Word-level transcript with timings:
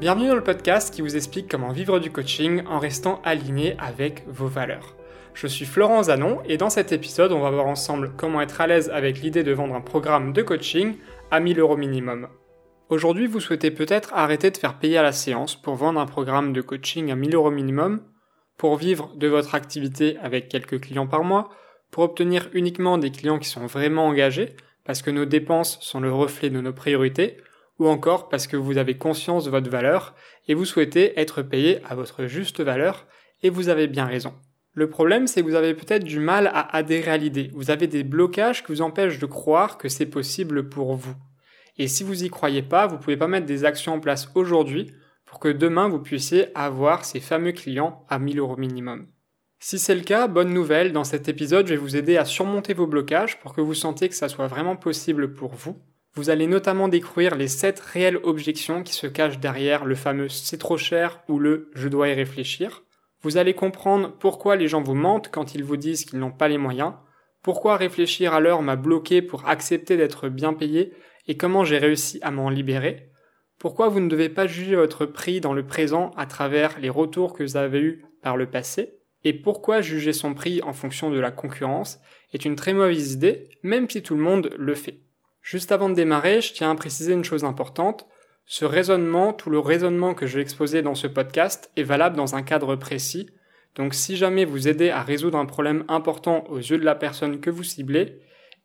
Bienvenue 0.00 0.28
dans 0.28 0.34
le 0.34 0.42
podcast 0.42 0.94
qui 0.94 1.02
vous 1.02 1.14
explique 1.14 1.46
comment 1.46 1.72
vivre 1.72 1.98
du 1.98 2.10
coaching 2.10 2.62
en 2.66 2.78
restant 2.78 3.20
aligné 3.22 3.76
avec 3.78 4.24
vos 4.28 4.46
valeurs. 4.46 4.96
Je 5.34 5.46
suis 5.46 5.66
Florent 5.66 6.04
Zanon 6.04 6.40
et 6.46 6.56
dans 6.56 6.70
cet 6.70 6.92
épisode, 6.92 7.32
on 7.32 7.40
va 7.40 7.50
voir 7.50 7.66
ensemble 7.66 8.12
comment 8.16 8.40
être 8.40 8.62
à 8.62 8.66
l'aise 8.66 8.88
avec 8.88 9.20
l'idée 9.20 9.42
de 9.42 9.52
vendre 9.52 9.74
un 9.74 9.82
programme 9.82 10.32
de 10.32 10.40
coaching 10.40 10.94
à 11.30 11.38
1000 11.38 11.60
euros 11.60 11.76
minimum. 11.76 12.28
Aujourd'hui, 12.88 13.26
vous 13.26 13.40
souhaitez 13.40 13.70
peut-être 13.70 14.14
arrêter 14.14 14.50
de 14.50 14.56
faire 14.56 14.78
payer 14.78 14.96
à 14.96 15.02
la 15.02 15.12
séance 15.12 15.54
pour 15.54 15.74
vendre 15.74 16.00
un 16.00 16.06
programme 16.06 16.54
de 16.54 16.62
coaching 16.62 17.10
à 17.10 17.14
1000 17.14 17.34
euros 17.34 17.50
minimum, 17.50 18.00
pour 18.56 18.76
vivre 18.76 19.12
de 19.16 19.28
votre 19.28 19.54
activité 19.54 20.16
avec 20.22 20.48
quelques 20.48 20.80
clients 20.80 21.08
par 21.08 21.24
mois, 21.24 21.50
pour 21.90 22.04
obtenir 22.04 22.48
uniquement 22.54 22.96
des 22.96 23.10
clients 23.10 23.38
qui 23.38 23.50
sont 23.50 23.66
vraiment 23.66 24.06
engagés, 24.06 24.56
parce 24.86 25.02
que 25.02 25.10
nos 25.10 25.26
dépenses 25.26 25.78
sont 25.82 26.00
le 26.00 26.10
reflet 26.10 26.48
de 26.48 26.62
nos 26.62 26.72
priorités, 26.72 27.36
ou 27.80 27.88
encore 27.88 28.28
parce 28.28 28.46
que 28.46 28.56
vous 28.56 28.78
avez 28.78 28.96
conscience 28.96 29.46
de 29.46 29.50
votre 29.50 29.70
valeur 29.70 30.14
et 30.46 30.54
vous 30.54 30.66
souhaitez 30.66 31.18
être 31.18 31.42
payé 31.42 31.80
à 31.88 31.96
votre 31.96 32.26
juste 32.26 32.60
valeur, 32.60 33.06
et 33.42 33.48
vous 33.50 33.70
avez 33.70 33.86
bien 33.86 34.04
raison. 34.04 34.34
Le 34.74 34.88
problème, 34.90 35.26
c'est 35.26 35.40
que 35.40 35.46
vous 35.46 35.54
avez 35.54 35.74
peut-être 35.74 36.04
du 36.04 36.20
mal 36.20 36.46
à 36.48 36.76
adhérer 36.76 37.10
à 37.10 37.16
l'idée. 37.16 37.50
Vous 37.54 37.70
avez 37.70 37.86
des 37.86 38.04
blocages 38.04 38.62
qui 38.62 38.70
vous 38.70 38.82
empêchent 38.82 39.18
de 39.18 39.26
croire 39.26 39.78
que 39.78 39.88
c'est 39.88 40.06
possible 40.06 40.68
pour 40.68 40.94
vous. 40.94 41.14
Et 41.78 41.88
si 41.88 42.04
vous 42.04 42.22
y 42.22 42.28
croyez 42.28 42.62
pas, 42.62 42.86
vous 42.86 42.98
pouvez 42.98 43.16
pas 43.16 43.28
mettre 43.28 43.46
des 43.46 43.64
actions 43.64 43.94
en 43.94 44.00
place 44.00 44.30
aujourd'hui 44.34 44.92
pour 45.24 45.40
que 45.40 45.48
demain 45.48 45.88
vous 45.88 46.00
puissiez 46.00 46.48
avoir 46.54 47.06
ces 47.06 47.20
fameux 47.20 47.52
clients 47.52 48.04
à 48.10 48.18
1000 48.18 48.38
euros 48.38 48.56
minimum. 48.56 49.06
Si 49.58 49.78
c'est 49.78 49.94
le 49.94 50.02
cas, 50.02 50.26
bonne 50.26 50.52
nouvelle, 50.52 50.92
dans 50.92 51.04
cet 51.04 51.28
épisode, 51.28 51.66
je 51.66 51.74
vais 51.74 51.80
vous 51.80 51.96
aider 51.96 52.18
à 52.18 52.24
surmonter 52.24 52.74
vos 52.74 52.86
blocages 52.86 53.40
pour 53.40 53.54
que 53.54 53.60
vous 53.60 53.74
sentiez 53.74 54.08
que 54.08 54.14
ça 54.14 54.28
soit 54.28 54.48
vraiment 54.48 54.76
possible 54.76 55.32
pour 55.32 55.54
vous. 55.54 55.78
Vous 56.14 56.28
allez 56.28 56.46
notamment 56.46 56.88
découvrir 56.88 57.36
les 57.36 57.46
7 57.46 57.78
réelles 57.78 58.20
objections 58.24 58.82
qui 58.82 58.92
se 58.92 59.06
cachent 59.06 59.38
derrière 59.38 59.84
le 59.84 59.94
fameux 59.94 60.28
c'est 60.28 60.58
trop 60.58 60.76
cher 60.76 61.22
ou 61.28 61.38
le 61.38 61.70
je 61.74 61.88
dois 61.88 62.08
y 62.08 62.14
réfléchir. 62.14 62.82
Vous 63.22 63.36
allez 63.36 63.54
comprendre 63.54 64.16
pourquoi 64.18 64.56
les 64.56 64.66
gens 64.66 64.82
vous 64.82 64.94
mentent 64.94 65.30
quand 65.30 65.54
ils 65.54 65.62
vous 65.62 65.76
disent 65.76 66.04
qu'ils 66.04 66.18
n'ont 66.18 66.32
pas 66.32 66.48
les 66.48 66.58
moyens, 66.58 66.94
pourquoi 67.42 67.76
réfléchir 67.76 68.34
à 68.34 68.40
l'heure 68.40 68.62
m'a 68.62 68.76
bloqué 68.76 69.22
pour 69.22 69.48
accepter 69.48 69.96
d'être 69.96 70.28
bien 70.28 70.52
payé 70.52 70.92
et 71.28 71.36
comment 71.36 71.64
j'ai 71.64 71.78
réussi 71.78 72.18
à 72.22 72.30
m'en 72.30 72.50
libérer, 72.50 73.10
pourquoi 73.58 73.88
vous 73.88 74.00
ne 74.00 74.08
devez 74.08 74.30
pas 74.30 74.46
juger 74.46 74.74
votre 74.74 75.06
prix 75.06 75.40
dans 75.40 75.52
le 75.52 75.66
présent 75.66 76.10
à 76.16 76.26
travers 76.26 76.80
les 76.80 76.88
retours 76.88 77.34
que 77.34 77.42
vous 77.42 77.56
avez 77.56 77.78
eus 77.78 78.04
par 78.22 78.36
le 78.36 78.46
passé, 78.46 78.94
et 79.22 79.34
pourquoi 79.34 79.82
juger 79.82 80.14
son 80.14 80.32
prix 80.32 80.62
en 80.62 80.72
fonction 80.72 81.10
de 81.10 81.20
la 81.20 81.30
concurrence 81.30 82.00
est 82.32 82.46
une 82.46 82.56
très 82.56 82.72
mauvaise 82.72 83.12
idée, 83.12 83.50
même 83.62 83.88
si 83.88 84.02
tout 84.02 84.14
le 84.14 84.22
monde 84.22 84.50
le 84.58 84.74
fait. 84.74 85.00
Juste 85.42 85.72
avant 85.72 85.88
de 85.88 85.94
démarrer, 85.94 86.40
je 86.40 86.52
tiens 86.52 86.70
à 86.70 86.74
préciser 86.74 87.12
une 87.12 87.24
chose 87.24 87.44
importante. 87.44 88.06
Ce 88.46 88.64
raisonnement, 88.64 89.32
tout 89.32 89.50
le 89.50 89.58
raisonnement 89.58 90.14
que 90.14 90.26
je 90.26 90.36
vais 90.36 90.42
exposer 90.42 90.82
dans 90.82 90.94
ce 90.94 91.06
podcast 91.06 91.70
est 91.76 91.82
valable 91.82 92.16
dans 92.16 92.34
un 92.34 92.42
cadre 92.42 92.76
précis. 92.76 93.30
Donc 93.74 93.94
si 93.94 94.16
jamais 94.16 94.44
vous 94.44 94.68
aidez 94.68 94.90
à 94.90 95.02
résoudre 95.02 95.38
un 95.38 95.46
problème 95.46 95.84
important 95.88 96.44
aux 96.48 96.58
yeux 96.58 96.78
de 96.78 96.84
la 96.84 96.94
personne 96.94 97.40
que 97.40 97.50
vous 97.50 97.62
ciblez, 97.62 98.20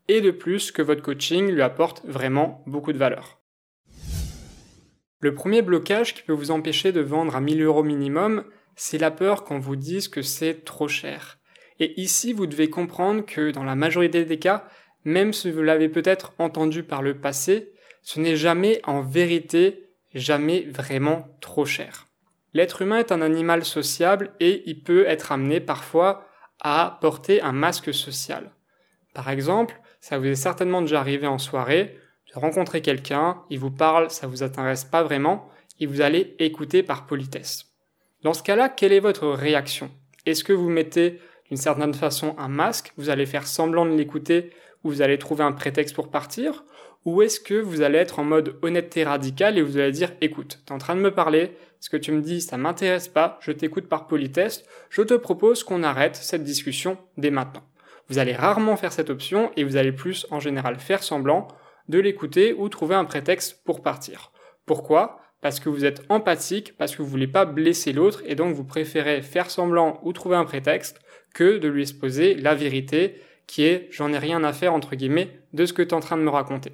et 0.07 0.21
de 0.21 0.31
plus 0.31 0.71
que 0.71 0.81
votre 0.81 1.01
coaching 1.01 1.49
lui 1.49 1.61
apporte 1.61 2.03
vraiment 2.05 2.63
beaucoup 2.67 2.93
de 2.93 2.97
valeur. 2.97 3.39
Le 5.19 5.33
premier 5.33 5.61
blocage 5.61 6.13
qui 6.13 6.21
peut 6.21 6.33
vous 6.33 6.51
empêcher 6.51 6.91
de 6.91 7.01
vendre 7.01 7.35
à 7.35 7.41
1000 7.41 7.63
euros 7.63 7.83
minimum, 7.83 8.43
c'est 8.75 8.97
la 8.97 9.11
peur 9.11 9.43
qu'on 9.43 9.59
vous 9.59 9.75
dise 9.75 10.07
que 10.07 10.21
c'est 10.21 10.65
trop 10.65 10.87
cher. 10.87 11.39
Et 11.79 11.99
ici, 11.99 12.33
vous 12.33 12.45
devez 12.45 12.69
comprendre 12.69 13.25
que 13.25 13.51
dans 13.51 13.63
la 13.63 13.75
majorité 13.75 14.25
des 14.25 14.39
cas, 14.39 14.67
même 15.05 15.33
si 15.33 15.51
vous 15.51 15.61
l'avez 15.61 15.87
peut-être 15.87 16.33
entendu 16.39 16.83
par 16.83 17.01
le 17.01 17.17
passé, 17.17 17.71
ce 18.01 18.19
n'est 18.19 18.35
jamais 18.35 18.81
en 18.83 19.01
vérité 19.01 19.85
jamais 20.15 20.61
vraiment 20.61 21.27
trop 21.41 21.65
cher. 21.65 22.07
L'être 22.53 22.81
humain 22.81 22.99
est 22.99 23.11
un 23.11 23.21
animal 23.21 23.65
sociable 23.65 24.31
et 24.39 24.63
il 24.65 24.81
peut 24.81 25.05
être 25.05 25.31
amené 25.31 25.59
parfois 25.59 26.25
à 26.61 26.97
porter 27.01 27.41
un 27.41 27.51
masque 27.51 27.93
social. 27.93 28.51
Par 29.13 29.29
exemple, 29.29 29.79
ça 29.99 30.17
vous 30.17 30.25
est 30.25 30.35
certainement 30.35 30.81
déjà 30.81 31.01
arrivé 31.01 31.27
en 31.27 31.37
soirée 31.37 31.97
de 32.33 32.39
rencontrer 32.39 32.81
quelqu'un, 32.81 33.41
il 33.49 33.59
vous 33.59 33.71
parle, 33.71 34.09
ça 34.09 34.27
vous 34.27 34.41
intéresse 34.41 34.85
pas 34.85 35.03
vraiment, 35.03 35.49
et 35.79 35.85
vous 35.85 36.01
allez 36.01 36.35
écouter 36.39 36.81
par 36.81 37.05
politesse. 37.05 37.65
Dans 38.23 38.33
ce 38.33 38.43
cas-là, 38.43 38.69
quelle 38.69 38.93
est 38.93 38.99
votre 38.99 39.27
réaction? 39.27 39.91
Est-ce 40.25 40.43
que 40.43 40.53
vous 40.53 40.69
mettez 40.69 41.19
d'une 41.49 41.57
certaine 41.57 41.93
façon 41.93 42.35
un 42.37 42.47
masque, 42.47 42.93
vous 42.97 43.09
allez 43.09 43.25
faire 43.25 43.45
semblant 43.45 43.85
de 43.85 43.95
l'écouter 43.95 44.51
ou 44.85 44.89
vous 44.89 45.01
allez 45.01 45.17
trouver 45.17 45.43
un 45.43 45.51
prétexte 45.51 45.95
pour 45.95 46.09
partir 46.09 46.63
ou 47.05 47.21
est-ce 47.21 47.39
que 47.39 47.55
vous 47.55 47.81
allez 47.81 47.97
être 47.97 48.19
en 48.19 48.23
mode 48.23 48.57
honnêteté 48.61 49.03
radicale 49.03 49.57
et 49.57 49.61
vous 49.61 49.77
allez 49.77 49.91
dire 49.91 50.11
écoute, 50.21 50.61
tu 50.65 50.71
es 50.71 50.75
en 50.75 50.79
train 50.79 50.95
de 50.95 51.01
me 51.01 51.13
parler, 51.13 51.57
ce 51.79 51.89
que 51.89 51.97
tu 51.97 52.11
me 52.11 52.21
dis 52.21 52.39
ça 52.39 52.57
m'intéresse 52.57 53.07
pas, 53.07 53.37
je 53.41 53.51
t'écoute 53.51 53.87
par 53.87 54.07
politesse, 54.07 54.63
je 54.89 55.01
te 55.01 55.13
propose 55.13 55.63
qu'on 55.63 55.83
arrête 55.83 56.15
cette 56.15 56.43
discussion 56.43 56.97
dès 57.17 57.31
maintenant. 57.31 57.63
Vous 58.09 58.19
allez 58.19 58.33
rarement 58.33 58.75
faire 58.75 58.91
cette 58.91 59.09
option 59.09 59.51
et 59.55 59.63
vous 59.63 59.75
allez 59.75 59.91
plus 59.91 60.27
en 60.29 60.39
général 60.39 60.79
faire 60.79 61.03
semblant 61.03 61.47
de 61.89 61.99
l'écouter 61.99 62.53
ou 62.53 62.69
trouver 62.69 62.95
un 62.95 63.05
prétexte 63.05 63.63
pour 63.65 63.81
partir. 63.81 64.31
Pourquoi? 64.65 65.19
Parce 65.41 65.59
que 65.59 65.69
vous 65.69 65.85
êtes 65.85 66.01
empathique, 66.09 66.75
parce 66.77 66.95
que 66.95 67.01
vous 67.01 67.09
voulez 67.09 67.27
pas 67.27 67.45
blesser 67.45 67.93
l'autre 67.93 68.23
et 68.25 68.35
donc 68.35 68.55
vous 68.55 68.63
préférez 68.63 69.21
faire 69.21 69.51
semblant 69.51 69.99
ou 70.03 70.13
trouver 70.13 70.35
un 70.35 70.45
prétexte 70.45 71.01
que 71.33 71.57
de 71.57 71.67
lui 71.67 71.81
exposer 71.81 72.35
la 72.35 72.55
vérité 72.55 73.21
qui 73.47 73.65
est 73.65 73.87
j'en 73.91 74.13
ai 74.13 74.17
rien 74.17 74.43
à 74.43 74.53
faire 74.53 74.73
entre 74.73 74.95
guillemets 74.95 75.39
de 75.53 75.65
ce 75.65 75.73
que 75.73 75.81
tu 75.81 75.89
es 75.89 75.93
en 75.93 75.99
train 75.99 76.17
de 76.17 76.23
me 76.23 76.29
raconter. 76.29 76.73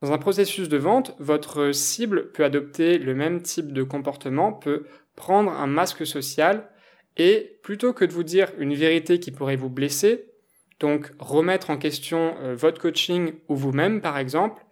Dans 0.00 0.12
un 0.12 0.18
processus 0.18 0.68
de 0.68 0.76
vente, 0.76 1.14
votre 1.18 1.72
cible 1.72 2.30
peut 2.30 2.44
adopter 2.44 2.98
le 2.98 3.14
même 3.14 3.42
type 3.42 3.72
de 3.72 3.82
comportement, 3.82 4.52
peut 4.52 4.86
prendre 5.16 5.50
un 5.50 5.66
masque 5.66 6.06
social 6.06 6.68
et 7.16 7.58
plutôt 7.64 7.92
que 7.92 8.04
de 8.04 8.12
vous 8.12 8.22
dire 8.22 8.52
une 8.58 8.74
vérité 8.74 9.18
qui 9.18 9.32
pourrait 9.32 9.56
vous 9.56 9.70
blesser, 9.70 10.30
donc 10.78 11.10
remettre 11.18 11.70
en 11.70 11.76
question 11.76 12.36
euh, 12.40 12.54
votre 12.54 12.80
coaching 12.80 13.32
ou 13.48 13.56
vous-même 13.56 14.00
par 14.00 14.18
exemple, 14.18 14.64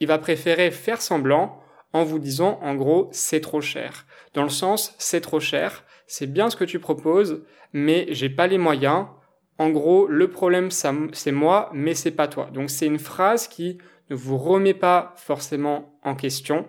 il 0.00 0.06
va 0.06 0.18
préférer 0.18 0.70
faire 0.70 1.02
semblant 1.02 1.60
en 1.92 2.04
vous 2.04 2.18
disant 2.18 2.58
en 2.62 2.74
gros 2.74 3.10
c'est 3.12 3.40
trop 3.40 3.60
cher. 3.60 4.06
Dans 4.32 4.44
le 4.44 4.48
sens 4.48 4.94
c'est 4.98 5.20
trop 5.20 5.40
cher, 5.40 5.84
c'est 6.06 6.26
bien 6.26 6.48
ce 6.48 6.56
que 6.56 6.64
tu 6.64 6.78
proposes, 6.78 7.44
mais 7.74 8.06
j'ai 8.10 8.30
pas 8.30 8.46
les 8.46 8.58
moyens. 8.58 9.06
En 9.60 9.68
gros, 9.68 10.06
le 10.06 10.30
problème 10.30 10.70
c'est 10.70 11.32
moi, 11.32 11.68
mais 11.74 11.94
c'est 11.94 12.12
pas 12.12 12.28
toi. 12.28 12.48
Donc 12.50 12.70
c'est 12.70 12.86
une 12.86 12.98
phrase 12.98 13.46
qui 13.46 13.76
ne 14.08 14.16
vous 14.16 14.38
remet 14.38 14.72
pas 14.72 15.12
forcément 15.18 16.00
en 16.02 16.14
question 16.14 16.66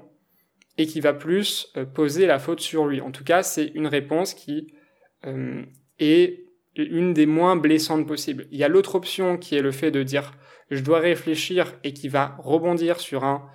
et 0.78 0.86
qui 0.86 1.00
va 1.00 1.14
plus 1.14 1.72
euh, 1.78 1.86
poser 1.86 2.26
la 2.26 2.38
faute 2.38 2.60
sur 2.60 2.88
lui. 2.88 3.00
En 3.00 3.12
tout 3.12 3.24
cas, 3.24 3.44
c'est 3.44 3.68
une 3.76 3.88
réponse 3.88 4.34
qui 4.34 4.74
euh, 5.26 5.64
est 6.00 6.44
une 6.76 7.14
des 7.14 7.26
moins 7.26 7.56
blessantes 7.56 8.06
possibles. 8.06 8.46
Il 8.52 8.58
y 8.58 8.64
a 8.66 8.68
l'autre 8.68 8.96
option 8.96 9.38
qui 9.38 9.56
est 9.56 9.62
le 9.62 9.72
fait 9.72 9.92
de 9.92 10.04
dire 10.04 10.34
je 10.70 10.84
dois 10.84 11.00
réfléchir 11.00 11.74
et 11.86 11.94
qui 11.94 12.10
va 12.10 12.36
rebondir 12.40 13.00
sur 13.00 13.24
un 13.24 13.48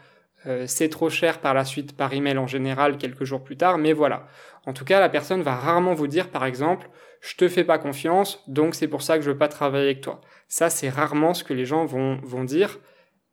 euh, 0.47 0.64
c'est 0.66 0.88
trop 0.88 1.10
cher 1.10 1.42
par 1.42 1.53
la 1.53 1.66
suite 1.66 1.94
par 1.94 2.14
email 2.14 2.38
en 2.38 2.47
général 2.47 2.97
quelques 2.97 3.24
jours 3.24 3.44
plus 3.44 3.58
tard, 3.58 3.76
mais 3.76 3.92
voilà. 3.92 4.28
En 4.64 4.72
tout 4.72 4.86
cas, 4.86 4.98
la 4.98 5.10
personne 5.10 5.42
va 5.42 5.56
rarement 5.56 5.92
vous 5.92 6.06
dire 6.06 6.30
par 6.30 6.47
exemple 6.47 6.88
je 7.21 7.37
te 7.37 7.49
fais 7.49 7.65
pas 7.65 7.78
confiance, 7.78 8.43
donc 8.47 8.75
c'est 8.75 8.88
pour 8.88 9.03
ça 9.03 9.16
que 9.16 9.25
je 9.25 9.31
veux 9.31 9.38
pas 9.38 9.49
travailler 9.49 9.87
avec 9.87 10.00
toi. 10.00 10.21
Ça, 10.49 10.71
c'est 10.71 10.88
rarement 10.88 11.34
ce 11.34 11.44
que 11.44 11.54
les 11.54 11.65
gens 11.65 11.84
vont, 11.84 12.44
dire 12.44 12.78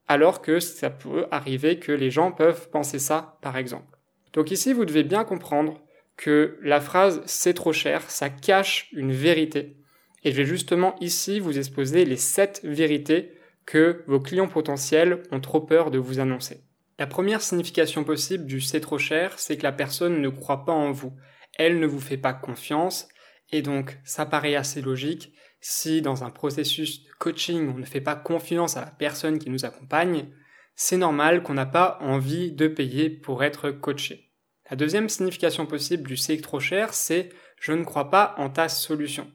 alors 0.08 0.42
que 0.42 0.60
ça 0.60 0.90
peut 0.90 1.28
arriver 1.32 1.80
que 1.80 1.92
les 1.92 2.12
gens 2.12 2.32
peuvent 2.32 2.70
penser 2.70 3.00
ça, 3.00 3.38
par 3.42 3.56
exemple. 3.56 3.98
Donc 4.34 4.52
ici, 4.52 4.74
vous 4.74 4.84
devez 4.84 5.04
bien 5.04 5.24
comprendre 5.24 5.82
que 6.18 6.60
la 6.62 6.82
phrase 6.82 7.22
c'est 7.26 7.54
trop 7.54 7.74
cher, 7.74 8.10
ça 8.10 8.30
cache 8.30 8.90
une 8.92 9.14
vérité. 9.14 9.78
Et 10.24 10.32
je 10.32 10.38
vais 10.38 10.46
justement 10.46 10.96
ici 11.00 11.40
vous 11.40 11.58
exposer 11.58 12.06
les 12.06 12.18
7 12.18 12.62
vérités 12.64 13.32
que 13.66 14.04
vos 14.08 14.20
clients 14.20 14.48
potentiels 14.48 15.24
ont 15.32 15.40
trop 15.40 15.62
peur 15.62 15.92
de 15.92 15.98
vous 15.98 16.20
annoncer. 16.20 16.62
La 17.00 17.08
première 17.08 17.42
signification 17.42 18.04
possible 18.04 18.46
du 18.46 18.62
c'est 18.62 18.80
trop 18.80 18.98
cher, 18.98 19.40
c'est 19.40 19.58
que 19.58 19.64
la 19.64 19.72
personne 19.72 20.22
ne 20.22 20.30
croit 20.30 20.66
pas 20.66 20.74
en 20.74 20.92
vous. 20.92 21.14
Elle 21.58 21.80
ne 21.80 21.88
vous 21.88 22.00
fait 22.00 22.18
pas 22.18 22.34
confiance, 22.34 23.08
et 23.52 23.62
donc 23.62 24.00
ça 24.04 24.26
paraît 24.26 24.56
assez 24.56 24.82
logique, 24.82 25.34
si 25.60 26.02
dans 26.02 26.24
un 26.24 26.30
processus 26.30 27.04
de 27.04 27.10
coaching, 27.20 27.72
on 27.74 27.78
ne 27.78 27.86
fait 27.86 28.02
pas 28.02 28.16
confiance 28.16 28.76
à 28.76 28.82
la 28.82 28.92
personne 28.92 29.40
qui 29.40 29.50
nous 29.50 29.66
accompagne, 29.66 30.28
c'est 30.76 30.98
normal 30.98 31.44
qu'on 31.44 31.54
n'a 31.54 31.66
pas 31.66 31.98
envie 32.02 32.52
de 32.52 32.68
payer 32.68 33.10
pour 33.10 33.44
être 33.44 33.72
coaché. 33.72 34.32
La 34.70 34.76
deuxième 34.76 35.10
signification 35.10 35.66
possible 35.66 36.08
du 36.08 36.18
c'est 36.18 36.42
trop 36.42 36.60
cher, 36.60 36.94
c'est 36.94 37.30
je 37.60 37.72
ne 37.74 37.84
crois 37.84 38.10
pas 38.10 38.36
en 38.38 38.50
ta 38.50 38.70
solution. 38.70 39.32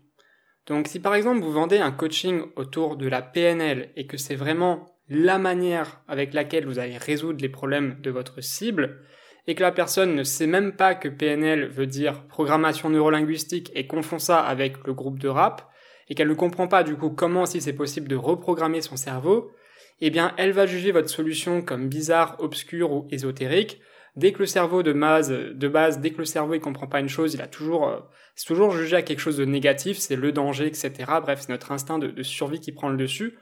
Donc 0.67 0.89
si 0.89 1.01
par 1.01 1.15
exemple 1.15 1.41
vous 1.41 1.53
vendez 1.53 1.79
un 1.79 1.93
coaching 1.93 2.43
autour 2.57 2.97
de 2.97 3.09
la 3.09 3.23
PNL 3.23 3.91
et 3.97 4.07
que 4.07 4.19
c'est 4.19 4.35
vraiment 4.35 4.99
la 5.09 5.39
manière 5.39 6.03
avec 6.09 6.35
laquelle 6.35 6.67
vous 6.67 6.79
allez 6.79 6.99
résoudre 6.99 7.41
les 7.41 7.49
problèmes 7.49 8.01
de 8.03 8.11
votre 8.11 8.43
cible, 8.43 9.01
et 9.49 9.55
que 9.55 9.63
la 9.63 9.73
personne 9.73 10.15
ne 10.15 10.23
sait 10.25 10.47
même 10.47 10.73
pas 10.73 10.95
que 10.95 11.09
PNL 11.09 11.69
veut 11.69 11.87
dire 11.87 12.23
programmation 12.29 12.91
neurolinguistique 12.91 13.73
et 13.75 13.87
confond 13.87 14.19
ça 14.19 14.41
avec 14.41 14.87
le 14.87 14.93
groupe 14.93 15.19
de 15.19 15.29
rap, 15.29 15.73
et 16.11 16.15
qu'elle 16.15 16.29
ne 16.29 16.35
comprend 16.35 16.69
pas 16.69 16.85
du 16.85 16.97
coup 16.97 17.09
comment 17.09 17.47
si 17.47 17.63
c'est 17.63 17.73
possible 17.73 18.09
de 18.09 18.15
reprogrammer 18.15 18.83
son 18.83 18.97
cerveau, 18.97 19.51
eh 20.03 20.11
bien 20.11 20.35
elle 20.37 20.53
va 20.53 20.67
juger 20.67 20.93
votre 20.93 21.09
solution 21.09 21.63
comme 21.63 21.89
bizarre, 21.89 22.37
obscure 22.41 22.93
ou 22.93 23.09
ésotérique, 23.11 23.81
dès 24.17 24.33
que 24.33 24.41
le 24.41 24.47
cerveau 24.47 24.83
de 24.83 24.93
base, 24.93 25.31
de 25.31 25.69
base, 25.69 25.99
dès 25.99 26.11
que 26.11 26.19
le 26.19 26.27
cerveau 26.27 26.53
il 26.53 26.61
comprend 26.61 26.87
pas 26.87 27.01
une 27.01 27.09
chose, 27.09 27.33
il 27.33 27.41
a 27.41 27.47
toujours, 27.47 27.89
euh, 27.89 28.01
c'est 28.35 28.47
toujours 28.47 28.73
jugé 28.73 28.97
à 28.97 29.03
quelque 29.03 29.21
chose 29.21 29.39
de 29.39 29.47
négatif, 29.47 29.97
c'est 29.97 30.17
le 30.17 30.31
danger, 30.31 30.67
etc. 30.67 30.93
Bref, 31.23 31.41
c'est 31.41 31.53
notre 31.53 31.73
instinct 31.73 31.99
de, 31.99 32.09
de 32.09 32.23
survie 32.23 32.61
qui 32.61 32.73
prend 32.73 32.91
le 32.91 32.99
dessus. 32.99 33.39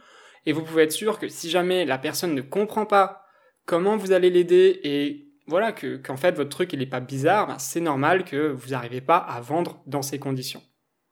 Et 0.46 0.52
vous 0.52 0.62
pouvez 0.62 0.84
être 0.84 0.92
sûr 0.92 1.18
que 1.18 1.26
si 1.26 1.50
jamais 1.50 1.84
la 1.84 1.98
personne 1.98 2.32
ne 2.32 2.42
comprend 2.42 2.86
pas 2.86 3.24
comment 3.64 3.96
vous 3.96 4.12
allez 4.12 4.30
l'aider 4.30 4.78
et 4.84 5.25
voilà 5.46 5.72
que 5.72 5.96
qu'en 5.96 6.16
fait 6.16 6.36
votre 6.36 6.50
truc 6.50 6.72
il 6.72 6.82
est 6.82 6.86
pas 6.86 7.00
bizarre, 7.00 7.46
ben, 7.46 7.58
c'est 7.58 7.80
normal 7.80 8.24
que 8.24 8.52
vous 8.52 8.70
n'arrivez 8.70 9.00
pas 9.00 9.16
à 9.16 9.40
vendre 9.40 9.82
dans 9.86 10.02
ces 10.02 10.18
conditions. 10.18 10.62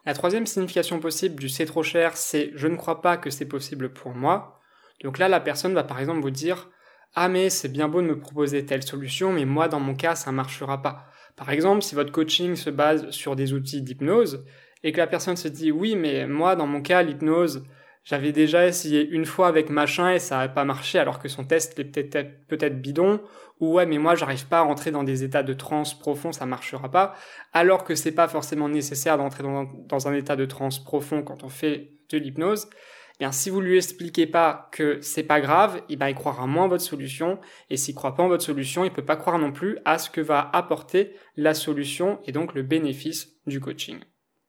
La 0.07 0.15
troisième 0.15 0.47
signification 0.47 1.01
possible 1.01 1.37
du 1.37 1.49
c'est 1.49 1.67
trop 1.67 1.83
cher, 1.83 2.17
c'est 2.17 2.51
je 2.55 2.69
ne 2.69 2.77
crois 2.77 3.01
pas 3.01 3.17
que 3.17 3.31
c'est 3.31 3.47
possible 3.47 3.93
pour 3.93 4.15
moi. 4.15 4.61
Donc 5.03 5.19
là 5.19 5.29
la 5.29 5.41
personne 5.41 5.75
va 5.75 5.85
par 5.85 6.01
exemple 6.01 6.21
vous 6.21 6.31
dire 6.31 6.71
ah 7.15 7.29
mais 7.29 7.49
c'est 7.49 7.69
bien 7.69 7.89
beau 7.89 8.03
de 8.03 8.07
me 8.07 8.19
proposer 8.19 8.67
telle 8.67 8.83
solution, 8.83 9.33
mais 9.33 9.45
moi 9.45 9.69
dans 9.69 9.81
mon 9.81 9.95
cas 9.95 10.15
ça 10.15 10.31
ne 10.31 10.37
marchera 10.37 10.83
pas. 10.83 11.07
Par 11.37 11.51
exemple, 11.51 11.83
si 11.83 11.95
votre 11.95 12.13
coaching 12.13 12.55
se 12.55 12.71
base 12.71 13.11
sur 13.11 13.35
des 13.35 13.53
outils 13.53 13.83
d'hypnose 13.83 14.45
et 14.85 14.93
que 14.93 14.99
la 14.99 15.07
personne 15.07 15.37
se 15.37 15.49
dit 15.49 15.73
oui 15.73 15.97
mais 15.97 16.27
moi 16.27 16.57
dans 16.57 16.67
mon 16.67 16.83
cas 16.83 17.03
l'hypnose 17.03 17.65
j'avais 18.05 18.33
déjà 18.33 18.67
essayé 18.67 19.09
une 19.09 19.25
fois 19.25 19.49
avec 19.49 19.71
machin 19.71 20.13
et 20.13 20.19
ça 20.19 20.37
n'avait 20.37 20.53
pas 20.53 20.65
marché 20.65 20.99
alors 20.99 21.19
que 21.19 21.29
son 21.29 21.45
test 21.45 21.79
est 21.79 21.85
peut-être 21.85 22.47
peut-être 22.47 22.81
bidon 22.81 23.21
ou 23.61 23.75
ouais 23.75 23.87
mais 23.87 23.99
moi 23.99 24.15
j'arrive 24.15 24.47
pas 24.47 24.59
à 24.59 24.63
rentrer 24.63 24.91
dans 24.91 25.05
des 25.05 25.25
états 25.25 25.43
de 25.43 25.53
transe 25.53 25.99
profond 25.99 26.33
ça 26.33 26.47
marchera 26.47 26.91
pas 26.91 27.15
alors 27.53 27.85
que 27.85 27.95
c'est 27.95 28.13
pas 28.13 28.29
forcément 28.29 28.69
nécessaire 28.69 29.19
d'entrer 29.19 29.43
dans, 29.43 30.09
un 30.09 30.15
état 30.15 30.37
de 30.37 30.45
transe 30.45 30.83
profond 30.83 31.23
quand 31.23 31.45
on 31.45 31.49
fait 31.49 31.93
de 32.11 32.19
l'hypnose 32.19 32.69
eh 33.17 33.19
bien 33.21 33.33
si 33.33 33.51
vous 33.51 33.61
lui 33.61 33.77
expliquez 33.77 34.27
pas 34.27 34.69
que 34.73 35.01
c'est 35.01 35.23
pas 35.23 35.41
grave 35.41 35.83
eh 35.89 35.97
ben 35.97 36.09
il 36.09 36.15
croira 36.15 36.47
moins 36.47 36.69
votre 36.69 36.85
solution 36.85 37.39
et 37.71 37.77
s'il 37.77 37.95
croit 37.95 38.15
pas 38.15 38.23
en 38.23 38.29
votre 38.29 38.45
solution 38.45 38.85
il 38.85 38.93
peut 38.93 39.05
pas 39.05 39.17
croire 39.17 39.39
non 39.39 39.53
plus 39.53 39.79
à 39.85 39.99
ce 39.99 40.11
que 40.11 40.21
va 40.21 40.51
apporter 40.53 41.15
la 41.37 41.55
solution 41.55 42.21
et 42.25 42.33
donc 42.33 42.55
le 42.55 42.63
bénéfice 42.63 43.29
du 43.47 43.61
coaching 43.61 44.01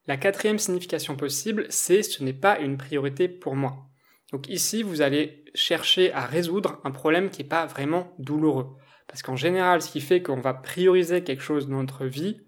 la 0.07 0.17
quatrième 0.17 0.59
signification 0.59 1.15
possible, 1.15 1.65
c'est 1.69 2.03
ce 2.03 2.23
n'est 2.23 2.33
pas 2.33 2.59
une 2.59 2.77
priorité 2.77 3.27
pour 3.27 3.55
moi. 3.55 3.87
Donc 4.31 4.47
ici, 4.49 4.83
vous 4.83 5.01
allez 5.01 5.45
chercher 5.55 6.13
à 6.13 6.25
résoudre 6.25 6.79
un 6.83 6.91
problème 6.91 7.29
qui 7.29 7.41
n'est 7.41 7.49
pas 7.49 7.65
vraiment 7.65 8.13
douloureux. 8.19 8.75
Parce 9.15 9.23
qu'en 9.23 9.37
général, 9.37 9.81
ce 9.81 9.89
qui 9.89 10.01
fait 10.01 10.21
qu'on 10.21 10.41
va 10.41 10.53
prioriser 10.53 11.23
quelque 11.23 11.41
chose 11.41 11.69
dans 11.69 11.77
notre 11.77 12.05
vie, 12.05 12.41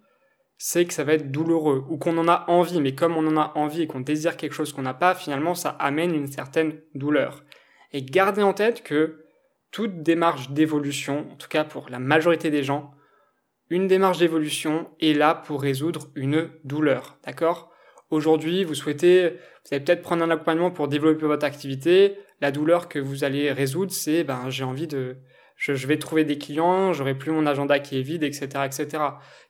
c'est 0.57 0.83
que 0.83 0.93
ça 0.93 1.05
va 1.05 1.13
être 1.13 1.31
douloureux, 1.31 1.85
ou 1.89 1.97
qu'on 1.97 2.17
en 2.17 2.27
a 2.27 2.43
envie, 2.49 2.81
mais 2.81 2.93
comme 2.93 3.15
on 3.15 3.25
en 3.25 3.37
a 3.37 3.53
envie 3.55 3.83
et 3.83 3.87
qu'on 3.87 4.01
désire 4.01 4.35
quelque 4.35 4.51
chose 4.51 4.73
qu'on 4.73 4.81
n'a 4.81 4.93
pas, 4.93 5.15
finalement, 5.15 5.55
ça 5.55 5.69
amène 5.69 6.13
une 6.13 6.27
certaine 6.27 6.81
douleur. 6.93 7.45
Et 7.93 8.01
gardez 8.01 8.43
en 8.43 8.51
tête 8.51 8.83
que 8.83 9.23
toute 9.71 10.03
démarche 10.03 10.49
d'évolution, 10.49 11.31
en 11.31 11.37
tout 11.37 11.47
cas 11.47 11.63
pour 11.63 11.87
la 11.89 11.99
majorité 11.99 12.49
des 12.49 12.63
gens, 12.63 12.91
une 13.69 13.87
démarche 13.87 14.17
d'évolution 14.17 14.89
est 14.99 15.13
là 15.13 15.35
pour 15.35 15.61
résoudre 15.61 16.09
une 16.15 16.49
douleur, 16.65 17.17
d'accord? 17.25 17.71
Aujourd'hui, 18.09 18.65
vous 18.65 18.75
souhaitez, 18.75 19.29
vous 19.29 19.73
allez 19.73 19.85
peut-être 19.85 20.01
prendre 20.01 20.21
un 20.21 20.31
accompagnement 20.31 20.71
pour 20.71 20.89
développer 20.89 21.27
votre 21.27 21.45
activité. 21.45 22.17
La 22.41 22.51
douleur 22.51 22.89
que 22.89 22.99
vous 22.99 23.23
allez 23.23 23.53
résoudre, 23.53 23.93
c'est, 23.93 24.25
ben, 24.25 24.49
j'ai 24.49 24.65
envie 24.65 24.87
de, 24.87 25.15
je, 25.57 25.88
vais 25.88 25.98
trouver 25.98 26.24
des 26.24 26.38
clients, 26.38 26.94
j'aurai 26.94 27.15
plus 27.15 27.31
mon 27.31 27.45
agenda 27.45 27.80
qui 27.80 28.00
est 28.00 28.04
vide, 28.04 28.24
etc., 28.24 28.48
etc. 28.65 29.04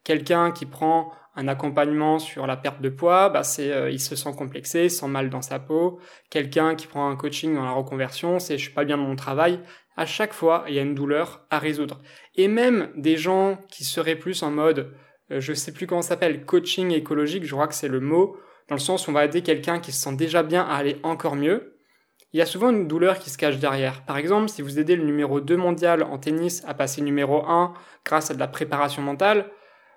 Quelqu'un 0.04 0.52
qui 0.52 0.66
prend 0.66 1.12
un 1.36 1.48
accompagnement 1.48 2.18
sur 2.18 2.48
la 2.48 2.58
perte 2.58 2.82
de 2.82 2.90
poids, 2.90 3.30
bah 3.30 3.44
c'est, 3.44 3.72
euh, 3.72 3.92
il 3.92 4.00
se 4.00 4.16
sent 4.16 4.32
complexé, 4.36 4.86
il 4.86 4.92
se 4.92 5.00
sent 5.02 5.08
mal 5.08 5.30
dans 5.30 5.44
sa 5.44 5.60
peau. 5.60 6.00
Quelqu'un 6.32 6.74
qui 6.74 6.88
prend 6.88 7.10
un 7.10 7.16
coaching 7.16 7.54
dans 7.54 7.64
la 7.64 7.72
reconversion, 7.72 8.40
c'est 8.40 8.58
je 8.58 8.64
suis 8.64 8.74
pas 8.74 8.86
bien 8.86 8.98
dans 8.98 9.04
mon 9.04 9.16
travail 9.16 9.60
à 9.98 10.06
chaque 10.06 10.34
fois, 10.34 10.64
il 10.68 10.76
y 10.76 10.80
a 10.80 10.84
une 10.84 10.96
douleur 10.96 11.46
à 11.50 11.58
résoudre. 11.58 12.00
Et 12.36 12.48
même 12.48 12.92
des 12.96 13.18
gens 13.18 13.58
qui 13.70 13.84
seraient 13.84 14.16
plus 14.16 14.44
en 14.44 14.52
mode, 14.52 14.94
euh, 15.32 15.42
je 15.42 15.54
sais 15.54 15.74
plus 15.74 15.88
comment 15.88 16.04
ça 16.04 16.10
s'appelle, 16.10 16.46
coaching 16.46 16.92
écologique, 16.92 17.44
je 17.44 17.52
crois 17.52 17.68
que 17.68 17.74
c'est 17.74 17.88
le 17.88 18.00
mot, 18.00 18.38
dans 18.70 18.76
le 18.76 18.80
sens 18.80 19.08
où 19.08 19.10
on 19.10 19.14
va 19.14 19.26
aider 19.26 19.42
quelqu'un 19.42 19.80
qui 19.80 19.92
se 19.92 20.02
sent 20.02 20.16
déjà 20.16 20.44
bien 20.44 20.64
à 20.64 20.76
aller 20.76 21.00
encore 21.02 21.36
mieux, 21.36 21.77
il 22.34 22.40
y 22.40 22.42
a 22.42 22.46
souvent 22.46 22.70
une 22.70 22.88
douleur 22.88 23.20
qui 23.20 23.30
se 23.30 23.38
cache 23.38 23.58
derrière. 23.58 24.04
Par 24.06 24.18
exemple, 24.18 24.50
si 24.50 24.62
vous 24.62 24.80
aidez 24.80 24.96
le 24.96 25.06
numéro 25.06 25.40
2 25.40 25.56
mondial 25.56 26.04
en 26.04 26.18
tennis 26.18 26.64
à 26.68 26.74
passer 26.74 27.02
numéro 27.02 27.46
1 27.48 27.74
grâce 28.06 28.32
à 28.32 28.34
de 28.34 28.40
la 28.40 28.48
préparation 28.48 29.02
mentale, 29.02 29.50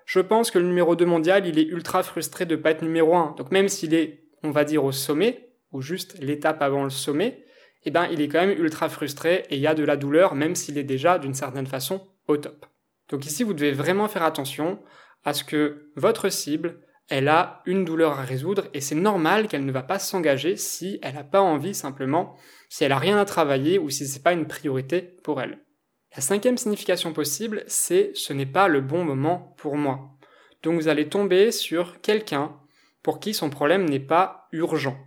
je 0.05 0.19
pense 0.19 0.51
que 0.51 0.59
le 0.59 0.65
numéro 0.65 0.95
2 0.95 1.05
mondial, 1.05 1.45
il 1.45 1.59
est 1.59 1.67
ultra 1.67 2.03
frustré 2.03 2.45
de 2.45 2.55
pas 2.55 2.71
être 2.71 2.81
numéro 2.81 3.15
1. 3.15 3.35
Donc 3.37 3.51
même 3.51 3.67
s'il 3.67 3.93
est, 3.93 4.25
on 4.43 4.51
va 4.51 4.63
dire, 4.63 4.83
au 4.83 4.91
sommet, 4.91 5.49
ou 5.71 5.81
juste 5.81 6.17
l'étape 6.19 6.61
avant 6.61 6.83
le 6.83 6.89
sommet, 6.89 7.45
eh 7.83 7.91
ben, 7.91 8.07
il 8.11 8.21
est 8.21 8.27
quand 8.27 8.45
même 8.45 8.57
ultra 8.57 8.89
frustré 8.89 9.45
et 9.49 9.55
il 9.55 9.61
y 9.61 9.67
a 9.67 9.73
de 9.73 9.83
la 9.83 9.97
douleur, 9.97 10.35
même 10.35 10.55
s'il 10.55 10.77
est 10.77 10.83
déjà 10.83 11.17
d'une 11.17 11.33
certaine 11.33 11.65
façon 11.65 12.07
au 12.27 12.37
top. 12.37 12.65
Donc 13.09 13.25
ici, 13.25 13.43
vous 13.43 13.53
devez 13.53 13.71
vraiment 13.71 14.07
faire 14.07 14.23
attention 14.23 14.79
à 15.23 15.33
ce 15.33 15.43
que 15.43 15.91
votre 15.95 16.29
cible, 16.29 16.79
elle 17.11 17.27
a 17.27 17.61
une 17.65 17.83
douleur 17.83 18.17
à 18.19 18.23
résoudre 18.23 18.69
et 18.73 18.79
c'est 18.79 18.95
normal 18.95 19.49
qu'elle 19.49 19.65
ne 19.65 19.71
va 19.71 19.83
pas 19.83 19.99
s'engager 19.99 20.55
si 20.55 20.97
elle 21.01 21.15
n'a 21.15 21.25
pas 21.25 21.41
envie 21.41 21.75
simplement, 21.75 22.37
si 22.69 22.85
elle 22.85 22.93
a 22.93 22.97
rien 22.97 23.17
à 23.17 23.25
travailler 23.25 23.77
ou 23.77 23.89
si 23.89 24.07
c'est 24.07 24.23
pas 24.23 24.31
une 24.31 24.47
priorité 24.47 25.01
pour 25.21 25.41
elle. 25.41 25.59
La 26.15 26.21
cinquième 26.21 26.57
signification 26.57 27.11
possible, 27.11 27.65
c'est 27.67 28.11
ce 28.15 28.31
n'est 28.31 28.45
pas 28.45 28.69
le 28.69 28.79
bon 28.79 29.03
moment 29.03 29.53
pour 29.57 29.75
moi. 29.75 30.17
Donc 30.63 30.75
vous 30.75 30.87
allez 30.87 31.09
tomber 31.09 31.51
sur 31.51 31.99
quelqu'un 31.99 32.55
pour 33.03 33.19
qui 33.19 33.33
son 33.33 33.49
problème 33.49 33.89
n'est 33.89 33.99
pas 33.99 34.47
urgent. 34.53 34.97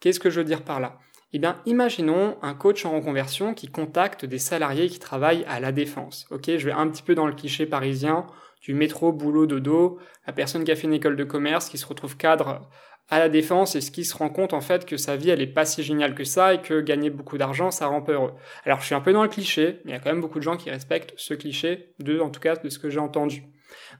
Qu'est-ce 0.00 0.20
que 0.20 0.28
je 0.28 0.40
veux 0.40 0.46
dire 0.46 0.64
par 0.64 0.80
là? 0.80 0.98
Eh 1.32 1.38
bien, 1.38 1.62
imaginons 1.64 2.36
un 2.42 2.54
coach 2.54 2.84
en 2.84 2.92
reconversion 2.92 3.54
qui 3.54 3.68
contacte 3.68 4.26
des 4.26 4.38
salariés 4.38 4.88
qui 4.88 4.98
travaillent 4.98 5.44
à 5.48 5.60
la 5.60 5.72
défense. 5.72 6.26
Ok, 6.30 6.44
je 6.46 6.66
vais 6.66 6.72
un 6.72 6.88
petit 6.88 7.02
peu 7.02 7.14
dans 7.14 7.26
le 7.26 7.34
cliché 7.34 7.64
parisien 7.64 8.26
du 8.68 8.74
métro, 8.74 9.12
boulot, 9.12 9.46
dodo, 9.46 9.98
la 10.26 10.34
personne 10.34 10.62
qui 10.62 10.70
a 10.70 10.76
fait 10.76 10.86
une 10.86 10.92
école 10.92 11.16
de 11.16 11.24
commerce, 11.24 11.70
qui 11.70 11.78
se 11.78 11.86
retrouve 11.86 12.18
cadre 12.18 12.68
à 13.08 13.18
la 13.18 13.30
défense 13.30 13.74
et 13.74 13.80
ce 13.80 13.90
qui 13.90 14.04
se 14.04 14.14
rend 14.14 14.28
compte 14.28 14.52
en 14.52 14.60
fait 14.60 14.84
que 14.84 14.98
sa 14.98 15.16
vie 15.16 15.30
elle 15.30 15.40
est 15.40 15.46
pas 15.46 15.64
si 15.64 15.82
géniale 15.82 16.14
que 16.14 16.24
ça 16.24 16.52
et 16.52 16.60
que 16.60 16.82
gagner 16.82 17.08
beaucoup 17.08 17.38
d'argent 17.38 17.70
ça 17.70 17.86
rend 17.86 18.02
peu 18.02 18.12
heureux. 18.12 18.34
Alors 18.66 18.80
je 18.80 18.84
suis 18.84 18.94
un 18.94 19.00
peu 19.00 19.14
dans 19.14 19.22
le 19.22 19.30
cliché, 19.30 19.80
mais 19.84 19.92
il 19.92 19.94
y 19.94 19.96
a 19.96 20.00
quand 20.00 20.10
même 20.10 20.20
beaucoup 20.20 20.38
de 20.38 20.44
gens 20.44 20.58
qui 20.58 20.68
respectent 20.68 21.14
ce 21.16 21.32
cliché, 21.32 21.94
de 21.98 22.20
en 22.20 22.28
tout 22.28 22.40
cas 22.40 22.56
de 22.56 22.68
ce 22.68 22.78
que 22.78 22.90
j'ai 22.90 22.98
entendu. 22.98 23.44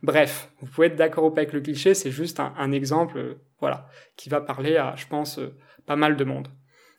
Bref, 0.03 0.53
vous 0.61 0.67
pouvez 0.67 0.89
être 0.89 0.97
d'accord 0.97 1.25
ou 1.25 1.31
pas 1.31 1.41
avec 1.41 1.55
le 1.55 1.63
cliché, 1.63 1.95
c'est 1.95 2.11
juste 2.11 2.39
un, 2.39 2.73
exemple, 2.73 3.17
euh, 3.17 3.41
voilà, 3.61 3.89
qui 4.17 4.29
va 4.29 4.43
parler 4.43 4.77
à, 4.77 4.95
je 4.97 5.07
pense, 5.07 5.39
euh, 5.39 5.57
pas 5.87 5.97
mal 5.97 6.17
de 6.17 6.25
monde. 6.25 6.49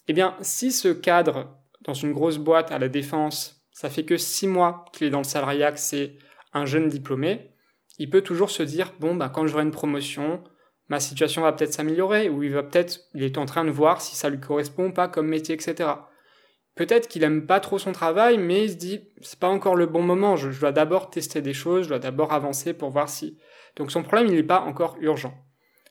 Eh 0.07 0.13
bien, 0.13 0.35
si 0.41 0.71
ce 0.71 0.87
cadre 0.87 1.55
dans 1.81 1.93
une 1.93 2.13
grosse 2.13 2.39
boîte 2.39 2.71
à 2.71 2.79
la 2.79 2.89
défense, 2.89 3.63
ça 3.71 3.91
fait 3.91 4.05
que 4.05 4.17
six 4.17 4.47
mois 4.47 4.85
qu'il 4.91 5.05
est 5.05 5.11
dans 5.11 5.19
le 5.19 5.23
salariat, 5.23 5.71
que 5.71 5.79
c'est 5.79 6.17
un 6.53 6.65
jeune 6.65 6.89
diplômé, 6.89 7.48
il 7.99 8.09
peut 8.09 8.21
toujours 8.21 8.49
se 8.49 8.63
dire 8.63 8.93
bon, 8.99 9.15
ben, 9.15 9.29
quand 9.29 9.45
j'aurai 9.45 9.63
une 9.63 9.71
promotion, 9.71 10.43
ma 10.87 10.99
situation 10.99 11.43
va 11.43 11.53
peut-être 11.53 11.73
s'améliorer, 11.73 12.29
ou 12.29 12.41
il 12.41 12.51
va 12.51 12.63
peut-être, 12.63 12.99
il 13.13 13.23
est 13.23 13.37
en 13.37 13.45
train 13.45 13.63
de 13.63 13.69
voir 13.69 14.01
si 14.01 14.15
ça 14.15 14.29
lui 14.29 14.39
correspond 14.39 14.91
pas 14.91 15.07
comme 15.07 15.27
métier, 15.27 15.55
etc. 15.55 15.89
Peut-être 16.75 17.07
qu'il 17.07 17.23
aime 17.23 17.45
pas 17.45 17.59
trop 17.59 17.77
son 17.77 17.91
travail, 17.91 18.37
mais 18.37 18.65
il 18.65 18.71
se 18.71 18.75
dit 18.75 19.01
c'est 19.21 19.39
pas 19.39 19.49
encore 19.49 19.75
le 19.75 19.85
bon 19.85 20.01
moment, 20.01 20.35
je, 20.35 20.49
je 20.49 20.59
dois 20.59 20.71
d'abord 20.71 21.11
tester 21.11 21.41
des 21.41 21.53
choses, 21.53 21.83
je 21.83 21.89
dois 21.89 21.99
d'abord 21.99 22.33
avancer 22.33 22.73
pour 22.73 22.89
voir 22.89 23.09
si. 23.09 23.37
Donc 23.75 23.91
son 23.91 24.01
problème 24.01 24.27
il 24.27 24.35
n'est 24.35 24.43
pas 24.43 24.61
encore 24.61 24.97
urgent. 24.99 25.33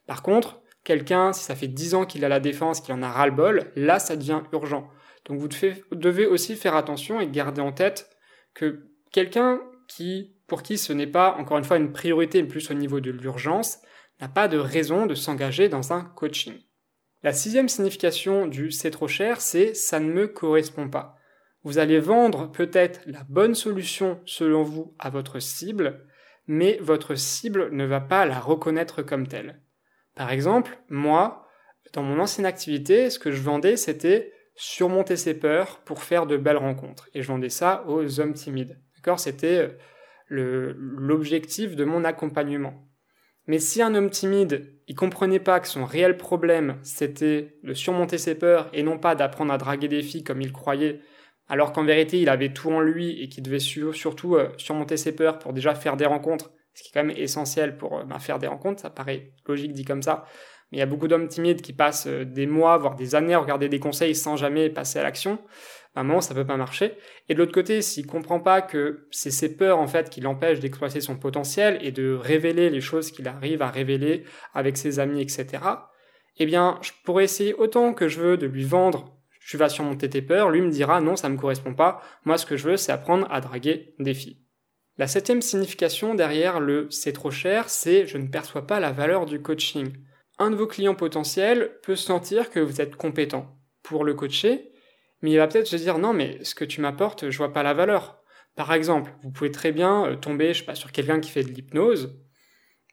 Par 0.07 0.23
contre, 0.23 0.61
Quelqu'un, 0.89 1.35
si 1.35 1.45
ça 1.45 1.55
fait 1.55 1.69
10 1.69 1.95
ans 1.97 2.07
qu'il 2.07 2.25
a 2.25 2.31
la 2.31 2.41
défense, 2.41 2.81
qu'il 2.81 2.95
en 2.95 3.03
a 3.03 3.11
ras-le-bol, 3.11 3.71
là, 3.77 3.99
ça 3.99 4.17
devient 4.17 4.41
urgent. 4.55 4.89
Donc 5.27 5.39
vous 5.39 5.49
devez 5.93 6.25
aussi 6.25 6.57
faire 6.57 6.75
attention 6.75 7.21
et 7.21 7.29
garder 7.29 7.61
en 7.61 7.73
tête 7.73 8.09
que 8.55 8.87
quelqu'un 9.13 9.61
qui, 9.87 10.38
pour 10.49 10.63
qui 10.63 10.79
ce 10.79 10.93
n'est 10.93 11.07
pas, 11.07 11.37
encore 11.39 11.59
une 11.59 11.65
fois, 11.65 11.77
une 11.77 11.93
priorité, 11.93 12.43
plus 12.43 12.71
au 12.71 12.75
niveau 12.75 12.99
de 12.99 13.13
l'urgence, 13.13 13.79
n'a 14.21 14.29
pas 14.29 14.49
de 14.49 14.59
raison 14.59 15.07
de 15.07 15.15
s'engager 15.15 15.69
dans 15.69 15.93
un 15.93 16.03
coaching. 16.03 16.55
La 17.23 17.33
sixième 17.33 17.69
signification 17.69 18.47
du 18.47 18.71
c'est 18.71 18.91
trop 18.91 19.09
cher, 19.09 19.41
c'est 19.41 19.75
ça 19.75 20.01
ne 20.01 20.13
me 20.13 20.27
correspond 20.27 20.89
pas. 20.89 21.17
Vous 21.65 21.79
allez 21.79 22.01
vendre 22.01 22.51
peut-être 22.51 23.01
la 23.07 23.25
bonne 23.29 23.55
solution 23.55 24.21
selon 24.25 24.63
vous 24.63 24.95
à 24.99 25.11
votre 25.11 25.39
cible, 25.39 26.07
mais 26.47 26.79
votre 26.81 27.15
cible 27.15 27.71
ne 27.73 27.85
va 27.85 28.01
pas 28.01 28.25
la 28.25 28.41
reconnaître 28.41 29.03
comme 29.03 29.27
telle. 29.27 29.61
Par 30.15 30.31
exemple, 30.31 30.79
moi, 30.89 31.47
dans 31.93 32.03
mon 32.03 32.21
ancienne 32.21 32.47
activité, 32.47 33.11
ce 33.11 33.19
que 33.19 33.33
je 33.33 33.43
vendais, 33.43 33.77
c'était 33.77 34.33
surmonter 34.55 35.17
ses 35.17 35.35
peurs 35.35 35.81
pour 35.81 36.03
faire 36.03 36.27
de 36.27 36.37
belles 36.37 36.57
rencontres. 36.57 37.09
Et 37.15 37.23
je 37.23 37.29
vendais 37.29 37.51
ça 37.51 37.85
aux 37.87 38.19
hommes 38.21 38.35
timides. 38.35 38.81
D'accord? 38.97 39.21
C'était 39.21 39.59
euh, 39.59 39.79
l'objectif 40.29 41.77
de 41.77 41.85
mon 41.85 42.05
accompagnement. 42.05 42.85
Mais 43.47 43.59
si 43.59 43.81
un 43.81 43.95
homme 43.95 44.11
timide, 44.11 44.75
il 44.87 44.95
comprenait 44.95 45.41
pas 45.41 45.59
que 45.61 45.69
son 45.69 45.85
réel 45.85 46.17
problème, 46.17 46.79
c'était 46.83 47.59
de 47.63 47.73
surmonter 47.73 48.19
ses 48.19 48.35
peurs 48.35 48.69
et 48.73 48.83
non 48.83 48.99
pas 48.99 49.15
d'apprendre 49.15 49.53
à 49.53 49.59
draguer 49.59 49.89
des 49.89 50.03
filles 50.03 50.25
comme 50.25 50.43
il 50.43 50.53
croyait, 50.53 51.01
alors 51.49 51.73
qu'en 51.73 51.85
vérité, 51.85 52.21
il 52.21 52.29
avait 52.29 52.53
tout 52.53 52.71
en 52.71 52.81
lui 52.81 53.23
et 53.23 53.29
qu'il 53.31 53.43
devait 53.43 53.59
surtout 53.59 54.37
euh, 54.37 54.51
surmonter 54.59 54.99
ses 54.99 55.13
peurs 55.13 55.39
pour 55.39 55.55
déjà 55.55 55.75
faire 55.75 55.97
des 55.97 56.05
rencontres 56.05 56.51
ce 56.79 56.85
qui 56.85 56.91
est 56.91 56.93
quand 56.93 57.05
même 57.05 57.17
essentiel 57.17 57.77
pour 57.77 57.99
euh, 57.99 58.05
ben, 58.05 58.21
faire 58.21 58.39
des 58.39 58.47
rencontres, 58.47 58.81
ça 58.81 58.91
paraît 58.91 59.33
logique 59.47 59.73
dit 59.73 59.85
comme 59.85 60.03
ça. 60.03 60.25
Mais 60.71 60.79
il 60.79 60.81
y 60.81 60.83
a 60.83 60.87
beaucoup 60.87 61.09
d'hommes 61.09 61.27
timides 61.27 61.61
qui 61.61 61.73
passent 61.73 62.07
euh, 62.07 62.25
des 62.25 62.47
mois, 62.47 62.79
voire 62.79 62.95
des 62.95 63.17
années 63.17 63.35
à 63.35 63.41
regarder 63.41 63.69
des 63.69 63.81
conseils 63.81 64.15
sans 64.15 64.37
jamais 64.37 64.71
passer 64.71 65.01
à 65.01 65.03
l'action. 65.03 65.39
À 65.95 66.01
un 66.01 66.05
moment 66.05 66.21
ça 66.21 66.35
peut 66.35 66.47
pas 66.47 66.57
marcher. 66.57 66.95
Et 67.29 67.35
de 67.35 67.39
l'autre 67.39 67.53
côté, 67.53 67.83
s'il 67.83 68.07
comprend 68.07 68.41
pas 68.41 68.63
que 68.63 69.07
c'est 69.11 69.31
ses 69.31 69.57
peurs 69.57 69.79
en 69.79 69.87
fait 69.87 70.11
qui 70.11 70.21
l'empêchent 70.21 70.61
d'exploiter 70.61 71.01
son 71.01 71.17
potentiel 71.17 71.79
et 71.81 71.93
de 71.93 72.13
révéler 72.13 72.71
les 72.71 72.81
choses 72.81 73.11
qu'il 73.11 73.29
arrive 73.29 73.63
à 73.63 73.71
révéler 73.71 74.25
avec 74.55 74.77
ses 74.77 74.99
amis, 74.99 75.21
etc. 75.21 75.47
Eh 76.37 76.47
bien, 76.47 76.79
je 76.83 76.93
pourrais 77.05 77.25
essayer 77.25 77.55
autant 77.55 77.93
que 77.93 78.09
je 78.09 78.21
veux 78.21 78.37
de 78.37 78.47
lui 78.47 78.65
vendre 78.65 79.19
tu 79.49 79.57
vas 79.57 79.71
surmonter 79.71 80.11
tes 80.11 80.21
peurs, 80.21 80.51
lui 80.51 80.61
me 80.61 80.71
dira 80.71 81.01
non, 81.01 81.17
ça 81.17 81.31
me 81.31 81.39
correspond 81.39 81.73
pas, 81.73 82.03
moi 82.27 82.37
ce 82.37 82.45
que 82.45 82.59
je 82.59 82.69
veux 82.69 82.77
c'est 82.77 82.93
apprendre 82.93 83.27
à 83.31 83.41
draguer 83.41 83.95
des 83.99 84.13
filles. 84.13 84.43
La 84.99 85.07
septième 85.07 85.41
signification 85.41 86.15
derrière 86.15 86.61
le 86.61 86.87
c'est 86.91 87.15
trop 87.15 87.31
cher, 87.31 87.71
c'est 87.71 88.07
je 88.07 88.19
ne 88.19 88.29
perçois 88.29 88.67
pas 88.67 88.79
la 88.79 88.93
valeur 88.93 89.25
du 89.25 89.41
coaching. 89.41 89.91
Un 90.39 90.51
de 90.51 90.57
vos 90.57 90.67
clients 90.67 90.95
potentiels 90.95 91.79
peut 91.83 91.97
sentir 91.97 92.51
que 92.51 92.61
vous 92.61 92.83
êtes 92.83 92.97
compétent 92.97 93.59
pour 93.83 94.05
le 94.05 94.13
coacher, 94.13 94.71
mais 95.23 95.31
il 95.33 95.37
va 95.37 95.47
peut-être 95.49 95.67
se 95.67 95.77
dire 95.77 95.99
non 95.99 96.13
mais 96.13 96.39
ce 96.43 96.55
que 96.55 96.65
tu 96.65 96.81
m'apportes, 96.81 97.31
je 97.31 97.39
vois 97.39 97.53
pas 97.53 97.63
la 97.63 97.75
valeur. 97.75 98.23
Par 98.57 98.73
exemple, 98.73 99.13
vous 99.23 99.31
pouvez 99.31 99.51
très 99.53 99.73
bien 99.73 100.07
euh, 100.07 100.17
tomber, 100.17 100.53
je 100.53 100.61
sais 100.61 100.65
pas, 100.65 100.75
sur 100.75 100.91
quelqu'un 100.91 101.21
qui 101.21 101.31
fait 101.31 101.45
de 101.45 101.49
l'hypnose, 101.49 102.19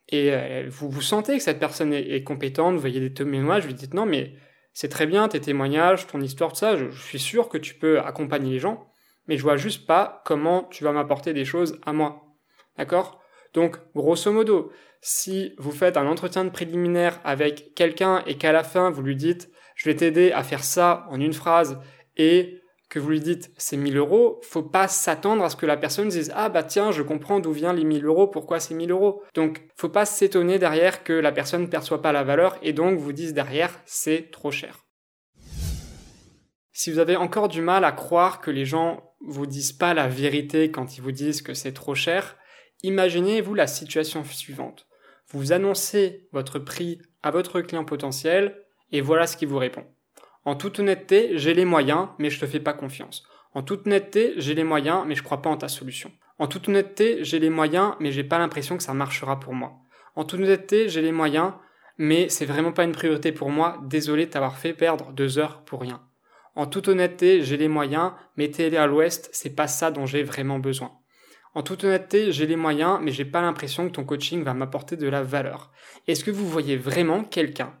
et 0.08 0.32
euh, 0.32 0.66
vous, 0.68 0.88
vous 0.88 1.02
sentez 1.02 1.38
que 1.38 1.42
cette 1.42 1.58
personne 1.58 1.92
est, 1.92 2.22
compétente, 2.22 2.74
vous 2.74 2.80
voyez 2.80 3.00
des 3.00 3.12
témoignages, 3.12 3.62
vous 3.62 3.68
lui 3.68 3.74
dites 3.74 3.94
non 3.94 4.06
mais 4.06 4.34
c'est 4.72 4.88
très 4.88 5.06
bien 5.06 5.26
tes 5.28 5.40
témoignages, 5.40 6.06
ton 6.06 6.20
histoire, 6.20 6.52
tout 6.52 6.58
ça, 6.58 6.76
je, 6.76 6.90
suis 6.90 7.18
sûr 7.18 7.48
que 7.48 7.58
tu 7.58 7.74
peux 7.74 7.98
accompagner 8.00 8.52
les 8.52 8.58
gens, 8.58 8.92
mais 9.26 9.36
je 9.36 9.42
vois 9.42 9.56
juste 9.56 9.86
pas 9.86 10.22
comment 10.24 10.64
tu 10.64 10.84
vas 10.84 10.92
m'apporter 10.92 11.32
des 11.32 11.44
choses 11.44 11.80
à 11.84 11.92
moi. 11.92 12.36
D'accord? 12.76 13.20
Donc, 13.54 13.78
grosso 13.94 14.30
modo, 14.30 14.70
si 15.00 15.54
vous 15.56 15.72
faites 15.72 15.96
un 15.96 16.06
entretien 16.06 16.44
de 16.44 16.50
préliminaire 16.50 17.20
avec 17.24 17.74
quelqu'un 17.74 18.22
et 18.26 18.36
qu'à 18.36 18.52
la 18.52 18.64
fin 18.64 18.90
vous 18.90 19.02
lui 19.02 19.16
dites 19.16 19.50
je 19.76 19.84
vais 19.84 19.96
t'aider 19.96 20.32
à 20.32 20.42
faire 20.42 20.64
ça 20.64 21.06
en 21.10 21.20
une 21.20 21.34
phrase 21.34 21.78
et 22.16 22.60
que 22.88 22.98
vous 22.98 23.10
lui 23.10 23.20
dites 23.20 23.50
c'est 23.56 23.76
1000 23.76 23.96
euros, 23.96 24.40
faut 24.42 24.62
pas 24.62 24.88
s'attendre 24.88 25.44
à 25.44 25.50
ce 25.50 25.56
que 25.56 25.66
la 25.66 25.76
personne 25.76 26.08
dise 26.08 26.32
ah 26.34 26.48
bah 26.48 26.62
tiens 26.62 26.92
je 26.92 27.02
comprends 27.02 27.40
d'où 27.40 27.52
vient 27.52 27.72
les 27.72 27.84
1000 27.84 28.04
euros, 28.04 28.28
pourquoi 28.28 28.60
c'est 28.60 28.74
1000 28.74 28.90
euros? 28.90 29.22
Donc 29.34 29.62
faut 29.76 29.88
pas 29.88 30.04
s'étonner 30.04 30.58
derrière 30.58 31.02
que 31.02 31.12
la 31.12 31.32
personne 31.32 31.62
ne 31.62 31.66
perçoit 31.66 32.02
pas 32.02 32.12
la 32.12 32.22
valeur 32.22 32.56
et 32.62 32.72
donc 32.72 32.98
vous 32.98 33.12
dise 33.12 33.34
derrière 33.34 33.80
c'est 33.86 34.30
trop 34.30 34.50
cher. 34.50 34.84
Si 36.72 36.92
vous 36.92 36.98
avez 36.98 37.16
encore 37.16 37.48
du 37.48 37.62
mal 37.62 37.84
à 37.84 37.92
croire 37.92 38.40
que 38.40 38.50
les 38.50 38.66
gens 38.66 39.14
vous 39.26 39.46
disent 39.46 39.72
pas 39.72 39.94
la 39.94 40.08
vérité 40.08 40.70
quand 40.70 40.96
ils 40.96 41.02
vous 41.02 41.12
disent 41.12 41.42
que 41.42 41.54
c'est 41.54 41.72
trop 41.72 41.94
cher, 41.94 42.36
imaginez-vous 42.82 43.54
la 43.54 43.66
situation 43.66 44.22
suivante. 44.24 44.86
Vous 45.28 45.52
annoncez 45.52 46.28
votre 46.32 46.58
prix 46.58 47.00
à 47.22 47.30
votre 47.30 47.60
client 47.60 47.84
potentiel 47.84 48.62
et 48.92 49.00
voilà 49.00 49.26
ce 49.26 49.36
qu'il 49.36 49.48
vous 49.48 49.58
répond. 49.58 49.86
En 50.46 50.54
toute 50.54 50.78
honnêteté, 50.78 51.36
j'ai 51.36 51.54
les 51.54 51.64
moyens, 51.64 52.06
mais 52.20 52.30
je 52.30 52.38
te 52.38 52.46
fais 52.46 52.60
pas 52.60 52.72
confiance. 52.72 53.24
En 53.52 53.62
toute 53.62 53.84
honnêteté, 53.84 54.34
j'ai 54.36 54.54
les 54.54 54.62
moyens, 54.62 55.02
mais 55.04 55.16
je 55.16 55.24
crois 55.24 55.42
pas 55.42 55.50
en 55.50 55.56
ta 55.56 55.66
solution. 55.66 56.12
En 56.38 56.46
toute 56.46 56.68
honnêteté, 56.68 57.24
j'ai 57.24 57.40
les 57.40 57.50
moyens, 57.50 57.94
mais 57.98 58.12
j'ai 58.12 58.22
pas 58.22 58.38
l'impression 58.38 58.76
que 58.76 58.84
ça 58.84 58.94
marchera 58.94 59.40
pour 59.40 59.54
moi. 59.54 59.72
En 60.14 60.22
toute 60.22 60.38
honnêteté, 60.38 60.88
j'ai 60.88 61.02
les 61.02 61.10
moyens, 61.10 61.52
mais 61.98 62.28
c'est 62.28 62.46
vraiment 62.46 62.70
pas 62.70 62.84
une 62.84 62.92
priorité 62.92 63.32
pour 63.32 63.50
moi. 63.50 63.80
Désolé 63.86 64.26
de 64.26 64.30
t'avoir 64.30 64.56
fait 64.56 64.72
perdre 64.72 65.10
deux 65.10 65.40
heures 65.40 65.64
pour 65.64 65.80
rien. 65.80 66.00
En 66.54 66.66
toute 66.66 66.86
honnêteté, 66.86 67.42
j'ai 67.42 67.56
les 67.56 67.66
moyens, 67.66 68.12
mais 68.36 68.48
télé 68.48 68.76
à 68.76 68.86
l'ouest, 68.86 69.28
c'est 69.32 69.56
pas 69.56 69.66
ça 69.66 69.90
dont 69.90 70.06
j'ai 70.06 70.22
vraiment 70.22 70.60
besoin. 70.60 70.92
En 71.54 71.64
toute 71.64 71.82
honnêteté, 71.82 72.30
j'ai 72.30 72.46
les 72.46 72.54
moyens, 72.54 73.00
mais 73.02 73.10
j'ai 73.10 73.24
pas 73.24 73.40
l'impression 73.40 73.88
que 73.88 73.94
ton 73.94 74.04
coaching 74.04 74.44
va 74.44 74.54
m'apporter 74.54 74.96
de 74.96 75.08
la 75.08 75.24
valeur. 75.24 75.72
Est-ce 76.06 76.22
que 76.22 76.30
vous 76.30 76.48
voyez 76.48 76.76
vraiment 76.76 77.24
quelqu'un 77.24 77.74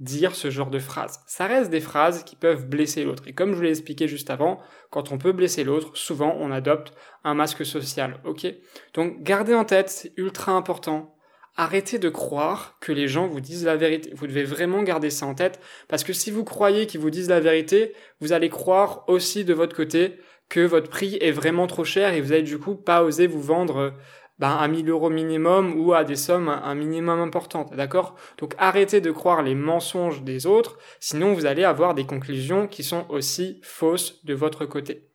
dire 0.00 0.34
ce 0.34 0.50
genre 0.50 0.70
de 0.70 0.78
phrases. 0.78 1.20
Ça 1.26 1.46
reste 1.46 1.70
des 1.70 1.80
phrases 1.80 2.22
qui 2.24 2.36
peuvent 2.36 2.66
blesser 2.66 3.04
l'autre. 3.04 3.24
Et 3.26 3.32
comme 3.32 3.50
je 3.50 3.56
vous 3.56 3.62
l'ai 3.62 3.70
expliqué 3.70 4.06
juste 4.06 4.30
avant, 4.30 4.60
quand 4.90 5.10
on 5.10 5.18
peut 5.18 5.32
blesser 5.32 5.64
l'autre, 5.64 5.96
souvent 5.96 6.36
on 6.38 6.50
adopte 6.50 6.92
un 7.24 7.34
masque 7.34 7.66
social. 7.66 8.20
Ok? 8.24 8.46
Donc 8.94 9.22
gardez 9.22 9.54
en 9.54 9.64
tête, 9.64 9.90
c'est 9.90 10.12
ultra 10.16 10.52
important. 10.52 11.14
Arrêtez 11.56 11.98
de 11.98 12.08
croire 12.08 12.76
que 12.80 12.92
les 12.92 13.08
gens 13.08 13.26
vous 13.26 13.40
disent 13.40 13.64
la 13.64 13.76
vérité. 13.76 14.12
Vous 14.14 14.28
devez 14.28 14.44
vraiment 14.44 14.84
garder 14.84 15.10
ça 15.10 15.26
en 15.26 15.34
tête 15.34 15.58
parce 15.88 16.04
que 16.04 16.12
si 16.12 16.30
vous 16.30 16.44
croyez 16.44 16.86
qu'ils 16.86 17.00
vous 17.00 17.10
disent 17.10 17.30
la 17.30 17.40
vérité, 17.40 17.94
vous 18.20 18.32
allez 18.32 18.48
croire 18.48 19.04
aussi 19.08 19.44
de 19.44 19.54
votre 19.54 19.74
côté 19.74 20.18
que 20.48 20.60
votre 20.60 20.88
prix 20.88 21.18
est 21.20 21.32
vraiment 21.32 21.66
trop 21.66 21.84
cher 21.84 22.14
et 22.14 22.20
vous 22.20 22.32
allez 22.32 22.42
du 22.42 22.58
coup 22.58 22.76
pas 22.76 23.02
oser 23.02 23.26
vous 23.26 23.42
vendre 23.42 23.92
ben, 24.38 24.56
à 24.56 24.68
1000 24.68 24.88
euros 24.88 25.10
minimum 25.10 25.74
ou 25.80 25.94
à 25.94 26.04
des 26.04 26.16
sommes 26.16 26.48
un 26.48 26.74
minimum 26.74 27.20
importantes, 27.20 27.74
d'accord? 27.74 28.14
Donc 28.38 28.54
arrêtez 28.58 29.00
de 29.00 29.10
croire 29.10 29.42
les 29.42 29.54
mensonges 29.54 30.22
des 30.22 30.46
autres, 30.46 30.78
sinon 31.00 31.34
vous 31.34 31.46
allez 31.46 31.64
avoir 31.64 31.94
des 31.94 32.06
conclusions 32.06 32.68
qui 32.68 32.84
sont 32.84 33.06
aussi 33.08 33.60
fausses 33.62 34.24
de 34.24 34.34
votre 34.34 34.64
côté. 34.64 35.08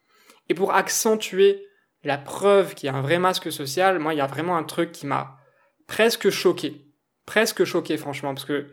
Et 0.50 0.54
pour 0.54 0.74
accentuer 0.74 1.66
la 2.04 2.18
preuve 2.18 2.76
qu'il 2.76 2.88
y 2.88 2.90
a 2.90 2.96
un 2.96 3.02
vrai 3.02 3.18
masque 3.18 3.52
social, 3.52 4.00
moi 4.00 4.14
il 4.14 4.18
y 4.18 4.22
a 4.22 4.28
vraiment 4.28 4.58
un 4.58 4.64
truc 4.64 4.92
qui 4.92 5.08
m'a 5.08 5.38
presque 5.88 6.30
choqué, 6.30 6.86
presque 7.26 7.64
choqué 7.64 7.96
franchement, 7.96 8.34
parce 8.34 8.46
que 8.46 8.68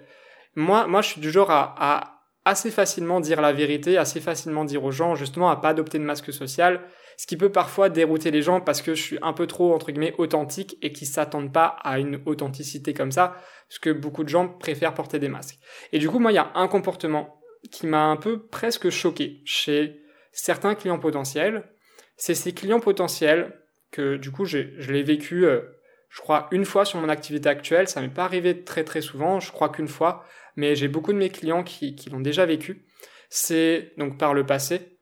moi, 0.56 0.88
moi 0.88 1.00
je 1.00 1.10
suis 1.10 1.20
du 1.20 1.30
genre 1.30 1.50
à, 1.52 1.74
à 1.78 2.20
assez 2.44 2.70
facilement 2.70 3.20
dire 3.20 3.40
la 3.40 3.52
vérité, 3.52 3.98
assez 3.98 4.20
facilement 4.20 4.64
dire 4.64 4.82
aux 4.84 4.90
gens 4.90 5.14
justement 5.14 5.50
à 5.50 5.56
pas 5.56 5.68
adopter 5.68 5.98
de 5.98 6.04
masque 6.04 6.32
social 6.32 6.80
ce 7.20 7.26
qui 7.26 7.36
peut 7.36 7.52
parfois 7.52 7.90
dérouter 7.90 8.30
les 8.30 8.40
gens 8.40 8.62
parce 8.62 8.80
que 8.80 8.94
je 8.94 9.02
suis 9.02 9.18
un 9.20 9.34
peu 9.34 9.46
trop 9.46 9.74
entre 9.74 9.92
guillemets 9.92 10.14
authentique 10.16 10.78
et 10.80 10.90
qui 10.90 11.04
s'attendent 11.04 11.52
pas 11.52 11.76
à 11.82 11.98
une 11.98 12.22
authenticité 12.24 12.94
comme 12.94 13.12
ça, 13.12 13.36
parce 13.68 13.78
que 13.78 13.90
beaucoup 13.90 14.24
de 14.24 14.30
gens 14.30 14.48
préfèrent 14.48 14.94
porter 14.94 15.18
des 15.18 15.28
masques. 15.28 15.58
Et 15.92 15.98
du 15.98 16.08
coup, 16.08 16.18
moi, 16.18 16.32
il 16.32 16.36
y 16.36 16.38
a 16.38 16.50
un 16.54 16.66
comportement 16.66 17.38
qui 17.70 17.86
m'a 17.86 18.04
un 18.04 18.16
peu 18.16 18.46
presque 18.46 18.88
choqué 18.88 19.42
chez 19.44 20.00
certains 20.32 20.74
clients 20.74 20.98
potentiels. 20.98 21.68
C'est 22.16 22.34
ces 22.34 22.54
clients 22.54 22.80
potentiels 22.80 23.52
que 23.90 24.16
du 24.16 24.30
coup, 24.30 24.46
je 24.46 24.90
l'ai 24.90 25.02
vécu, 25.02 25.44
euh, 25.44 25.60
je 26.08 26.22
crois, 26.22 26.48
une 26.52 26.64
fois 26.64 26.86
sur 26.86 27.00
mon 27.02 27.10
activité 27.10 27.50
actuelle. 27.50 27.86
Ça 27.86 28.00
m'est 28.00 28.08
pas 28.08 28.24
arrivé 28.24 28.64
très 28.64 28.82
très 28.82 29.02
souvent, 29.02 29.40
je 29.40 29.52
crois 29.52 29.68
qu'une 29.68 29.88
fois, 29.88 30.24
mais 30.56 30.74
j'ai 30.74 30.88
beaucoup 30.88 31.12
de 31.12 31.18
mes 31.18 31.28
clients 31.28 31.64
qui, 31.64 31.94
qui 31.94 32.08
l'ont 32.08 32.20
déjà 32.20 32.46
vécu. 32.46 32.86
C'est 33.28 33.92
donc 33.98 34.16
par 34.16 34.32
le 34.32 34.46
passé. 34.46 34.96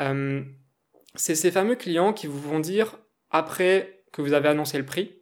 Euh, 0.00 0.42
c'est 1.14 1.34
ces 1.34 1.50
fameux 1.50 1.76
clients 1.76 2.12
qui 2.12 2.26
vous 2.26 2.40
vont 2.40 2.60
dire, 2.60 2.98
après 3.30 4.04
que 4.12 4.22
vous 4.22 4.32
avez 4.32 4.48
annoncé 4.48 4.78
le 4.78 4.86
prix, 4.86 5.20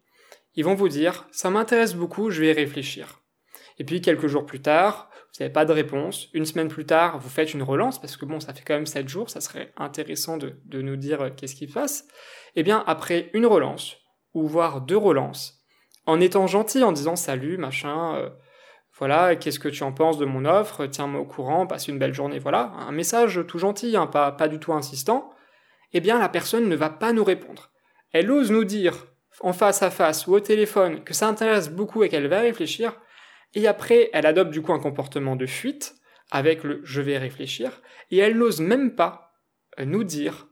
ils 0.54 0.64
vont 0.64 0.75
vous 0.75 0.88
dire, 0.88 1.26
ça 1.30 1.50
m'intéresse 1.50 1.95
beaucoup, 1.95 2.30
je 2.30 2.40
vais 2.40 2.49
y 2.49 2.52
réfléchir. 2.52 3.23
Et 3.78 3.85
puis 3.85 4.00
quelques 4.00 4.26
jours 4.26 4.45
plus 4.45 4.61
tard, 4.61 5.09
vous 5.14 5.45
n'avez 5.45 5.52
pas 5.52 5.64
de 5.64 5.73
réponse. 5.73 6.28
Une 6.33 6.45
semaine 6.45 6.68
plus 6.68 6.85
tard, 6.85 7.18
vous 7.18 7.28
faites 7.28 7.54
une 7.54 7.62
relance, 7.62 8.00
parce 8.00 8.16
que 8.16 8.25
bon, 8.25 8.40
ça 8.40 8.52
fait 8.52 8.64
quand 8.66 8.75
même 8.75 8.87
7 8.87 9.09
jours, 9.09 9.30
ça 9.30 9.40
serait 9.40 9.73
intéressant 9.76 10.37
de, 10.37 10.57
nous 10.73 10.97
dire 10.97 11.23
euh, 11.23 11.30
qu'est-ce 11.30 11.54
qui 11.54 11.68
se 11.68 11.73
passe. 11.73 12.09
Eh 12.57 12.62
bien, 12.62 12.83
après 12.87 13.30
une 13.35 13.47
relance, 13.47 13.99
ou 14.35 14.47
voire 14.47 14.80
deux 14.80 14.97
relances, 14.97 15.61
en 16.07 16.21
étant 16.21 16.47
gentil, 16.47 16.83
en 16.83 16.92
disant 16.92 17.14
salut, 17.14 17.57
machin, 17.57 18.16
euh, 18.16 18.30
voilà, 18.99 19.37
qu'est-ce 19.37 19.61
que 19.61 19.68
tu 19.68 19.85
en 19.85 19.92
penses 19.92 20.18
de 20.18 20.25
mon 20.25 20.45
offre, 20.45 20.87
tiens-moi 20.87 21.21
au 21.21 21.26
courant, 21.26 21.66
passe 21.66 21.87
une 21.87 21.99
belle 21.99 22.14
journée, 22.14 22.40
voilà, 22.40 22.73
un 22.78 22.90
message 22.90 23.40
tout 23.47 23.59
gentil, 23.59 23.97
hein, 23.97 24.09
pas 24.09 24.49
du 24.49 24.59
tout 24.59 24.73
insistant, 24.73 25.30
eh 25.92 26.00
bien 26.00 26.18
la 26.18 26.28
personne 26.28 26.68
ne 26.68 26.76
va 26.76 26.90
pas 26.90 27.12
nous 27.12 27.25
répondre. 27.25 27.71
Elle 28.12 28.30
ose 28.30 28.50
nous 28.50 28.64
dire 28.64 29.07
en 29.40 29.52
face 29.52 29.83
à 29.83 29.90
face 29.90 30.26
ou 30.26 30.35
au 30.35 30.40
téléphone 30.40 31.04
que 31.04 31.14
ça 31.14 31.28
intéresse 31.28 31.71
beaucoup 31.71 32.02
et 32.02 32.09
qu'elle 32.09 32.26
va 32.26 32.40
réfléchir, 32.40 32.99
et 33.54 33.66
après 33.66 34.11
elle 34.12 34.26
adopte 34.26 34.50
du 34.50 34.62
coup 34.62 34.73
un 34.73 34.80
comportement 34.80 35.37
de 35.37 35.47
fuite 35.47 35.95
avec 36.30 36.64
le 36.64 36.80
je 36.85 37.00
vais 37.00 37.18
réfléchir, 37.18 37.83
et 38.11 38.18
elle 38.18 38.37
n'ose 38.37 38.61
même 38.61 38.95
pas 38.95 39.33
euh, 39.78 39.85
nous 39.85 40.04
dire 40.04 40.49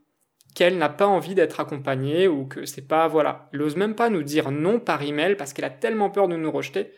qu'elle 0.54 0.78
n'a 0.78 0.88
pas 0.88 1.06
envie 1.06 1.34
d'être 1.34 1.60
accompagnée 1.60 2.28
ou 2.28 2.46
que 2.46 2.64
c'est 2.64 2.86
pas 2.86 3.08
voilà, 3.08 3.50
elle 3.52 3.58
n'ose 3.60 3.76
même 3.76 3.94
pas 3.94 4.08
nous 4.08 4.22
dire 4.22 4.50
non 4.50 4.80
par 4.80 5.02
email 5.02 5.36
parce 5.36 5.52
qu'elle 5.52 5.66
a 5.66 5.70
tellement 5.70 6.10
peur 6.10 6.28
de 6.28 6.36
nous 6.36 6.50
rejeter 6.50 6.92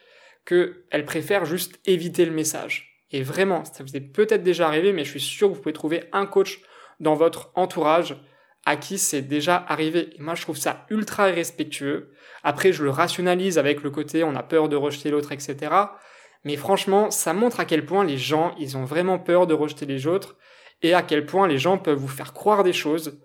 qu'elle 0.46 1.04
préfère 1.04 1.44
juste 1.44 1.78
éviter 1.84 2.24
le 2.24 2.32
message. 2.32 3.02
Et 3.10 3.22
vraiment, 3.22 3.64
ça 3.64 3.82
vous 3.82 3.96
est 3.96 4.00
peut-être 4.00 4.42
déjà 4.42 4.66
arrivé, 4.66 4.92
mais 4.92 5.04
je 5.04 5.10
suis 5.10 5.20
sûr 5.20 5.48
que 5.48 5.54
vous 5.54 5.60
pouvez 5.60 5.72
trouver 5.72 6.04
un 6.12 6.26
coach 6.26 6.60
dans 7.00 7.14
votre 7.14 7.50
entourage 7.54 8.16
à 8.66 8.76
qui 8.76 8.98
c'est 8.98 9.22
déjà 9.22 9.64
arrivé. 9.68 10.10
Et 10.18 10.22
moi, 10.22 10.34
je 10.34 10.42
trouve 10.42 10.56
ça 10.56 10.84
ultra 10.90 11.30
irrespectueux. 11.30 12.12
Après, 12.42 12.72
je 12.72 12.84
le 12.84 12.90
rationalise 12.90 13.58
avec 13.58 13.82
le 13.82 13.90
côté 13.90 14.24
on 14.24 14.36
a 14.36 14.42
peur 14.42 14.68
de 14.68 14.76
rejeter 14.76 15.10
l'autre, 15.10 15.32
etc. 15.32 15.56
Mais 16.44 16.56
franchement, 16.56 17.10
ça 17.10 17.32
montre 17.32 17.60
à 17.60 17.64
quel 17.64 17.84
point 17.84 18.04
les 18.04 18.18
gens, 18.18 18.54
ils 18.58 18.76
ont 18.76 18.84
vraiment 18.84 19.18
peur 19.18 19.46
de 19.46 19.54
rejeter 19.54 19.86
les 19.86 20.06
autres 20.06 20.36
et 20.82 20.94
à 20.94 21.02
quel 21.02 21.26
point 21.26 21.48
les 21.48 21.58
gens 21.58 21.78
peuvent 21.78 21.98
vous 21.98 22.08
faire 22.08 22.32
croire 22.32 22.62
des 22.62 22.72
choses 22.72 23.20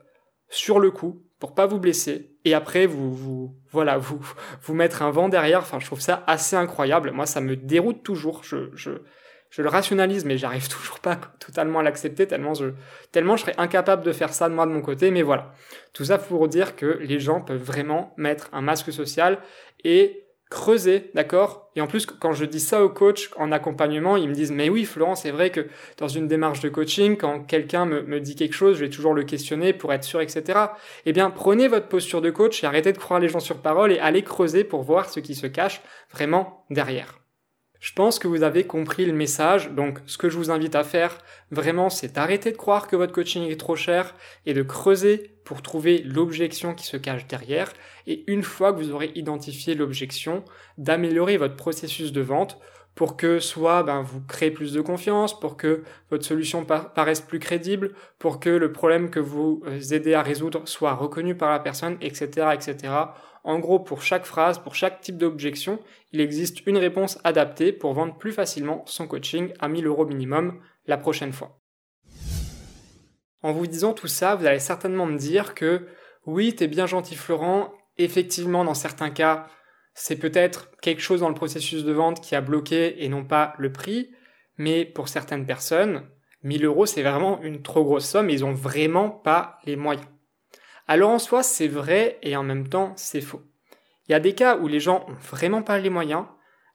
sur 0.50 0.80
le 0.80 0.92
coup 0.92 1.24
pour 1.40 1.56
pas 1.56 1.66
vous 1.66 1.80
blesser 1.80 2.32
et 2.46 2.54
après 2.54 2.86
vous 2.86 3.14
vous 3.14 3.56
voilà 3.72 3.98
vous 4.00 4.22
vous 4.62 4.74
mettre 4.74 5.02
un 5.02 5.12
vent 5.12 5.30
derrière 5.30 5.60
enfin 5.60 5.80
je 5.80 5.86
trouve 5.86 6.00
ça 6.00 6.24
assez 6.28 6.56
incroyable 6.56 7.12
moi 7.12 7.26
ça 7.26 7.42
me 7.42 7.56
déroute 7.56 8.04
toujours 8.04 8.44
je 8.44 9.02
je 9.54 9.62
le 9.62 9.70
rationalise, 9.70 10.26
mais 10.26 10.36
j'arrive 10.40 10.68
toujours 10.80 11.00
pas 11.00 11.16
totalement 11.40 11.80
à 11.80 11.84
l'accepter 11.84 12.26
tellement 12.26 12.56
je, 12.56 12.70
tellement 13.12 13.38
je 13.38 13.44
serais 13.44 13.54
incapable 13.58 14.04
de 14.04 14.12
faire 14.12 14.34
ça 14.34 14.50
de 14.50 14.56
moi 14.56 14.66
de 14.66 14.72
mon 14.72 14.82
côté. 14.82 15.12
Mais 15.12 15.22
voilà. 15.22 15.54
Tout 15.94 16.06
ça 16.06 16.18
pour 16.18 16.48
dire 16.48 16.76
que 16.76 16.98
les 17.02 17.20
gens 17.20 17.40
peuvent 17.40 17.62
vraiment 17.62 18.16
mettre 18.18 18.50
un 18.52 18.62
masque 18.62 18.92
social 18.92 19.38
et 19.84 20.26
creusez, 20.50 21.12
d'accord? 21.14 21.72
Et 21.76 21.82
en 21.82 21.88
plus, 21.88 22.08
quand 22.08 22.34
je 22.34 22.46
dis 22.46 22.60
ça 22.60 22.84
aux 22.84 22.90
coachs 22.90 23.30
en 23.38 23.52
accompagnement, 23.52 24.18
ils 24.18 24.28
me 24.28 24.34
disent, 24.34 24.52
mais 24.52 24.70
oui, 24.70 24.86
Florent, 24.86 25.16
c'est 25.16 25.32
vrai 25.32 25.52
que 25.52 25.68
dans 25.98 26.08
une 26.08 26.28
démarche 26.28 26.60
de 26.60 26.70
coaching, 26.70 27.16
quand 27.16 27.42
quelqu'un 27.42 27.86
me, 27.86 28.02
me 28.02 28.20
dit 28.20 28.36
quelque 28.36 28.54
chose, 28.54 28.78
je 28.78 28.86
vais 28.86 28.90
toujours 28.90 29.14
le 29.14 29.24
questionner 29.24 29.74
pour 29.74 29.94
être 29.94 30.04
sûr, 30.04 30.22
etc. 30.22 30.60
Eh 31.06 31.14
bien, 31.14 31.30
prenez 31.30 31.68
votre 31.68 31.88
posture 31.88 32.22
de 32.22 32.32
coach 32.32 32.64
et 32.64 32.68
arrêtez 32.68 32.92
de 32.92 32.98
croire 32.98 33.20
les 33.20 33.30
gens 33.30 33.40
sur 33.40 33.58
parole 33.62 33.92
et 33.92 34.00
allez 34.00 34.24
creuser 34.24 34.64
pour 34.64 34.82
voir 34.82 35.10
ce 35.10 35.20
qui 35.20 35.36
se 35.36 35.48
cache 35.48 35.82
vraiment 36.12 36.66
derrière. 36.72 37.23
Je 37.84 37.92
pense 37.92 38.18
que 38.18 38.30
vous 38.30 38.44
avez 38.44 38.64
compris 38.64 39.06
le 39.06 39.12
message, 39.12 39.72
donc 39.72 40.00
ce 40.06 40.18
que 40.18 40.30
je 40.30 40.38
vous 40.38 40.52
invite 40.52 40.74
à 40.74 40.86
faire 40.86 41.18
vraiment 41.52 41.90
c'est 41.90 42.14
d'arrêter 42.16 42.54
de 42.54 42.56
croire 42.56 42.88
que 42.88 42.96
votre 42.96 43.12
coaching 43.12 43.44
est 43.44 43.60
trop 43.60 43.76
cher 43.76 44.16
et 44.46 44.54
de 44.54 44.62
creuser 44.62 45.32
pour 45.44 45.62
trouver 45.62 45.98
l'objection 45.98 46.76
qui 46.76 46.86
se 46.86 46.96
cache 46.96 47.28
derrière. 47.28 47.74
Et 48.08 48.24
une 48.32 48.42
fois 48.42 48.72
que 48.72 48.78
vous 48.78 48.92
aurez 48.92 49.12
identifié 49.16 49.76
l'objection, 49.76 50.46
d'améliorer 50.78 51.36
votre 51.36 51.58
processus 51.58 52.14
de 52.14 52.22
vente 52.22 52.58
pour 52.96 53.18
que 53.18 53.40
soit 53.40 53.84
ben, 53.84 54.02
vous 54.02 54.22
créez 54.22 54.52
plus 54.52 54.74
de 54.74 54.82
confiance, 54.82 55.40
pour 55.40 55.58
que 55.58 55.84
votre 56.10 56.26
solution 56.26 56.66
paraisse 56.66 57.22
plus 57.22 57.40
crédible, 57.40 57.94
pour 58.20 58.40
que 58.40 58.50
le 58.50 58.72
problème 58.72 59.10
que 59.10 59.20
vous 59.20 59.64
euh, 59.66 59.80
aidez 59.92 60.14
à 60.14 60.22
résoudre 60.22 60.68
soit 60.68 60.94
reconnu 60.94 61.36
par 61.36 61.50
la 61.50 61.60
personne, 61.60 61.98
etc., 62.02 62.50
etc. 62.54 62.94
En 63.44 63.60
gros, 63.60 63.80
pour 63.80 64.02
chaque 64.02 64.26
phrase, 64.26 64.60
pour 64.60 64.76
chaque 64.76 65.02
type 65.02 65.18
d'objection, 65.18 65.80
il 66.12 66.22
existe 66.22 66.66
une 66.66 66.78
réponse 66.78 67.20
adaptée 67.24 67.74
pour 67.74 67.94
vendre 67.94 68.18
plus 68.18 68.32
facilement 68.32 68.84
son 68.86 69.08
coaching 69.08 69.52
à 69.60 69.68
1000 69.68 69.86
euros 69.86 70.06
minimum 70.06 70.60
la 70.86 70.98
prochaine 70.98 71.34
fois. 71.34 71.60
En 73.42 73.52
vous 73.52 73.68
disant 73.68 73.94
tout 73.94 74.08
ça, 74.08 74.36
vous 74.36 74.46
allez 74.46 74.60
certainement 74.60 75.06
me 75.06 75.18
dire 75.18 75.54
que 75.54 75.88
oui, 76.26 76.56
t'es 76.56 76.68
bien 76.68 76.86
gentil 76.86 77.16
Florent, 77.16 77.74
effectivement 77.98 78.64
dans 78.64 78.74
certains 78.74 79.10
cas, 79.10 79.48
c'est 79.94 80.18
peut-être 80.18 80.72
quelque 80.82 81.02
chose 81.02 81.20
dans 81.22 81.30
le 81.30 81.36
processus 81.36 81.84
de 81.84 81.92
vente 81.92 82.22
qui 82.22 82.36
a 82.36 82.42
bloqué 82.42 83.04
et 83.04 83.10
non 83.10 83.24
pas 83.24 83.54
le 83.58 83.72
prix, 83.72 84.12
mais 84.58 84.86
pour 84.86 85.08
certaines 85.08 85.46
personnes, 85.46 86.08
1000 86.44 86.66
euros 86.66 86.86
c'est 86.86 87.04
vraiment 87.04 87.42
une 87.42 87.62
trop 87.62 87.84
grosse 87.84 88.08
somme 88.08 88.30
et 88.30 88.34
ils 88.34 88.46
ont 88.46 88.54
vraiment 88.54 89.10
pas 89.10 89.60
les 89.66 89.76
moyens. 89.76 90.08
Alors 90.88 91.12
en 91.12 91.20
soi, 91.20 91.44
c'est 91.44 91.68
vrai 91.68 92.20
et 92.22 92.36
en 92.36 92.44
même 92.44 92.68
temps, 92.68 92.94
c'est 92.98 93.22
faux. 93.22 93.42
Il 94.08 94.12
y 94.12 94.16
a 94.16 94.20
des 94.20 94.34
cas 94.34 94.58
où 94.58 94.68
les 94.68 94.82
gens 94.82 95.06
ont 95.08 95.14
vraiment 95.14 95.62
pas 95.62 95.80
les 95.80 95.90
moyens 95.90 96.26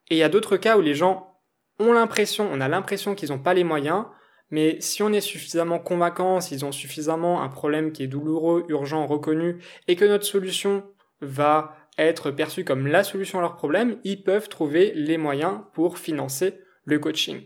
et 0.09 0.15
il 0.15 0.19
y 0.19 0.23
a 0.23 0.31
d'autres 0.31 0.57
cas 0.57 0.79
où 0.79 0.81
les 0.81 0.95
gens 0.95 1.37
ont 1.79 1.93
l'impression, 1.93 2.49
on 2.51 2.61
a 2.61 2.69
l'impression 2.69 3.15
qu'ils 3.15 3.29
n'ont 3.31 3.39
pas 3.39 3.55
les 3.55 3.65
moyens, 3.65 4.07
mais 4.51 4.81
si 4.81 5.03
on 5.03 5.13
est 5.13 5.21
suffisamment 5.21 5.79
convaincant, 5.79 6.41
s'ils 6.41 6.65
ont 6.65 6.73
suffisamment 6.73 7.43
un 7.43 7.49
problème 7.49 7.93
qui 7.93 8.03
est 8.03 8.09
douloureux, 8.09 8.65
urgent, 8.69 9.07
reconnu, 9.07 9.63
et 9.87 9.97
que 9.97 10.05
notre 10.05 10.25
solution 10.25 10.85
va 11.21 11.77
être 11.99 12.31
perçue 12.31 12.64
comme 12.64 12.87
la 12.87 13.05
solution 13.05 13.38
à 13.38 13.43
leur 13.43 13.57
problème, 13.57 13.99
ils 14.05 14.23
peuvent 14.23 14.49
trouver 14.49 14.93
les 14.95 15.19
moyens 15.19 15.61
pour 15.73 15.99
financer 15.99 16.61
le 16.85 16.99
coaching. 16.99 17.43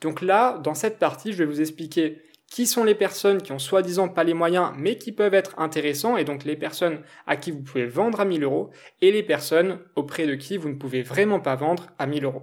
Donc 0.00 0.22
là, 0.22 0.58
dans 0.58 0.74
cette 0.74 0.98
partie, 0.98 1.32
je 1.32 1.38
vais 1.38 1.46
vous 1.46 1.60
expliquer 1.60 2.22
qui 2.50 2.66
sont 2.66 2.84
les 2.84 2.94
personnes 2.94 3.42
qui 3.42 3.52
ont 3.52 3.58
soi-disant 3.58 4.08
pas 4.08 4.24
les 4.24 4.34
moyens 4.34 4.72
mais 4.76 4.96
qui 4.96 5.12
peuvent 5.12 5.34
être 5.34 5.58
intéressants 5.58 6.16
et 6.16 6.24
donc 6.24 6.44
les 6.44 6.56
personnes 6.56 7.00
à 7.26 7.36
qui 7.36 7.50
vous 7.50 7.62
pouvez 7.62 7.86
vendre 7.86 8.20
à 8.20 8.24
1000 8.24 8.44
euros 8.44 8.70
et 9.00 9.10
les 9.10 9.22
personnes 9.22 9.80
auprès 9.96 10.26
de 10.26 10.34
qui 10.34 10.56
vous 10.56 10.68
ne 10.68 10.76
pouvez 10.76 11.02
vraiment 11.02 11.40
pas 11.40 11.56
vendre 11.56 11.88
à 11.98 12.06
1000 12.06 12.24
euros. 12.24 12.42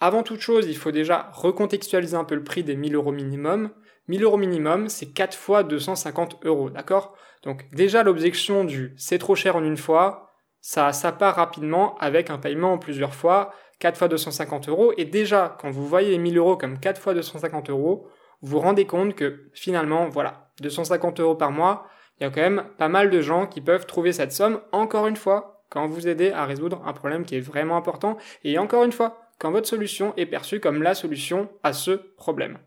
Avant 0.00 0.22
toute 0.22 0.40
chose, 0.40 0.66
il 0.68 0.76
faut 0.76 0.92
déjà 0.92 1.30
recontextualiser 1.32 2.16
un 2.16 2.24
peu 2.24 2.34
le 2.34 2.44
prix 2.44 2.62
des 2.62 2.76
1000 2.76 2.94
euros 2.94 3.12
minimum. 3.12 3.70
1000 4.08 4.22
euros 4.22 4.36
minimum, 4.36 4.88
c'est 4.88 5.12
4 5.12 5.36
fois 5.36 5.62
250 5.62 6.44
euros, 6.44 6.70
d'accord? 6.70 7.16
Donc 7.42 7.68
déjà 7.72 8.02
l'objection 8.02 8.64
du 8.64 8.94
c'est 8.96 9.18
trop 9.18 9.34
cher 9.34 9.56
en 9.56 9.64
une 9.64 9.76
fois, 9.76 10.33
ça, 10.66 10.94
ça 10.94 11.12
part 11.12 11.34
rapidement 11.34 11.94
avec 11.98 12.30
un 12.30 12.38
paiement 12.38 12.72
en 12.72 12.78
plusieurs 12.78 13.14
fois, 13.14 13.52
4 13.80 13.98
fois 13.98 14.08
250 14.08 14.70
euros. 14.70 14.94
Et 14.96 15.04
déjà, 15.04 15.58
quand 15.60 15.70
vous 15.70 15.86
voyez 15.86 16.16
1000 16.16 16.38
euros 16.38 16.56
comme 16.56 16.80
4 16.80 16.98
fois 16.98 17.12
250 17.12 17.68
euros, 17.68 18.08
vous 18.40 18.52
vous 18.52 18.60
rendez 18.60 18.86
compte 18.86 19.14
que 19.14 19.50
finalement, 19.52 20.08
voilà, 20.08 20.48
250 20.62 21.20
euros 21.20 21.34
par 21.34 21.52
mois, 21.52 21.86
il 22.18 22.24
y 22.24 22.26
a 22.26 22.30
quand 22.30 22.40
même 22.40 22.64
pas 22.78 22.88
mal 22.88 23.10
de 23.10 23.20
gens 23.20 23.46
qui 23.46 23.60
peuvent 23.60 23.84
trouver 23.84 24.14
cette 24.14 24.32
somme, 24.32 24.62
encore 24.72 25.06
une 25.06 25.16
fois, 25.16 25.66
quand 25.68 25.86
vous 25.86 26.08
aidez 26.08 26.30
à 26.30 26.46
résoudre 26.46 26.80
un 26.86 26.94
problème 26.94 27.26
qui 27.26 27.36
est 27.36 27.40
vraiment 27.40 27.76
important, 27.76 28.16
et 28.42 28.56
encore 28.56 28.84
une 28.84 28.92
fois, 28.92 29.18
quand 29.38 29.50
votre 29.50 29.68
solution 29.68 30.14
est 30.16 30.24
perçue 30.24 30.60
comme 30.60 30.82
la 30.82 30.94
solution 30.94 31.50
à 31.62 31.74
ce 31.74 31.90
problème. 32.16 32.58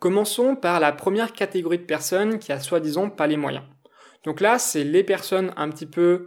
Commençons 0.00 0.54
par 0.54 0.80
la 0.80 0.92
première 0.92 1.32
catégorie 1.32 1.78
de 1.78 1.84
personnes 1.84 2.40
qui 2.40 2.52
a 2.52 2.60
soi-disant 2.60 3.08
pas 3.08 3.26
les 3.26 3.38
moyens. 3.38 3.64
Donc 4.24 4.42
là, 4.42 4.58
c'est 4.58 4.84
les 4.84 5.02
personnes 5.02 5.54
un 5.56 5.70
petit 5.70 5.86
peu 5.86 6.26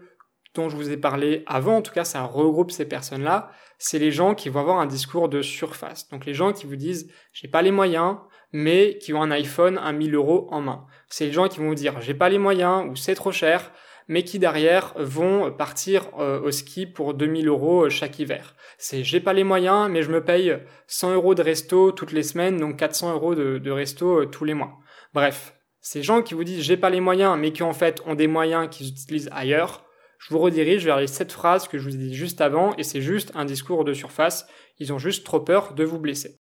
dont 0.54 0.70
je 0.70 0.76
vous 0.76 0.92
ai 0.92 0.98
parlé 0.98 1.44
avant, 1.48 1.78
en 1.78 1.82
tout 1.82 1.94
cas 1.94 2.04
ça 2.04 2.24
regroupe 2.24 2.72
ces 2.72 2.86
personnes-là, 2.86 3.52
c'est 3.78 4.00
les 4.00 4.12
gens 4.12 4.36
qui 4.36 4.50
vont 4.50 4.60
avoir 4.60 4.80
un 4.80 4.86
discours 4.86 5.30
de 5.30 5.42
surface. 5.42 6.10
Donc 6.10 6.26
les 6.26 6.34
gens 6.34 6.54
qui 6.54 6.66
vous 6.66 6.76
disent 6.76 7.12
j'ai 7.34 7.48
pas 7.48 7.62
les 7.62 7.72
moyens, 7.72 8.18
mais 8.54 8.98
qui 9.00 9.14
ont 9.14 9.22
un 9.22 9.32
iPhone 9.32 9.78
à 9.78 9.92
1000 9.92 10.14
euros 10.16 10.48
en 10.52 10.62
main. 10.62 10.86
C'est 11.10 11.26
les 11.26 11.32
gens 11.32 11.48
qui 11.48 11.60
vont 11.60 11.70
vous 11.70 11.76
dire 11.76 12.02
j'ai 12.02 12.14
pas 12.14 12.30
les 12.30 12.38
moyens 12.38 12.86
ou 12.90 12.96
c'est 12.96 13.16
trop 13.16 13.32
cher, 13.32 13.72
mais 14.08 14.24
qui 14.24 14.40
derrière 14.40 14.94
vont 14.98 15.52
partir 15.52 16.10
euh, 16.20 16.42
au 16.42 16.52
ski 16.52 16.86
pour 16.86 17.14
2000 17.14 17.48
euros 17.48 17.86
euh, 17.86 17.90
chaque 17.90 18.20
hiver. 18.20 18.56
C'est 18.78 19.04
j'ai 19.04 19.20
pas 19.20 19.34
les 19.34 19.44
moyens, 19.44 19.90
mais 19.90 20.04
je 20.04 20.12
me 20.12 20.24
paye 20.24 20.58
100 20.88 21.14
euros 21.14 21.36
de 21.36 21.42
resto 21.42 21.92
toutes 21.92 22.12
les 22.12 22.24
semaines, 22.24 22.58
donc 22.58 22.78
400 22.78 23.14
euros 23.14 23.36
de, 23.36 23.72
resto 23.72 24.22
euh, 24.22 24.26
tous 24.26 24.44
les 24.44 24.54
mois. 24.54 24.78
Bref, 25.14 25.56
ces 25.80 26.04
gens 26.04 26.22
qui 26.22 26.34
vous 26.34 26.44
disent 26.44 26.62
j'ai 26.62 26.78
pas 26.78 26.90
les 26.90 27.00
moyens, 27.00 27.38
mais 27.40 27.54
qui 27.54 27.64
en 27.64 27.74
fait 27.74 28.02
ont 28.06 28.16
des 28.16 28.28
moyens 28.28 28.68
qu'ils 28.70 28.90
utilisent 28.90 29.30
ailleurs, 29.32 29.86
je 30.22 30.34
vous 30.34 30.40
redirige 30.40 30.86
vers 30.86 31.00
les 31.00 31.08
7 31.08 31.32
phrases 31.32 31.68
que 31.68 31.80
je 31.80 31.84
vous 31.84 31.96
ai 31.96 31.98
dit 31.98 32.14
juste 32.14 32.42
avant, 32.42 32.76
et 32.78 32.84
c'est 32.84 33.02
juste 33.02 33.32
un 33.34 33.46
discours 33.46 33.84
de 33.84 33.94
surface, 33.94 34.48
ils 34.78 34.94
ont 34.94 35.00
juste 35.00 35.26
trop 35.26 35.40
peur 35.40 35.74
de 35.74 35.84
vous 35.84 36.00
blesser. 36.00 36.38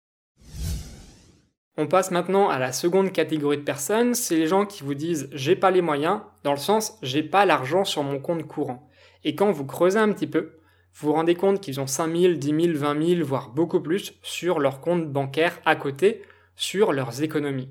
On 1.77 1.87
passe 1.87 2.11
maintenant 2.11 2.49
à 2.49 2.59
la 2.59 2.73
seconde 2.73 3.13
catégorie 3.13 3.59
de 3.59 3.63
personnes, 3.63 4.15
c'est 4.15 4.37
les 4.37 4.47
gens 4.47 4.65
qui 4.65 4.83
vous 4.83 4.95
disent 4.95 5.29
j'ai 5.33 5.57
pas 5.57 5.71
les 5.71 5.83
moyens, 5.83 6.23
dans 6.43 6.53
le 6.53 6.59
sens 6.59 6.99
j'ai 7.03 7.23
pas 7.23 7.45
l'argent 7.45 7.85
sur 7.85 8.03
mon 8.03 8.19
compte 8.19 8.47
courant. 8.47 8.89
Et 9.25 9.35
quand 9.35 9.53
vous 9.53 9.67
creusez 9.67 9.99
un 9.99 10.11
petit 10.11 10.27
peu, 10.27 10.57
vous 10.95 11.09
vous 11.09 11.13
rendez 11.13 11.35
compte 11.35 11.61
qu'ils 11.61 11.79
ont 11.79 11.87
5 11.87 12.17
000, 12.17 12.33
10 12.35 12.47
000, 12.47 12.79
20 12.79 13.07
000, 13.17 13.27
voire 13.27 13.51
beaucoup 13.51 13.83
plus 13.83 14.15
sur 14.23 14.59
leur 14.59 14.81
compte 14.81 15.13
bancaire 15.13 15.61
à 15.67 15.77
côté, 15.77 16.23
sur 16.55 16.95
leurs 16.95 17.23
économies. 17.23 17.69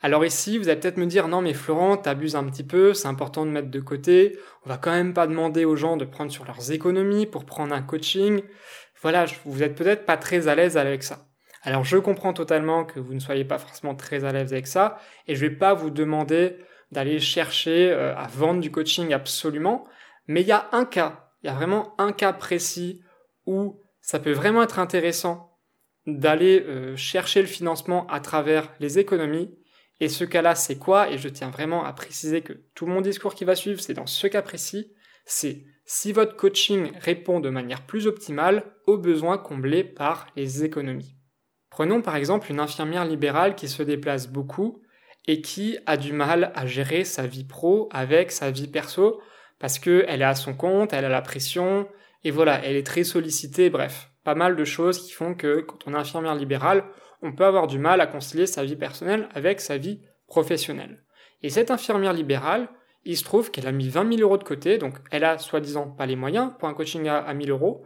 Alors 0.00 0.24
ici, 0.24 0.58
vous 0.58 0.68
allez 0.68 0.78
peut-être 0.78 0.96
me 0.96 1.06
dire 1.06 1.26
non 1.26 1.42
mais 1.42 1.54
Florent, 1.54 1.96
t'abuses 1.96 2.36
un 2.36 2.44
petit 2.44 2.62
peu, 2.62 2.94
c'est 2.94 3.08
important 3.08 3.44
de 3.44 3.50
mettre 3.50 3.70
de 3.70 3.80
côté, 3.80 4.38
on 4.64 4.68
va 4.68 4.76
quand 4.76 4.92
même 4.92 5.12
pas 5.12 5.26
demander 5.26 5.64
aux 5.64 5.74
gens 5.74 5.96
de 5.96 6.04
prendre 6.04 6.30
sur 6.30 6.44
leurs 6.44 6.70
économies 6.70 7.26
pour 7.26 7.44
prendre 7.44 7.74
un 7.74 7.82
coaching. 7.82 8.42
Voilà, 9.02 9.26
vous 9.44 9.62
êtes 9.62 9.74
peut-être 9.74 10.06
pas 10.06 10.16
très 10.16 10.46
à 10.46 10.54
l'aise 10.54 10.76
avec 10.76 11.02
ça. 11.02 11.26
Alors 11.62 11.84
je 11.84 11.96
comprends 11.96 12.32
totalement 12.32 12.84
que 12.84 13.00
vous 13.00 13.14
ne 13.14 13.18
soyez 13.18 13.44
pas 13.44 13.58
forcément 13.58 13.96
très 13.96 14.24
à 14.24 14.32
l'aise 14.32 14.52
avec 14.52 14.68
ça 14.68 14.98
et 15.26 15.34
je 15.34 15.40
vais 15.40 15.54
pas 15.54 15.74
vous 15.74 15.90
demander 15.90 16.56
d'aller 16.92 17.18
chercher 17.18 17.90
euh, 17.90 18.14
à 18.16 18.28
vendre 18.28 18.60
du 18.60 18.70
coaching 18.70 19.12
absolument, 19.12 19.84
mais 20.26 20.42
il 20.42 20.46
y 20.46 20.52
a 20.52 20.68
un 20.72 20.84
cas, 20.84 21.30
il 21.42 21.48
y 21.48 21.50
a 21.50 21.54
vraiment 21.54 21.94
un 21.98 22.12
cas 22.12 22.32
précis 22.32 23.02
où 23.46 23.82
ça 24.00 24.20
peut 24.20 24.32
vraiment 24.32 24.62
être 24.62 24.78
intéressant 24.78 25.58
d'aller 26.06 26.64
euh, 26.66 26.96
chercher 26.96 27.40
le 27.40 27.48
financement 27.48 28.06
à 28.06 28.20
travers 28.20 28.72
les 28.80 28.98
économies. 28.98 29.54
Et 30.00 30.08
ce 30.08 30.24
cas-là, 30.24 30.54
c'est 30.54 30.78
quoi? 30.78 31.10
Et 31.10 31.18
je 31.18 31.28
tiens 31.28 31.50
vraiment 31.50 31.84
à 31.84 31.92
préciser 31.92 32.42
que 32.42 32.52
tout 32.74 32.86
mon 32.86 33.00
discours 33.00 33.34
qui 33.34 33.44
va 33.44 33.56
suivre, 33.56 33.80
c'est 33.80 33.94
dans 33.94 34.06
ce 34.06 34.26
cas 34.26 34.42
précis, 34.42 34.92
c'est 35.24 35.64
si 35.84 36.12
votre 36.12 36.36
coaching 36.36 36.92
répond 37.00 37.40
de 37.40 37.50
manière 37.50 37.86
plus 37.86 38.06
optimale 38.06 38.64
aux 38.86 38.98
besoins 38.98 39.38
comblés 39.38 39.84
par 39.84 40.26
les 40.36 40.64
économies. 40.64 41.16
Prenons 41.70 42.02
par 42.02 42.16
exemple 42.16 42.50
une 42.50 42.60
infirmière 42.60 43.04
libérale 43.04 43.54
qui 43.54 43.68
se 43.68 43.82
déplace 43.82 44.28
beaucoup 44.28 44.82
et 45.26 45.40
qui 45.40 45.78
a 45.86 45.96
du 45.96 46.12
mal 46.12 46.52
à 46.54 46.66
gérer 46.66 47.04
sa 47.04 47.26
vie 47.26 47.44
pro 47.44 47.88
avec 47.92 48.32
sa 48.32 48.50
vie 48.50 48.68
perso 48.68 49.20
parce 49.58 49.78
qu'elle 49.78 50.22
est 50.22 50.24
à 50.24 50.34
son 50.34 50.54
compte, 50.54 50.92
elle 50.92 51.04
a 51.04 51.10
la 51.10 51.22
pression 51.22 51.88
et 52.24 52.30
voilà, 52.30 52.64
elle 52.64 52.76
est 52.76 52.86
très 52.86 53.04
sollicitée, 53.04 53.70
bref, 53.70 54.10
pas 54.24 54.34
mal 54.34 54.56
de 54.56 54.64
choses 54.64 55.06
qui 55.06 55.12
font 55.12 55.34
que 55.34 55.60
quand 55.60 55.86
on 55.86 55.94
est 55.94 55.98
infirmière 55.98 56.34
libérale, 56.34 56.84
on 57.22 57.32
peut 57.32 57.44
avoir 57.44 57.66
du 57.66 57.78
mal 57.78 58.00
à 58.00 58.06
concilier 58.06 58.46
sa 58.46 58.64
vie 58.64 58.76
personnelle 58.76 59.28
avec 59.34 59.60
sa 59.60 59.76
vie 59.76 60.00
professionnelle. 60.26 61.02
Et 61.42 61.50
cette 61.50 61.70
infirmière 61.70 62.12
libérale, 62.12 62.68
il 63.04 63.16
se 63.16 63.24
trouve 63.24 63.50
qu'elle 63.50 63.66
a 63.66 63.72
mis 63.72 63.88
20 63.88 64.16
000 64.16 64.22
euros 64.22 64.38
de 64.38 64.44
côté, 64.44 64.78
donc 64.78 64.94
elle 65.10 65.24
a 65.24 65.38
soi-disant 65.38 65.88
pas 65.88 66.06
les 66.06 66.16
moyens 66.16 66.52
pour 66.58 66.68
un 66.68 66.74
coaching 66.74 67.08
à, 67.08 67.18
à 67.18 67.34
1000 67.34 67.50
euros, 67.50 67.84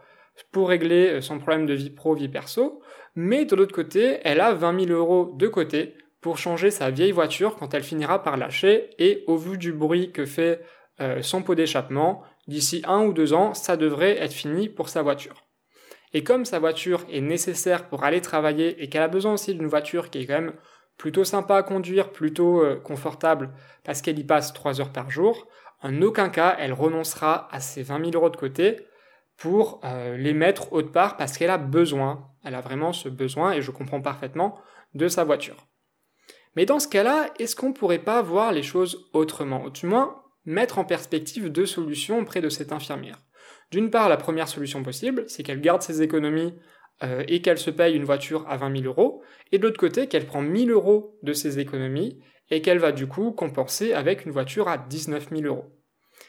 pour 0.51 0.69
régler 0.69 1.09
euh, 1.09 1.21
son 1.21 1.39
problème 1.39 1.67
de 1.67 1.75
vie 1.75 1.91
pro, 1.91 2.15
vie 2.15 2.29
perso, 2.29 2.81
mais 3.15 3.45
de 3.45 3.55
l'autre 3.55 3.75
côté, 3.75 4.19
elle 4.25 4.41
a 4.41 4.55
20 4.55 4.87
000 4.87 4.99
euros 4.99 5.33
de 5.37 5.49
côté 5.49 5.95
pour 6.21 6.39
changer 6.39 6.71
sa 6.71 6.91
vieille 6.91 7.13
voiture 7.13 7.57
quand 7.57 7.75
elle 7.75 7.83
finira 7.83 8.23
par 8.23 8.37
lâcher, 8.37 8.91
et 8.99 9.25
au 9.27 9.37
vu 9.37 9.59
du 9.59 9.73
bruit 9.73 10.13
que 10.13 10.25
fait 10.25 10.61
euh, 11.01 11.21
son 11.23 11.43
pot 11.43 11.55
d'échappement, 11.55 12.23
d'ici 12.47 12.83
un 12.87 13.05
ou 13.05 13.13
deux 13.13 13.33
ans, 13.33 13.55
ça 13.55 13.77
devrait 13.77 14.19
être 14.19 14.33
fini 14.33 14.69
pour 14.69 14.89
sa 14.89 15.03
voiture. 15.03 15.45
Et 16.15 16.25
comme 16.25 16.45
sa 16.45 16.59
voiture 16.59 17.05
est 17.11 17.21
nécessaire 17.21 17.89
pour 17.89 18.05
aller 18.05 18.21
travailler 18.21 18.83
et 18.83 18.89
qu'elle 18.89 19.03
a 19.03 19.09
besoin 19.09 19.35
aussi 19.35 19.55
d'une 19.55 19.67
voiture 19.67 20.11
qui 20.11 20.19
est 20.19 20.27
quand 20.27 20.41
même 20.41 20.55
plutôt 20.99 21.25
sympa 21.25 21.57
à 21.57 21.63
conduire, 21.63 22.13
plutôt 22.13 22.63
euh, 22.63 22.77
confortable, 22.77 23.51
parce 23.83 24.03
qu'elle 24.03 24.19
y 24.19 24.25
passe 24.25 24.53
3 24.53 24.81
heures 24.81 24.93
par 24.93 25.11
jour, 25.11 25.49
en 25.81 26.01
aucun 26.03 26.29
cas 26.29 26.57
elle 26.59 26.73
renoncera 26.73 27.49
à 27.51 27.61
ses 27.61 27.83
20 27.83 28.11
000 28.11 28.11
euros 28.15 28.31
de 28.31 28.37
côté 28.37 28.87
pour 29.37 29.81
euh, 29.85 30.17
les 30.17 30.35
mettre 30.35 30.73
autre 30.73 30.93
part 30.93 31.17
parce 31.17 31.37
qu'elle 31.37 31.51
a 31.51 31.59
besoin, 31.59 32.29
elle 32.45 32.55
a 32.55 32.61
vraiment 32.61 32.93
ce 32.93 33.09
besoin, 33.09 33.53
et 33.53 33.63
je 33.63 33.71
comprends 33.71 34.01
parfaitement, 34.01 34.59
de 34.95 35.09
sa 35.09 35.25
voiture. 35.25 35.67
Mais 36.55 36.67
dans 36.67 36.79
ce 36.79 36.89
cas-là, 36.89 37.31
est-ce 37.39 37.57
qu'on 37.57 37.73
pourrait 37.73 37.99
pas 37.99 38.21
voir 38.21 38.53
les 38.53 38.63
choses 38.63 39.09
autrement 39.15 39.65
Ou 39.65 39.71
du 39.71 39.87
moins, 39.87 40.23
mettre 40.45 40.79
en 40.79 40.85
perspective 40.85 41.49
deux 41.49 41.67
solutions 41.67 42.21
auprès 42.21 42.43
de 42.43 42.51
cette 42.51 42.73
infirmière? 42.73 43.19
D'une 43.73 43.91
part, 43.91 44.11
la 44.11 44.19
première 44.19 44.49
solution 44.49 44.83
possible, 44.83 45.25
c'est 45.29 45.43
qu'elle 45.43 45.63
garde 45.63 45.81
ses 45.81 46.03
économies 46.03 46.55
euh, 47.03 47.25
et 47.27 47.41
qu'elle 47.41 47.59
se 47.59 47.71
paye 47.71 47.97
une 47.97 48.05
voiture 48.05 48.45
à 48.49 48.59
20 48.59 48.83
000 48.83 48.85
euros, 48.85 49.23
et 49.51 49.59
de 49.59 49.63
l'autre 49.63 49.81
côté, 49.81 50.07
qu'elle 50.07 50.27
prend 50.27 50.43
1000 50.43 50.71
euros 50.71 51.19
de 51.23 51.33
ses 51.33 51.59
économies 51.59 52.21
et 52.51 52.61
qu'elle 52.61 52.79
va 52.79 52.93
du 52.93 53.07
coup 53.07 53.33
compenser 53.33 53.95
avec 53.95 54.27
une 54.27 54.31
voiture 54.31 54.69
à 54.69 54.77
19 54.77 55.31
000 55.31 55.43
euros. 55.45 55.73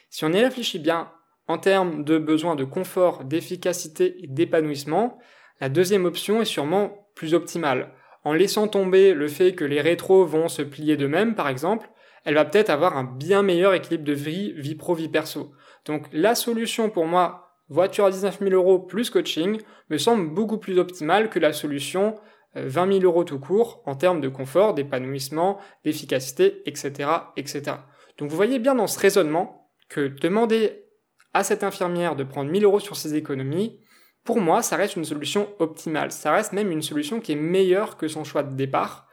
Si 0.09 0.23
on 0.23 0.31
y 0.31 0.41
réfléchit 0.41 0.79
bien 0.79 1.11
en 1.47 1.57
termes 1.57 2.05
de 2.05 2.17
besoin 2.17 2.55
de 2.55 2.63
confort, 2.63 3.25
d'efficacité 3.25 4.15
et 4.23 4.27
d'épanouissement, 4.27 5.19
la 5.59 5.67
deuxième 5.67 6.05
option 6.05 6.41
est 6.41 6.45
sûrement 6.45 7.09
plus 7.13 7.33
optimale. 7.33 7.91
En 8.23 8.31
laissant 8.31 8.69
tomber 8.69 9.13
le 9.13 9.27
fait 9.27 9.53
que 9.53 9.65
les 9.65 9.81
rétros 9.81 10.25
vont 10.25 10.47
se 10.47 10.61
plier 10.61 10.95
d'eux-mêmes, 10.95 11.35
par 11.35 11.49
exemple, 11.49 11.89
elle 12.23 12.35
va 12.35 12.45
peut-être 12.45 12.69
avoir 12.69 12.97
un 12.97 13.03
bien 13.03 13.43
meilleur 13.43 13.73
équilibre 13.73 14.05
de 14.05 14.13
vie, 14.13 14.53
vie 14.53 14.75
pro, 14.75 14.95
vie 14.95 15.09
perso. 15.09 15.51
Donc 15.85 16.07
la 16.11 16.35
solution 16.35 16.89
pour 16.89 17.05
moi, 17.05 17.57
voiture 17.69 18.05
à 18.05 18.11
19 18.11 18.39
000 18.39 18.51
euros 18.51 18.79
plus 18.79 19.09
coaching, 19.09 19.59
me 19.89 19.97
semble 19.97 20.29
beaucoup 20.29 20.57
plus 20.57 20.79
optimale 20.79 21.29
que 21.29 21.39
la 21.39 21.53
solution 21.53 22.15
20 22.55 22.87
euh, 22.87 22.99
000 22.99 23.03
euros 23.03 23.23
tout 23.23 23.39
court 23.39 23.81
en 23.85 23.95
termes 23.95 24.21
de 24.21 24.29
confort, 24.29 24.73
d'épanouissement, 24.73 25.59
d'efficacité, 25.83 26.61
etc., 26.65 27.09
etc. 27.35 27.77
Donc 28.17 28.29
vous 28.29 28.35
voyez 28.35 28.59
bien 28.59 28.75
dans 28.75 28.87
ce 28.87 28.99
raisonnement 28.99 29.69
que 29.89 30.07
demander 30.07 30.85
à 31.33 31.43
cette 31.43 31.63
infirmière 31.63 32.15
de 32.15 32.23
prendre 32.23 32.51
1000 32.51 32.63
euros 32.63 32.79
sur 32.79 32.95
ses 32.95 33.15
économies, 33.15 33.79
pour 34.23 34.39
moi, 34.39 34.61
ça 34.61 34.77
reste 34.77 34.95
une 34.95 35.03
solution 35.03 35.49
optimale. 35.59 36.11
Ça 36.11 36.31
reste 36.31 36.53
même 36.53 36.71
une 36.71 36.81
solution 36.81 37.19
qui 37.19 37.33
est 37.33 37.35
meilleure 37.35 37.97
que 37.97 38.07
son 38.07 38.23
choix 38.23 38.43
de 38.43 38.55
départ. 38.55 39.07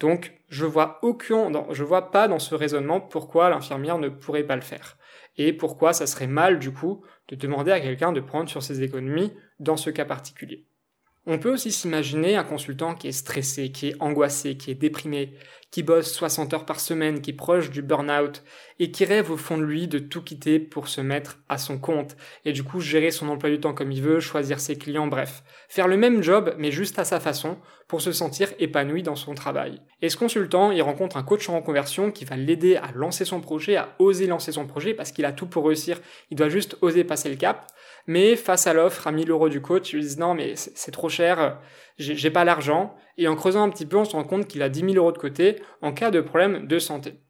Donc, 0.00 0.32
je 0.48 0.64
vois 0.64 0.98
aucun, 1.02 1.50
je 1.70 1.84
vois 1.84 2.10
pas 2.10 2.28
dans 2.28 2.38
ce 2.38 2.54
raisonnement 2.54 3.00
pourquoi 3.00 3.50
l'infirmière 3.50 3.98
ne 3.98 4.08
pourrait 4.08 4.44
pas 4.44 4.56
le 4.56 4.62
faire. 4.62 4.96
Et 5.36 5.52
pourquoi 5.52 5.92
ça 5.92 6.06
serait 6.06 6.26
mal, 6.26 6.58
du 6.58 6.72
coup, 6.72 7.04
de 7.28 7.36
demander 7.36 7.72
à 7.72 7.80
quelqu'un 7.80 8.12
de 8.12 8.20
prendre 8.20 8.48
sur 8.48 8.62
ses 8.62 8.82
économies 8.82 9.32
dans 9.58 9.76
ce 9.76 9.90
cas 9.90 10.04
particulier? 10.04 10.66
On 11.26 11.38
peut 11.38 11.52
aussi 11.52 11.72
s'imaginer 11.72 12.36
un 12.36 12.44
consultant 12.44 12.94
qui 12.94 13.08
est 13.08 13.12
stressé, 13.12 13.72
qui 13.72 13.88
est 13.88 13.96
angoissé, 13.98 14.58
qui 14.58 14.70
est 14.70 14.74
déprimé, 14.74 15.32
qui 15.70 15.82
bosse 15.82 16.12
60 16.12 16.54
heures 16.54 16.66
par 16.66 16.78
semaine, 16.78 17.20
qui 17.20 17.30
est 17.30 17.34
proche 17.34 17.70
du 17.70 17.82
burn-out 17.82 18.44
et 18.78 18.92
qui 18.92 19.04
rêve 19.04 19.30
au 19.32 19.36
fond 19.36 19.58
de 19.58 19.64
lui 19.64 19.88
de 19.88 19.98
tout 19.98 20.22
quitter 20.22 20.60
pour 20.60 20.86
se 20.86 21.00
mettre 21.00 21.38
à 21.48 21.58
son 21.58 21.78
compte 21.78 22.16
et 22.44 22.52
du 22.52 22.62
coup 22.62 22.78
gérer 22.78 23.10
son 23.10 23.28
emploi 23.28 23.50
du 23.50 23.58
temps 23.58 23.74
comme 23.74 23.90
il 23.90 24.00
veut, 24.00 24.20
choisir 24.20 24.60
ses 24.60 24.76
clients, 24.76 25.06
bref, 25.08 25.42
faire 25.68 25.88
le 25.88 25.96
même 25.96 26.22
job 26.22 26.54
mais 26.58 26.70
juste 26.70 26.98
à 27.00 27.04
sa 27.04 27.18
façon 27.18 27.56
pour 27.88 28.02
se 28.02 28.12
sentir 28.12 28.52
épanoui 28.58 29.02
dans 29.02 29.16
son 29.16 29.34
travail. 29.34 29.80
Et 30.00 30.10
ce 30.10 30.16
consultant, 30.16 30.70
il 30.70 30.82
rencontre 30.82 31.16
un 31.16 31.22
coach 31.22 31.48
en 31.48 31.56
reconversion 31.56 32.12
qui 32.12 32.24
va 32.24 32.36
l'aider 32.36 32.76
à 32.76 32.92
lancer 32.94 33.24
son 33.24 33.40
projet, 33.40 33.76
à 33.76 33.96
oser 33.98 34.26
lancer 34.26 34.52
son 34.52 34.66
projet 34.66 34.94
parce 34.94 35.10
qu'il 35.10 35.24
a 35.24 35.32
tout 35.32 35.46
pour 35.46 35.66
réussir, 35.66 36.00
il 36.30 36.36
doit 36.36 36.50
juste 36.50 36.76
oser 36.82 37.02
passer 37.02 37.30
le 37.30 37.36
cap 37.36 37.66
mais 38.06 38.36
face 38.36 38.66
à 38.66 38.72
l'offre 38.72 39.06
à 39.06 39.12
1000 39.12 39.30
euros 39.30 39.48
du 39.48 39.60
coach, 39.60 39.92
ils 39.92 40.00
disent 40.00 40.18
non, 40.18 40.34
mais 40.34 40.54
c'est 40.56 40.90
trop 40.90 41.08
cher, 41.08 41.58
j'ai 41.98 42.30
pas 42.30 42.44
l'argent. 42.44 42.94
Et 43.16 43.28
en 43.28 43.36
creusant 43.36 43.62
un 43.62 43.70
petit 43.70 43.86
peu, 43.86 43.96
on 43.96 44.04
se 44.04 44.12
rend 44.12 44.24
compte 44.24 44.46
qu'il 44.46 44.62
a 44.62 44.68
10 44.68 44.80
000 44.80 44.92
euros 44.94 45.12
de 45.12 45.18
côté 45.18 45.62
en 45.82 45.92
cas 45.92 46.10
de 46.10 46.20
problème 46.20 46.66
de 46.66 46.78
santé. 46.78 47.20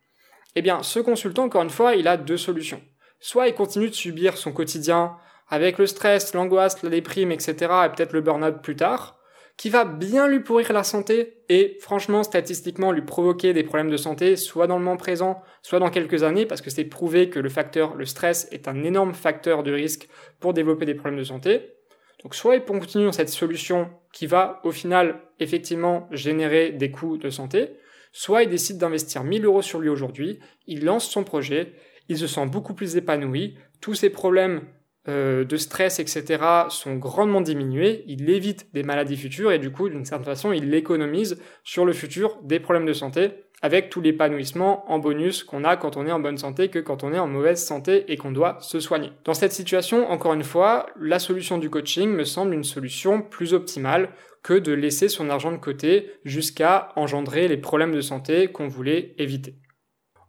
Eh 0.56 0.62
bien, 0.62 0.82
ce 0.82 1.00
consultant, 1.00 1.44
encore 1.44 1.62
une 1.62 1.70
fois, 1.70 1.94
il 1.94 2.08
a 2.08 2.16
deux 2.16 2.36
solutions. 2.36 2.80
Soit 3.20 3.48
il 3.48 3.54
continue 3.54 3.88
de 3.88 3.94
subir 3.94 4.36
son 4.36 4.52
quotidien 4.52 5.16
avec 5.48 5.78
le 5.78 5.86
stress, 5.86 6.34
l'angoisse, 6.34 6.82
la 6.82 6.90
déprime, 6.90 7.32
etc., 7.32 7.54
et 7.84 7.88
peut-être 7.90 8.12
le 8.12 8.20
burn-out 8.20 8.62
plus 8.62 8.76
tard, 8.76 9.18
qui 9.56 9.70
va 9.70 9.84
bien 9.84 10.26
lui 10.26 10.40
pourrir 10.40 10.72
la 10.72 10.82
santé 10.82 11.44
et 11.48 11.76
franchement 11.80 12.22
statistiquement 12.22 12.90
lui 12.90 13.02
provoquer 13.02 13.52
des 13.52 13.62
problèmes 13.62 13.90
de 13.90 13.96
santé 13.96 14.36
soit 14.36 14.66
dans 14.66 14.78
le 14.78 14.84
moment 14.84 14.96
présent, 14.96 15.42
soit 15.62 15.78
dans 15.78 15.90
quelques 15.90 16.22
années 16.22 16.46
parce 16.46 16.60
que 16.60 16.70
c'est 16.70 16.84
prouvé 16.84 17.30
que 17.30 17.38
le 17.38 17.48
facteur 17.48 17.94
le 17.94 18.04
stress 18.04 18.48
est 18.50 18.66
un 18.66 18.82
énorme 18.82 19.14
facteur 19.14 19.62
de 19.62 19.72
risque 19.72 20.08
pour 20.40 20.54
développer 20.54 20.86
des 20.86 20.94
problèmes 20.94 21.18
de 21.18 21.24
santé. 21.24 21.74
Donc 22.22 22.34
soit 22.34 22.56
il 22.56 22.62
peut 22.62 22.78
continuer 22.78 23.04
dans 23.04 23.12
cette 23.12 23.28
solution 23.28 23.90
qui 24.12 24.26
va 24.26 24.60
au 24.64 24.72
final 24.72 25.20
effectivement 25.38 26.08
générer 26.10 26.72
des 26.72 26.90
coûts 26.90 27.16
de 27.16 27.30
santé, 27.30 27.70
soit 28.12 28.42
il 28.42 28.48
décide 28.48 28.78
d'investir 28.78 29.22
1000 29.22 29.44
euros 29.44 29.62
sur 29.62 29.78
lui 29.78 29.88
aujourd'hui, 29.88 30.40
il 30.66 30.84
lance 30.84 31.08
son 31.08 31.22
projet, 31.22 31.74
il 32.08 32.16
se 32.16 32.26
sent 32.26 32.46
beaucoup 32.46 32.74
plus 32.74 32.96
épanoui, 32.96 33.56
tous 33.80 33.94
ses 33.94 34.10
problèmes 34.10 34.62
euh, 35.08 35.44
de 35.44 35.56
stress, 35.56 35.98
etc., 36.00 36.42
sont 36.70 36.96
grandement 36.96 37.42
diminués, 37.42 38.04
il 38.06 38.30
évite 38.30 38.72
des 38.72 38.82
maladies 38.82 39.16
futures 39.16 39.52
et 39.52 39.58
du 39.58 39.70
coup, 39.70 39.88
d'une 39.88 40.04
certaine 40.04 40.24
façon, 40.24 40.52
il 40.52 40.72
économise 40.74 41.38
sur 41.62 41.84
le 41.84 41.92
futur 41.92 42.38
des 42.42 42.58
problèmes 42.58 42.86
de 42.86 42.92
santé 42.94 43.44
avec 43.60 43.88
tout 43.88 44.00
l'épanouissement 44.00 44.90
en 44.90 44.98
bonus 44.98 45.42
qu'on 45.42 45.64
a 45.64 45.76
quand 45.76 45.96
on 45.96 46.06
est 46.06 46.12
en 46.12 46.20
bonne 46.20 46.36
santé 46.36 46.68
que 46.68 46.78
quand 46.78 47.02
on 47.02 47.12
est 47.12 47.18
en 47.18 47.26
mauvaise 47.26 47.64
santé 47.64 48.04
et 48.12 48.16
qu'on 48.16 48.32
doit 48.32 48.58
se 48.60 48.78
soigner. 48.80 49.12
Dans 49.24 49.32
cette 49.32 49.52
situation, 49.52 50.10
encore 50.10 50.34
une 50.34 50.44
fois, 50.44 50.86
la 51.00 51.18
solution 51.18 51.56
du 51.58 51.70
coaching 51.70 52.10
me 52.10 52.24
semble 52.24 52.52
une 52.52 52.64
solution 52.64 53.22
plus 53.22 53.54
optimale 53.54 54.10
que 54.42 54.52
de 54.52 54.72
laisser 54.72 55.08
son 55.08 55.30
argent 55.30 55.50
de 55.50 55.56
côté 55.56 56.12
jusqu'à 56.24 56.90
engendrer 56.96 57.48
les 57.48 57.56
problèmes 57.56 57.94
de 57.94 58.02
santé 58.02 58.48
qu'on 58.48 58.68
voulait 58.68 59.14
éviter. 59.16 59.56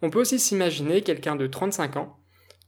On 0.01 0.09
peut 0.09 0.21
aussi 0.21 0.39
s'imaginer 0.39 1.01
quelqu'un 1.01 1.35
de 1.35 1.47
35 1.47 1.97
ans 1.97 2.19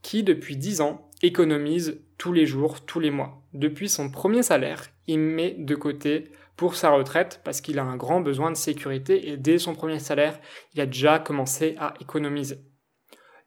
qui, 0.02 0.22
depuis 0.22 0.56
10 0.56 0.82
ans, 0.82 1.07
économise 1.22 2.00
tous 2.16 2.32
les 2.32 2.46
jours, 2.46 2.84
tous 2.84 3.00
les 3.00 3.10
mois. 3.10 3.42
Depuis 3.52 3.88
son 3.88 4.10
premier 4.10 4.42
salaire, 4.42 4.84
il 5.06 5.18
met 5.18 5.54
de 5.58 5.74
côté 5.74 6.32
pour 6.56 6.74
sa 6.74 6.90
retraite 6.90 7.40
parce 7.44 7.60
qu'il 7.60 7.78
a 7.78 7.84
un 7.84 7.96
grand 7.96 8.20
besoin 8.20 8.50
de 8.50 8.56
sécurité 8.56 9.30
et 9.30 9.36
dès 9.36 9.58
son 9.58 9.74
premier 9.74 10.00
salaire, 10.00 10.40
il 10.74 10.80
a 10.80 10.86
déjà 10.86 11.18
commencé 11.18 11.76
à 11.78 11.94
économiser. 12.00 12.58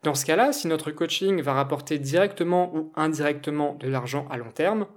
Dans 0.04 0.16
ce 0.16 0.26
cas-là, 0.26 0.52
si 0.52 0.68
notre 0.68 0.92
coaching 0.92 1.42
va 1.42 1.54
rapporter 1.54 2.00
directement 2.00 2.74
ou 2.74 2.92
indirectement 2.96 3.76
de 3.76 3.88
l'argent 3.88 4.28
à 4.32 4.38
long 4.38 4.52
terme, 4.52 4.88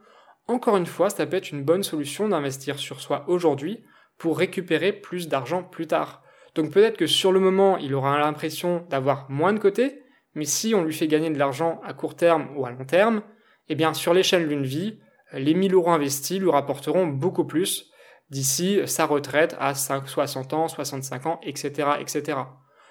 encore 0.46 0.76
une 0.76 0.86
fois, 0.86 1.10
ça 1.10 1.26
peut 1.26 1.36
être 1.36 1.50
une 1.50 1.64
bonne 1.64 1.82
solution 1.82 2.28
d'investir 2.28 2.78
sur 2.78 3.00
soi 3.00 3.24
aujourd'hui 3.28 3.84
pour 4.16 4.38
récupérer 4.38 4.92
plus 4.92 5.28
d'argent 5.28 5.62
plus 5.62 5.86
tard. 5.86 6.22
Donc 6.54 6.70
peut-être 6.70 6.96
que 6.96 7.06
sur 7.06 7.32
le 7.32 7.40
moment, 7.40 7.76
il 7.78 7.94
aura 7.94 8.18
l'impression 8.18 8.86
d'avoir 8.88 9.28
moins 9.30 9.52
de 9.52 9.58
côté, 9.58 10.03
mais 10.34 10.44
si 10.44 10.74
on 10.74 10.84
lui 10.84 10.92
fait 10.92 11.06
gagner 11.06 11.30
de 11.30 11.38
l'argent 11.38 11.80
à 11.84 11.92
court 11.94 12.16
terme 12.16 12.48
ou 12.56 12.66
à 12.66 12.70
long 12.70 12.84
terme, 12.84 13.22
eh 13.68 13.74
bien, 13.74 13.94
sur 13.94 14.14
l'échelle 14.14 14.48
d'une 14.48 14.64
vie, 14.64 14.98
les 15.32 15.54
1000 15.54 15.74
euros 15.74 15.90
investis 15.90 16.38
lui 16.38 16.50
rapporteront 16.50 17.06
beaucoup 17.06 17.44
plus 17.44 17.90
d'ici 18.30 18.80
sa 18.86 19.06
retraite 19.06 19.56
à 19.58 19.74
60 19.74 20.52
ans, 20.54 20.68
65 20.68 21.26
ans, 21.26 21.40
etc., 21.42 21.88
etc. 22.00 22.38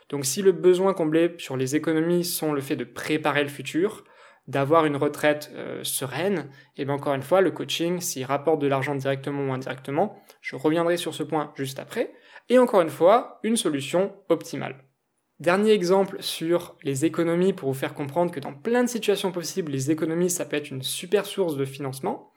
Donc, 0.10 0.26
si 0.26 0.42
le 0.42 0.52
besoin 0.52 0.94
comblé 0.94 1.34
sur 1.38 1.58
les 1.58 1.76
économies 1.76 2.24
sont 2.24 2.54
le 2.54 2.62
fait 2.62 2.76
de 2.76 2.84
préparer 2.84 3.44
le 3.44 3.50
futur, 3.50 4.04
d'avoir 4.48 4.86
une 4.86 4.98
retraite 4.98 5.52
euh, 5.56 5.84
sereine, 5.84 6.50
et 6.76 6.82
eh 6.82 6.86
bien 6.86 6.96
encore 6.96 7.14
une 7.14 7.22
fois, 7.22 7.42
le 7.42 7.52
coaching, 7.52 8.02
s'il 8.02 8.26
rapporte 8.26 8.60
de 8.60 8.68
l'argent 8.68 8.96
directement 8.96 9.48
ou 9.48 9.54
indirectement, 9.54 10.22
je 10.42 10.56
reviendrai 10.56 10.98
sur 10.98 11.14
ce 11.14 11.24
point 11.24 11.54
juste 11.56 11.80
après, 11.80 12.14
et 12.50 12.60
encore 12.60 12.82
une 12.82 12.90
fois, 12.90 13.40
une 13.44 13.56
solution 13.56 14.14
optimale. 14.28 14.83
Dernier 15.44 15.72
exemple 15.72 16.22
sur 16.22 16.78
les 16.84 17.04
économies 17.04 17.52
pour 17.52 17.68
vous 17.68 17.78
faire 17.78 17.94
comprendre 17.94 18.32
que 18.32 18.40
dans 18.40 18.54
plein 18.54 18.82
de 18.82 18.88
situations 18.88 19.34
possibles, 19.34 19.74
les 19.74 19.92
économies, 19.92 20.30
ça 20.30 20.46
peut 20.46 20.56
être 20.56 20.72
une 20.72 20.84
super 20.84 21.26
source 21.26 21.58
de 21.58 21.66
financement, 21.66 22.32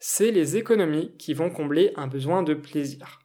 c'est 0.00 0.32
les 0.32 0.56
économies 0.56 1.16
qui 1.16 1.32
vont 1.32 1.50
combler 1.50 1.92
un 1.94 2.08
besoin 2.08 2.42
de 2.42 2.54
plaisir. 2.54 3.20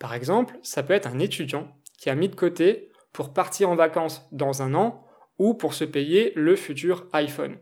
Par 0.00 0.14
exemple, 0.14 0.58
ça 0.64 0.82
peut 0.82 0.94
être 0.94 1.06
un 1.06 1.20
étudiant 1.20 1.68
qui 1.96 2.10
a 2.10 2.16
mis 2.16 2.28
de 2.28 2.34
côté 2.34 2.90
pour 3.12 3.32
partir 3.32 3.70
en 3.70 3.76
vacances 3.76 4.26
dans 4.32 4.62
un 4.62 4.74
an 4.74 5.06
ou 5.38 5.54
pour 5.54 5.72
se 5.72 5.84
payer 5.84 6.32
le 6.34 6.56
futur 6.56 7.06
iPhone. 7.12 7.58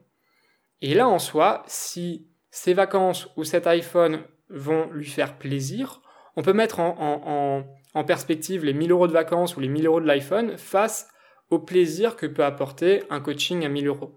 Et 0.81 0.95
là 0.95 1.07
en 1.07 1.19
soi, 1.19 1.65
si 1.67 2.31
ces 2.51 2.73
vacances 2.73 3.29
ou 3.37 3.45
cet 3.45 3.67
iPhone 3.67 4.23
vont 4.49 4.91
lui 4.91 5.05
faire 5.05 5.37
plaisir, 5.37 6.01
on 6.37 6.41
peut 6.41 6.55
mettre 6.55 6.81
en, 6.81 7.67
perspective 8.03 8.65
les 8.65 8.73
1000 8.73 8.91
euros 8.91 9.07
de 9.07 9.13
vacances 9.13 9.57
ou 9.57 9.61
les 9.61 9.69
1000 9.69 9.87
euros 9.87 10.01
de 10.01 10.07
l'iPhone 10.07 10.59
face 10.59 11.09
au 11.51 11.61
plaisir 11.61 12.17
que 12.17 12.27
peut 12.27 12.45
apporter 12.45 13.05
un 13.11 13.21
coaching 13.21 13.65
à 13.65 13.69
1000 13.69 13.87
euros. 13.87 14.17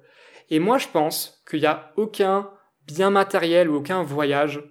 Et 0.50 0.60
moi, 0.60 0.80
je 0.80 0.88
pense 0.88 1.44
qu'il 1.48 1.60
n'y 1.60 1.68
a 1.68 1.92
aucun 1.98 2.50
bien 2.88 3.12
matériel 3.12 3.70
ou 3.70 3.76
aucun 3.76 4.02
voyage 4.02 4.64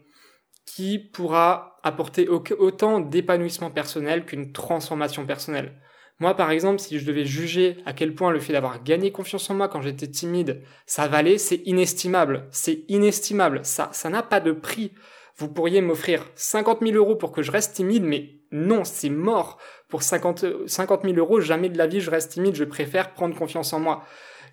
qui 0.65 0.99
pourra 0.99 1.79
apporter 1.85 2.29
autant 2.29 2.99
d'épanouissement 2.99 3.71
personnel 3.71 4.25
qu'une 4.25 4.53
transformation 4.53 5.25
personnelle. 5.25 5.81
Moi, 6.19 6.35
par 6.35 6.51
exemple, 6.51 6.81
si 6.81 6.99
je 6.99 7.05
devais 7.05 7.27
juger 7.27 7.77
à 7.85 7.93
quel 7.93 8.15
point 8.15 8.31
le 8.31 8.41
fait 8.41 8.55
d'avoir 8.55 8.83
gagné 8.83 9.13
confiance 9.13 9.51
en 9.51 9.55
moi 9.55 9.69
quand 9.69 9.83
j'étais 9.83 10.09
timide, 10.09 10.63
ça 10.87 11.09
valait, 11.09 11.37
c'est 11.37 11.61
inestimable. 11.67 12.49
C'est 12.51 12.85
inestimable. 12.89 13.61
Ça, 13.65 13.91
ça 13.93 14.09
n'a 14.09 14.23
pas 14.23 14.41
de 14.41 14.53
prix. 14.53 14.93
Vous 15.37 15.49
pourriez 15.49 15.83
m'offrir 15.83 16.27
50 16.35 16.81
000 16.81 16.97
euros 16.97 17.17
pour 17.17 17.33
que 17.33 17.43
je 17.43 17.53
reste 17.53 17.77
timide, 17.77 18.03
mais 18.03 18.36
non, 18.53 18.85
c'est 18.85 19.11
mort. 19.11 19.59
Pour 19.89 20.03
50, 20.03 20.67
50 20.67 21.03
000 21.05 21.17
euros, 21.17 21.41
jamais 21.41 21.69
de 21.69 21.79
la 21.79 21.87
vie 21.87 22.01
je 22.01 22.11
reste 22.11 22.33
timide, 22.33 22.55
je 22.55 22.65
préfère 22.65 23.13
prendre 23.13 23.37
confiance 23.37 23.73
en 23.73 23.81
moi. 23.81 24.05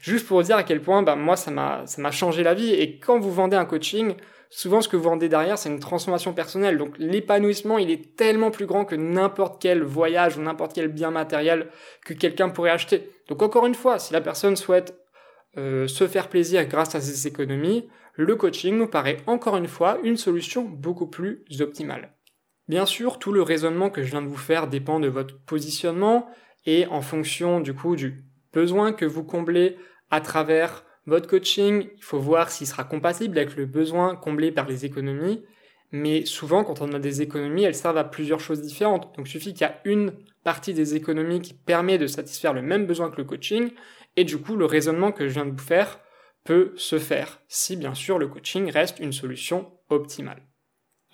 Juste 0.02 0.28
pour 0.28 0.38
vous 0.38 0.44
dire 0.44 0.58
à 0.58 0.64
quel 0.64 0.82
point, 0.82 1.02
bah, 1.02 1.16
moi, 1.16 1.38
ça 1.38 1.50
m'a, 1.50 2.12
changé 2.12 2.44
la 2.44 2.54
vie. 2.54 2.74
Et 2.74 3.00
quand 3.00 3.20
vous 3.20 3.32
vendez 3.32 3.56
un 3.56 3.66
coaching, 3.66 4.16
souvent 4.50 4.82
ce 4.82 4.90
que 4.90 4.98
vous 4.98 5.04
vendez 5.04 5.30
derrière, 5.30 5.58
c'est 5.58 5.70
une 5.70 5.80
transformation 5.80 6.34
personnelle. 6.34 6.78
Donc 6.78 6.96
l'épanouissement, 6.98 7.78
il 7.78 7.90
est 7.90 8.18
tellement 8.18 8.52
plus 8.52 8.66
grand 8.66 8.84
que 8.84 8.96
n'importe 8.96 9.62
quel 9.62 9.82
voyage 9.82 10.38
ou 10.38 10.42
n'importe 10.42 10.74
quel 10.74 10.90
bien 10.90 11.10
matériel 11.10 11.70
que 12.06 12.14
quelqu'un 12.14 12.50
pourrait 12.50 12.72
acheter. 12.72 13.10
Donc 13.30 13.42
encore 13.42 13.66
une 13.66 13.76
fois, 13.76 13.98
si 13.98 14.12
la 14.12 14.20
personne 14.20 14.58
souhaite 14.58 14.94
euh, 15.58 15.88
se 15.88 16.06
faire 16.08 16.28
plaisir 16.28 16.66
grâce 16.66 16.96
à 16.96 17.00
ses 17.02 17.28
économies, 17.28 17.88
le 18.16 18.36
coaching 18.36 18.78
nous 18.78 18.88
paraît 18.88 19.18
encore 19.26 19.56
une 19.56 19.68
fois 19.68 20.00
une 20.04 20.18
solution 20.18 20.64
beaucoup 20.64 21.08
plus 21.08 21.46
optimale. 21.62 22.12
Bien 22.68 22.86
sûr, 22.86 23.20
tout 23.20 23.34
le 23.34 23.42
raisonnement 23.42 23.90
que 23.90 24.04
je 24.04 24.12
viens 24.12 24.22
de 24.22 24.28
vous 24.28 24.38
faire 24.38 24.68
dépend 24.68 25.00
de 25.00 25.08
votre 25.08 25.38
positionnement 25.40 26.30
et 26.66 26.88
en 26.88 27.02
fonction 27.02 27.60
du 27.60 27.74
coup 27.74 27.96
du 27.96 28.24
besoin 28.54 28.94
que 28.94 29.06
vous 29.06 29.24
comblez 29.24 29.78
à 30.10 30.22
travers 30.22 30.86
votre 31.06 31.28
coaching, 31.28 31.90
il 31.98 32.04
faut 32.04 32.20
voir 32.20 32.50
s'il 32.50 32.68
sera 32.68 32.86
compatible 32.86 33.38
avec 33.38 33.56
le 33.58 33.66
besoin 33.66 34.16
comblé 34.16 34.52
par 34.52 34.68
les 34.68 34.86
économies. 34.86 35.44
Mais 35.92 36.26
souvent, 36.26 36.64
quand 36.64 36.82
on 36.82 36.94
a 36.94 37.00
des 37.00 37.22
économies, 37.22 37.66
elles 37.66 37.76
servent 37.76 37.98
à 37.98 38.04
plusieurs 38.04 38.40
choses 38.40 38.62
différentes. 38.62 39.16
Donc, 39.16 39.28
il 39.28 39.32
suffit 39.32 39.54
qu'il 39.54 39.62
y 39.62 39.70
a 39.70 39.80
une 39.84 40.14
partie 40.44 40.74
des 40.74 40.96
économies 40.96 41.42
qui 41.42 41.54
permet 41.54 41.98
de 41.98 42.08
satisfaire 42.08 42.54
le 42.54 42.62
même 42.62 42.88
besoin 42.88 43.12
que 43.12 43.18
le 43.18 43.26
coaching. 43.26 43.72
Et 44.16 44.24
du 44.24 44.38
coup, 44.38 44.56
le 44.56 44.66
raisonnement 44.66 45.12
que 45.12 45.28
je 45.28 45.34
viens 45.34 45.46
de 45.46 45.52
vous 45.52 45.58
faire 45.58 46.00
peut 46.46 46.74
se 46.76 47.00
faire, 47.00 47.42
si 47.48 47.76
bien 47.76 47.94
sûr 47.94 48.18
le 48.18 48.28
coaching 48.28 48.70
reste 48.72 49.00
une 49.00 49.14
solution 49.14 49.72
optimale. 49.90 50.42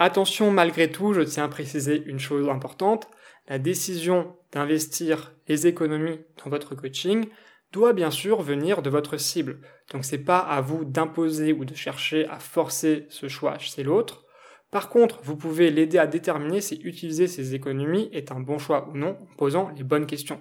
Attention, 0.01 0.49
malgré 0.49 0.89
tout, 0.89 1.12
je 1.12 1.19
tiens 1.19 1.43
à 1.43 1.49
préciser 1.49 2.01
une 2.05 2.19
chose 2.19 2.47
importante. 2.47 3.09
La 3.49 3.59
décision 3.59 4.38
d'investir 4.53 5.33
les 5.49 5.67
économies 5.67 6.21
dans 6.41 6.49
votre 6.49 6.73
coaching 6.73 7.27
doit 7.73 7.91
bien 7.91 8.09
sûr 8.09 8.41
venir 8.41 8.81
de 8.81 8.89
votre 8.89 9.17
cible. 9.17 9.59
Donc 9.91 10.05
c'est 10.05 10.23
pas 10.23 10.39
à 10.39 10.62
vous 10.62 10.85
d'imposer 10.85 11.51
ou 11.51 11.65
de 11.65 11.75
chercher 11.75 12.25
à 12.27 12.39
forcer 12.39 13.07
ce 13.09 13.27
choix 13.27 13.57
chez 13.57 13.83
l'autre. 13.83 14.25
Par 14.71 14.88
contre, 14.88 15.19
vous 15.21 15.35
pouvez 15.35 15.69
l'aider 15.69 15.97
à 15.97 16.07
déterminer 16.07 16.62
si 16.62 16.75
utiliser 16.75 17.27
ces 17.27 17.53
économies 17.53 18.09
est 18.13 18.31
un 18.31 18.39
bon 18.39 18.57
choix 18.57 18.88
ou 18.88 18.95
non 18.95 19.17
en 19.19 19.35
posant 19.35 19.69
les 19.75 19.83
bonnes 19.83 20.05
questions. 20.05 20.39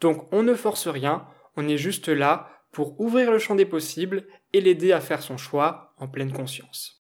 Donc 0.00 0.32
on 0.32 0.44
ne 0.44 0.54
force 0.54 0.86
rien, 0.86 1.26
on 1.56 1.66
est 1.66 1.78
juste 1.78 2.08
là 2.08 2.48
pour 2.70 3.00
ouvrir 3.00 3.32
le 3.32 3.40
champ 3.40 3.56
des 3.56 3.66
possibles 3.66 4.24
et 4.52 4.60
l'aider 4.60 4.92
à 4.92 5.00
faire 5.00 5.22
son 5.22 5.36
choix 5.36 5.94
en 5.98 6.06
pleine 6.06 6.32
conscience. 6.32 6.99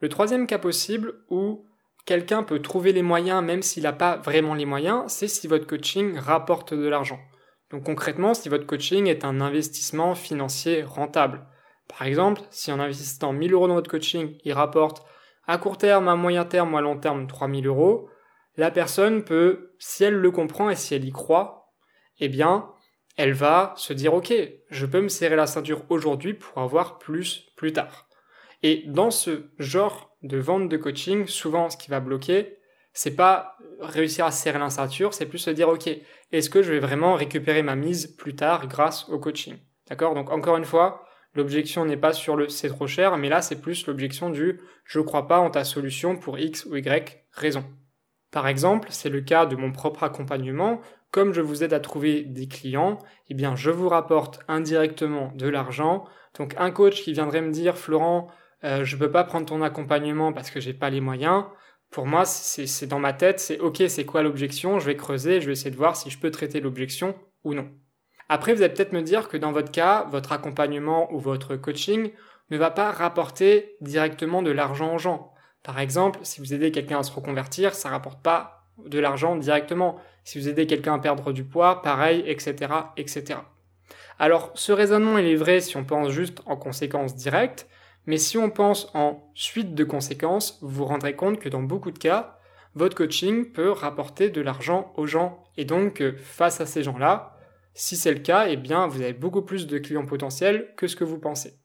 Le 0.00 0.08
troisième 0.08 0.46
cas 0.46 0.58
possible 0.58 1.14
où 1.28 1.66
quelqu'un 2.06 2.42
peut 2.42 2.62
trouver 2.62 2.92
les 2.92 3.02
moyens 3.02 3.42
même 3.42 3.62
s'il 3.62 3.82
n'a 3.82 3.92
pas 3.92 4.16
vraiment 4.16 4.54
les 4.54 4.64
moyens, 4.64 5.04
c'est 5.08 5.28
si 5.28 5.46
votre 5.46 5.66
coaching 5.66 6.16
rapporte 6.16 6.72
de 6.72 6.88
l'argent. 6.88 7.18
Donc 7.70 7.84
concrètement, 7.84 8.32
si 8.32 8.48
votre 8.48 8.66
coaching 8.66 9.06
est 9.06 9.24
un 9.24 9.40
investissement 9.40 10.14
financier 10.14 10.82
rentable. 10.82 11.46
Par 11.88 12.06
exemple, 12.06 12.42
si 12.50 12.70
en 12.72 12.80
investissant 12.80 13.32
1000 13.32 13.52
euros 13.52 13.68
dans 13.68 13.74
votre 13.74 13.90
coaching, 13.90 14.38
il 14.44 14.52
rapporte 14.52 15.04
à 15.46 15.58
court 15.58 15.78
terme, 15.78 16.08
à 16.08 16.16
moyen 16.16 16.44
terme 16.44 16.74
ou 16.74 16.76
à 16.76 16.80
long 16.80 16.98
terme 16.98 17.26
3000 17.26 17.66
euros, 17.66 18.08
la 18.56 18.70
personne 18.70 19.24
peut, 19.24 19.74
si 19.78 20.04
elle 20.04 20.14
le 20.14 20.30
comprend 20.30 20.70
et 20.70 20.76
si 20.76 20.94
elle 20.94 21.04
y 21.04 21.12
croit, 21.12 21.72
eh 22.20 22.28
bien, 22.28 22.70
elle 23.16 23.32
va 23.32 23.72
se 23.76 23.92
dire, 23.92 24.14
OK, 24.14 24.32
je 24.70 24.86
peux 24.86 25.00
me 25.00 25.08
serrer 25.08 25.36
la 25.36 25.46
ceinture 25.46 25.84
aujourd'hui 25.88 26.34
pour 26.34 26.58
avoir 26.58 26.98
plus 26.98 27.46
plus 27.56 27.72
tard. 27.72 28.07
Et 28.62 28.84
dans 28.86 29.10
ce 29.10 29.50
genre 29.58 30.16
de 30.22 30.38
vente 30.38 30.68
de 30.68 30.76
coaching, 30.76 31.26
souvent, 31.26 31.70
ce 31.70 31.76
qui 31.76 31.90
va 31.90 32.00
bloquer, 32.00 32.58
c'est 32.92 33.14
pas 33.14 33.56
réussir 33.80 34.24
à 34.24 34.30
serrer 34.30 34.58
la 34.58 34.70
c'est 34.70 35.26
plus 35.26 35.38
se 35.38 35.50
dire, 35.50 35.68
OK, 35.68 35.88
est-ce 36.32 36.50
que 36.50 36.62
je 36.62 36.72
vais 36.72 36.80
vraiment 36.80 37.14
récupérer 37.14 37.62
ma 37.62 37.76
mise 37.76 38.08
plus 38.08 38.34
tard 38.34 38.66
grâce 38.66 39.08
au 39.08 39.18
coaching? 39.18 39.56
D'accord? 39.88 40.14
Donc 40.14 40.30
encore 40.30 40.56
une 40.56 40.64
fois, 40.64 41.04
l'objection 41.34 41.84
n'est 41.84 41.96
pas 41.96 42.12
sur 42.12 42.36
le 42.36 42.48
c'est 42.48 42.68
trop 42.68 42.86
cher, 42.86 43.16
mais 43.16 43.28
là 43.28 43.40
c'est 43.40 43.60
plus 43.60 43.86
l'objection 43.86 44.30
du 44.30 44.60
je 44.84 45.00
crois 45.00 45.28
pas 45.28 45.38
en 45.38 45.50
ta 45.50 45.64
solution 45.64 46.16
pour 46.16 46.38
X 46.38 46.66
ou 46.66 46.76
Y 46.76 47.24
raison. 47.30 47.64
Par 48.30 48.48
exemple, 48.48 48.88
c'est 48.90 49.08
le 49.08 49.20
cas 49.20 49.46
de 49.46 49.56
mon 49.56 49.72
propre 49.72 50.02
accompagnement. 50.02 50.80
Comme 51.10 51.32
je 51.32 51.40
vous 51.40 51.64
aide 51.64 51.72
à 51.72 51.80
trouver 51.80 52.22
des 52.22 52.48
clients, 52.48 52.98
eh 53.28 53.34
bien, 53.34 53.56
je 53.56 53.70
vous 53.70 53.88
rapporte 53.88 54.40
indirectement 54.48 55.32
de 55.34 55.48
l'argent. 55.48 56.04
Donc, 56.38 56.54
un 56.58 56.70
coach 56.70 57.02
qui 57.02 57.14
viendrait 57.14 57.40
me 57.40 57.52
dire, 57.52 57.78
Florent, 57.78 58.28
euh, 58.64 58.84
je 58.84 58.96
peux 58.96 59.10
pas 59.10 59.24
prendre 59.24 59.46
ton 59.46 59.62
accompagnement 59.62 60.32
parce 60.32 60.50
que 60.50 60.60
j'ai 60.60 60.74
pas 60.74 60.90
les 60.90 61.00
moyens 61.00 61.44
pour 61.90 62.06
moi, 62.06 62.24
c'est 62.26 62.86
dans 62.86 62.98
ma 62.98 63.12
tête, 63.12 63.40
c'est 63.40 63.58
ok, 63.60 63.82
c'est 63.88 64.04
quoi 64.04 64.22
l'objection? 64.22 64.78
Je 64.78 64.86
vais 64.86 64.96
creuser, 64.96 65.40
je 65.40 65.46
vais 65.46 65.52
essayer 65.52 65.70
de 65.70 65.76
voir 65.76 65.96
si 65.96 66.10
je 66.10 66.18
peux 66.18 66.30
traiter 66.30 66.60
l'objection 66.60 67.14
ou 67.44 67.54
non. 67.54 67.68
Après, 68.28 68.52
vous 68.52 68.62
allez 68.62 68.74
peut-être 68.74 68.92
me 68.92 69.00
dire 69.00 69.28
que 69.28 69.38
dans 69.38 69.52
votre 69.52 69.70
cas, 69.70 70.06
votre 70.10 70.32
accompagnement 70.32 71.10
ou 71.14 71.18
votre 71.18 71.56
coaching 71.56 72.10
ne 72.50 72.58
va 72.58 72.70
pas 72.70 72.90
rapporter 72.92 73.76
directement 73.80 74.42
de 74.42 74.50
l'argent 74.50 74.94
aux 74.94 74.98
gens. 74.98 75.32
Par 75.62 75.80
exemple, 75.80 76.20
si 76.22 76.40
vous 76.40 76.52
aidez 76.52 76.70
quelqu'un 76.72 76.98
à 76.98 77.02
se 77.02 77.12
reconvertir, 77.12 77.74
ça 77.74 77.88
rapporte 77.88 78.22
pas 78.22 78.66
de 78.84 78.98
l'argent 78.98 79.36
directement. 79.36 79.98
Si 80.24 80.38
vous 80.38 80.48
aidez 80.48 80.66
quelqu'un 80.66 80.94
à 80.94 80.98
perdre 80.98 81.32
du 81.32 81.44
poids, 81.44 81.80
pareil, 81.80 82.22
etc., 82.26 82.72
etc. 82.98 83.40
Alors, 84.18 84.50
ce 84.54 84.72
raisonnement, 84.72 85.16
il 85.16 85.26
est 85.26 85.36
vrai 85.36 85.60
si 85.60 85.76
on 85.78 85.84
pense 85.84 86.10
juste 86.10 86.42
en 86.44 86.56
conséquences 86.56 87.16
directes, 87.16 87.66
mais 88.08 88.16
si 88.16 88.38
on 88.38 88.48
pense 88.48 88.90
en 88.94 89.30
suite 89.34 89.74
de 89.74 89.84
conséquences, 89.84 90.58
vous 90.62 90.70
vous 90.70 90.86
rendrez 90.86 91.14
compte 91.14 91.38
que 91.38 91.50
dans 91.50 91.62
beaucoup 91.62 91.90
de 91.90 91.98
cas, 91.98 92.38
votre 92.74 92.96
coaching 92.96 93.52
peut 93.52 93.70
rapporter 93.70 94.30
de 94.30 94.40
l'argent 94.40 94.94
aux 94.96 95.06
gens. 95.06 95.44
Et 95.58 95.66
donc, 95.66 96.00
euh, 96.00 96.16
face 96.16 96.62
à 96.62 96.64
ces 96.64 96.82
gens-là, 96.82 97.36
si 97.74 97.96
c'est 97.96 98.14
le 98.14 98.20
cas, 98.20 98.46
eh 98.48 98.56
bien, 98.56 98.86
vous 98.86 99.02
avez 99.02 99.12
beaucoup 99.12 99.42
plus 99.42 99.66
de 99.66 99.76
clients 99.76 100.06
potentiels 100.06 100.72
que 100.78 100.86
ce 100.86 100.96
que 100.96 101.04
vous 101.04 101.18
pensez. 101.18 101.58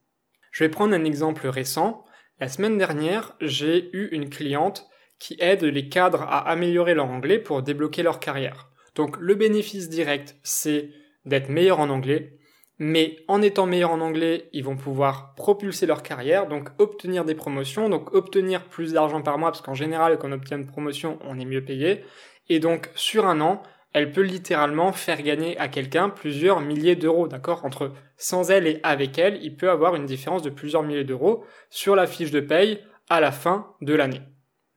Je 0.51 0.65
vais 0.65 0.69
prendre 0.69 0.93
un 0.93 1.05
exemple 1.05 1.47
récent. 1.47 2.03
La 2.41 2.49
semaine 2.49 2.77
dernière, 2.77 3.37
j'ai 3.39 3.89
eu 3.95 4.09
une 4.11 4.29
cliente 4.29 4.85
qui 5.19 5.37
aide 5.39 5.63
les 5.63 5.87
cadres 5.87 6.23
à 6.23 6.39
améliorer 6.49 6.93
leur 6.93 7.09
anglais 7.09 7.39
pour 7.39 7.63
débloquer 7.63 8.03
leur 8.03 8.19
carrière. 8.19 8.69
Donc, 8.95 9.15
le 9.17 9.35
bénéfice 9.35 9.87
direct, 9.87 10.35
c'est 10.43 10.89
d'être 11.23 11.47
meilleur 11.47 11.79
en 11.79 11.89
anglais, 11.89 12.37
mais 12.85 13.23
en 13.29 13.41
étant 13.41 13.65
meilleurs 13.65 13.91
en 13.91 14.01
anglais, 14.01 14.49
ils 14.51 14.63
vont 14.63 14.75
pouvoir 14.75 15.35
propulser 15.35 15.85
leur 15.85 16.03
carrière, 16.03 16.47
donc 16.47 16.67
obtenir 16.79 17.23
des 17.23 17.33
promotions, 17.33 17.87
donc 17.87 18.13
obtenir 18.13 18.65
plus 18.65 18.91
d'argent 18.91 19.21
par 19.21 19.37
mois, 19.37 19.51
parce 19.51 19.61
qu'en 19.61 19.73
général, 19.73 20.17
quand 20.17 20.27
on 20.27 20.33
obtient 20.33 20.57
une 20.57 20.67
promotion, 20.67 21.17
on 21.21 21.39
est 21.39 21.45
mieux 21.45 21.63
payé. 21.63 22.03
Et 22.49 22.59
donc, 22.59 22.89
sur 22.93 23.25
un 23.25 23.39
an, 23.39 23.63
elle 23.93 24.11
peut 24.11 24.21
littéralement 24.21 24.91
faire 24.91 25.21
gagner 25.21 25.57
à 25.59 25.69
quelqu'un 25.69 26.09
plusieurs 26.09 26.59
milliers 26.59 26.97
d'euros, 26.97 27.29
d'accord? 27.29 27.63
Entre 27.63 27.93
sans 28.17 28.51
elle 28.51 28.67
et 28.67 28.81
avec 28.83 29.17
elle, 29.17 29.39
il 29.41 29.55
peut 29.55 29.69
avoir 29.69 29.95
une 29.95 30.05
différence 30.05 30.41
de 30.41 30.49
plusieurs 30.49 30.83
milliers 30.83 31.05
d'euros 31.05 31.45
sur 31.69 31.95
la 31.95 32.05
fiche 32.05 32.31
de 32.31 32.41
paye 32.41 32.79
à 33.09 33.21
la 33.21 33.31
fin 33.31 33.73
de 33.79 33.93
l'année. 33.93 34.21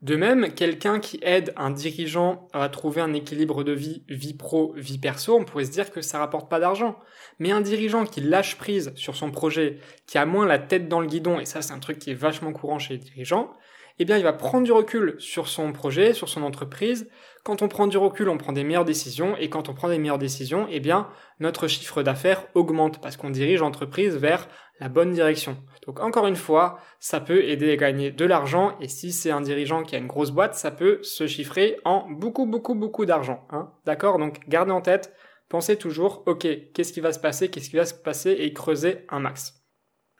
De 0.02 0.14
même, 0.14 0.52
quelqu'un 0.52 1.00
qui 1.00 1.18
aide 1.22 1.54
un 1.56 1.70
dirigeant 1.70 2.48
à 2.52 2.68
trouver 2.68 3.00
un 3.00 3.14
équilibre 3.14 3.64
de 3.64 3.72
vie, 3.72 4.04
vie 4.08 4.34
pro, 4.34 4.74
vie 4.76 4.98
perso, 4.98 5.34
on 5.34 5.44
pourrait 5.44 5.64
se 5.64 5.70
dire 5.70 5.90
que 5.90 6.02
ça 6.02 6.18
rapporte 6.18 6.50
pas 6.50 6.60
d'argent. 6.60 6.98
Mais 7.38 7.50
un 7.50 7.62
dirigeant 7.62 8.04
qui 8.04 8.20
lâche 8.20 8.56
prise 8.56 8.92
sur 8.94 9.16
son 9.16 9.30
projet, 9.30 9.78
qui 10.06 10.18
a 10.18 10.26
moins 10.26 10.46
la 10.46 10.58
tête 10.58 10.88
dans 10.88 11.00
le 11.00 11.06
guidon, 11.06 11.40
et 11.40 11.46
ça 11.46 11.62
c'est 11.62 11.72
un 11.72 11.78
truc 11.78 11.98
qui 11.98 12.10
est 12.10 12.14
vachement 12.14 12.52
courant 12.52 12.78
chez 12.78 12.94
les 12.94 13.00
dirigeants, 13.00 13.54
eh 13.98 14.04
bien 14.04 14.18
il 14.18 14.22
va 14.22 14.34
prendre 14.34 14.64
du 14.64 14.72
recul 14.72 15.16
sur 15.18 15.48
son 15.48 15.72
projet, 15.72 16.12
sur 16.12 16.28
son 16.28 16.42
entreprise. 16.42 17.08
Quand 17.46 17.62
on 17.62 17.68
prend 17.68 17.86
du 17.86 17.96
recul, 17.96 18.28
on 18.28 18.38
prend 18.38 18.50
des 18.50 18.64
meilleures 18.64 18.84
décisions, 18.84 19.36
et 19.36 19.48
quand 19.48 19.68
on 19.68 19.72
prend 19.72 19.88
des 19.88 19.98
meilleures 19.98 20.18
décisions, 20.18 20.66
eh 20.68 20.80
bien 20.80 21.08
notre 21.38 21.68
chiffre 21.68 22.02
d'affaires 22.02 22.42
augmente 22.54 23.00
parce 23.00 23.16
qu'on 23.16 23.30
dirige 23.30 23.60
l'entreprise 23.60 24.16
vers 24.16 24.48
la 24.80 24.88
bonne 24.88 25.12
direction. 25.12 25.56
Donc 25.86 26.00
encore 26.00 26.26
une 26.26 26.34
fois, 26.34 26.80
ça 26.98 27.20
peut 27.20 27.44
aider 27.44 27.70
à 27.70 27.76
gagner 27.76 28.10
de 28.10 28.24
l'argent 28.24 28.76
et 28.80 28.88
si 28.88 29.12
c'est 29.12 29.30
un 29.30 29.42
dirigeant 29.42 29.84
qui 29.84 29.94
a 29.94 30.00
une 30.00 30.08
grosse 30.08 30.32
boîte, 30.32 30.56
ça 30.56 30.72
peut 30.72 30.98
se 31.04 31.28
chiffrer 31.28 31.78
en 31.84 32.10
beaucoup 32.10 32.46
beaucoup 32.46 32.74
beaucoup 32.74 33.06
d'argent. 33.06 33.46
Hein 33.50 33.70
D'accord? 33.84 34.18
Donc 34.18 34.40
gardez 34.48 34.72
en 34.72 34.80
tête, 34.80 35.14
pensez 35.48 35.76
toujours, 35.76 36.24
ok, 36.26 36.48
qu'est-ce 36.74 36.92
qui 36.92 37.00
va 37.00 37.12
se 37.12 37.20
passer, 37.20 37.48
qu'est-ce 37.48 37.70
qui 37.70 37.76
va 37.76 37.86
se 37.86 37.94
passer 37.94 38.32
et 38.32 38.52
creusez 38.52 39.06
un 39.08 39.20
max. 39.20 39.62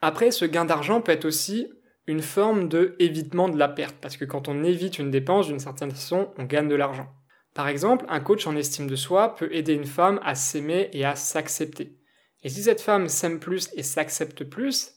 Après, 0.00 0.30
ce 0.30 0.44
gain 0.44 0.64
d'argent 0.64 1.00
peut 1.00 1.10
être 1.10 1.24
aussi 1.24 1.72
une 2.06 2.22
forme 2.22 2.68
de 2.68 2.94
évitement 2.98 3.48
de 3.48 3.58
la 3.58 3.68
perte 3.68 3.96
parce 4.00 4.16
que 4.16 4.24
quand 4.24 4.48
on 4.48 4.64
évite 4.64 4.98
une 4.98 5.10
dépense 5.10 5.48
d'une 5.48 5.58
certaine 5.58 5.90
façon, 5.90 6.32
on 6.38 6.44
gagne 6.44 6.68
de 6.68 6.74
l'argent. 6.74 7.08
Par 7.54 7.68
exemple, 7.68 8.04
un 8.08 8.20
coach 8.20 8.46
en 8.46 8.54
estime 8.54 8.86
de 8.86 8.96
soi 8.96 9.34
peut 9.34 9.48
aider 9.52 9.72
une 9.72 9.86
femme 9.86 10.20
à 10.22 10.34
s'aimer 10.34 10.90
et 10.92 11.04
à 11.04 11.16
s'accepter. 11.16 11.98
Et 12.42 12.48
si 12.48 12.62
cette 12.62 12.80
femme 12.80 13.08
s'aime 13.08 13.40
plus 13.40 13.70
et 13.74 13.82
s'accepte 13.82 14.44
plus, 14.44 14.92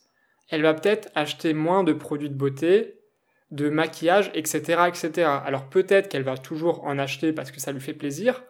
elle 0.50 0.62
va 0.62 0.74
peut-être 0.74 1.08
acheter 1.14 1.54
moins 1.54 1.84
de 1.84 1.92
produits 1.92 2.28
de 2.28 2.34
beauté, 2.34 3.00
de 3.50 3.68
maquillage, 3.68 4.30
etc., 4.34 4.82
etc. 4.88 5.28
Alors 5.44 5.68
peut-être 5.68 6.08
qu'elle 6.08 6.22
va 6.22 6.36
toujours 6.36 6.84
en 6.84 6.98
acheter 6.98 7.32
parce 7.32 7.50
que 7.50 7.60
ça 7.60 7.72
lui 7.72 7.80
fait 7.80 7.94
plaisir, 7.94 8.44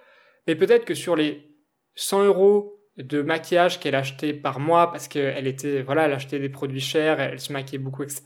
mais 0.46 0.56
peut-être 0.56 0.84
que 0.84 0.94
sur 0.94 1.16
les 1.16 1.56
100 1.94 2.24
euros 2.24 2.79
de 3.02 3.22
maquillage 3.22 3.80
qu'elle 3.80 3.94
achetait 3.94 4.32
par 4.32 4.60
mois 4.60 4.90
parce 4.90 5.08
qu'elle 5.08 5.46
était, 5.46 5.82
voilà, 5.82 6.06
elle 6.06 6.12
achetait 6.12 6.38
des 6.38 6.48
produits 6.48 6.80
chers, 6.80 7.20
elle 7.20 7.40
se 7.40 7.52
maquillait 7.52 7.78
beaucoup, 7.78 8.02
etc. 8.02 8.22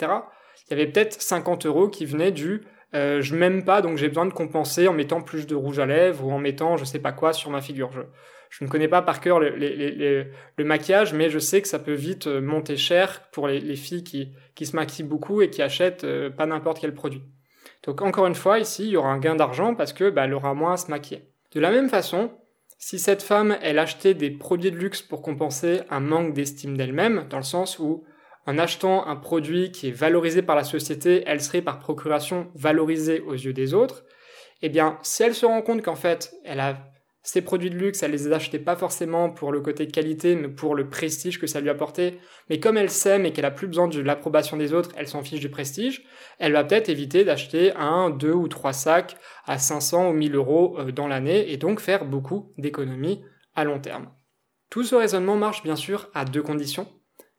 Il 0.69 0.71
y 0.71 0.75
avait 0.75 0.91
peut-être 0.91 1.21
50 1.21 1.67
euros 1.67 1.89
qui 1.89 2.07
venaient 2.07 2.33
du 2.33 2.63
euh, 2.95 3.21
je 3.21 3.35
m'aime 3.35 3.65
pas 3.65 3.83
donc 3.83 3.99
j'ai 3.99 4.07
besoin 4.07 4.25
de 4.25 4.33
compenser 4.33 4.87
en 4.87 4.93
mettant 4.93 5.21
plus 5.21 5.49
de 5.49 5.57
rouge 5.57 5.81
à 5.81 5.87
lèvres 5.87 6.25
ou 6.25 6.31
en 6.31 6.39
mettant 6.39 6.77
je 6.77 6.85
sais 6.85 7.01
pas 7.01 7.11
quoi 7.11 7.33
sur 7.33 7.51
ma 7.51 7.61
figure. 7.61 7.91
Je, 7.91 8.03
je 8.57 8.65
ne 8.65 8.69
connais 8.69 8.87
pas 8.87 9.03
par 9.03 9.21
cœur 9.21 9.41
le, 9.41 10.31
maquillage, 10.59 11.13
mais 11.13 11.29
je 11.29 11.41
sais 11.41 11.61
que 11.61 11.67
ça 11.67 11.81
peut 11.81 11.95
vite 11.95 12.29
euh, 12.29 12.41
monter 12.41 12.77
cher 12.77 13.29
pour 13.33 13.49
les, 13.49 13.75
filles 13.75 14.05
qui, 14.05 14.33
qui, 14.55 14.65
se 14.65 14.77
maquillent 14.77 15.05
beaucoup 15.05 15.43
et 15.43 15.51
qui 15.51 15.61
achètent 15.61 16.05
euh, 16.05 16.31
pas 16.31 16.47
n'importe 16.47 16.79
quel 16.81 16.95
produit. 16.95 17.23
Donc 17.83 18.01
encore 18.01 18.27
une 18.27 18.37
fois, 18.37 18.61
ici, 18.61 18.85
il 18.85 18.91
y 18.91 18.97
aura 18.97 19.11
un 19.11 19.19
gain 19.19 19.35
d'argent 19.35 19.75
parce 19.75 19.93
que 19.93 20.09
bah, 20.09 20.27
elle 20.27 20.35
aura 20.35 20.55
moins 20.55 20.75
à 20.75 20.77
se 20.77 20.89
maquiller. 20.89 21.25
De 21.53 21.59
la 21.59 21.73
même 21.73 21.89
façon, 21.89 22.31
si 22.87 22.99
cette 22.99 23.23
femme, 23.23 23.57
elle 23.63 23.79
achetait 23.79 24.13
des 24.13 24.31
produits 24.31 24.71
de 24.71 24.77
luxe 24.77 25.01
pour 25.01 25.23
compenser 25.23 25.81
un 25.89 26.01
manque 26.01 26.35
d'estime 26.35 26.77
d'elle-même, 26.77 27.27
dans 27.31 27.39
le 27.39 27.43
sens 27.43 27.79
où 27.79 28.05
en 28.45 28.59
achetant 28.59 29.07
un 29.07 29.17
produit 29.17 29.73
qui 29.73 29.89
est 29.89 29.91
valorisé 29.91 30.43
par 30.43 30.55
la 30.55 30.65
société, 30.65 31.25
elle 31.27 31.41
serait 31.41 31.63
par 31.63 31.79
procuration 31.79 32.51
valorisée 32.55 33.21
aux 33.21 33.33
yeux 33.33 33.55
des 33.55 33.73
autres, 33.73 34.05
eh 34.61 34.69
bien, 34.69 34.99
si 35.01 35.23
elle 35.23 35.35
se 35.35 35.47
rend 35.47 35.63
compte 35.63 35.81
qu'en 35.81 35.95
fait, 35.95 36.35
elle 36.45 36.61
a 36.61 36.77
ces 37.27 37.41
produits 37.41 37.71
de 37.71 37.77
luxe, 37.77 38.03
elle 38.03 38.11
les 38.11 38.31
achetait 38.31 38.59
pas 38.59 38.77
forcément 38.77 39.31
pour 39.31 39.51
le 39.51 39.63
côté 39.63 39.87
qualité, 39.89 40.37
mais 40.37 40.49
pour 40.49 40.75
le 40.75 40.91
prestige 40.91 41.41
que 41.41 41.47
ça 41.47 41.63
lui 41.63 41.71
apportait. 41.71 42.19
Mais 42.51 42.61
comme 42.61 42.77
elle 42.77 42.91
s'aime 42.91 43.25
et 43.25 43.33
qu'elle 43.33 43.47
a 43.47 43.51
plus 43.51 43.67
besoin 43.67 43.89
de 43.89 43.99
l'approbation 44.03 44.59
des 44.59 44.75
autres, 44.75 44.91
elle 44.95 45.09
s'en 45.09 45.23
fiche 45.23 45.41
du 45.41 45.49
prestige, 45.49 46.05
elle 46.39 46.53
va 46.53 46.65
peut-être 46.65 46.91
éviter 46.91 47.25
d'acheter 47.25 47.73
un, 47.77 48.11
deux 48.11 48.35
ou 48.35 48.47
trois 48.47 48.75
sacs 48.75 49.17
à 49.47 49.59
500 49.59 50.11
ou 50.11 50.13
1000 50.13 50.35
euros 50.35 50.77
euh, 50.79 50.93
dans 50.93 51.09
l'année 51.09 51.51
et 51.51 51.57
donc 51.57 51.81
faire 51.81 52.05
beaucoup 52.05 52.53
d'économies 52.59 53.25
à 53.55 53.65
long 53.65 53.81
terme. 53.81 54.11
Tout 54.69 54.85
ce 54.85 54.95
raisonnement 54.95 55.37
marche 55.37 55.63
bien 55.63 55.77
sûr 55.77 56.11
à 56.13 56.27
deux 56.27 56.43
conditions. 56.43 56.87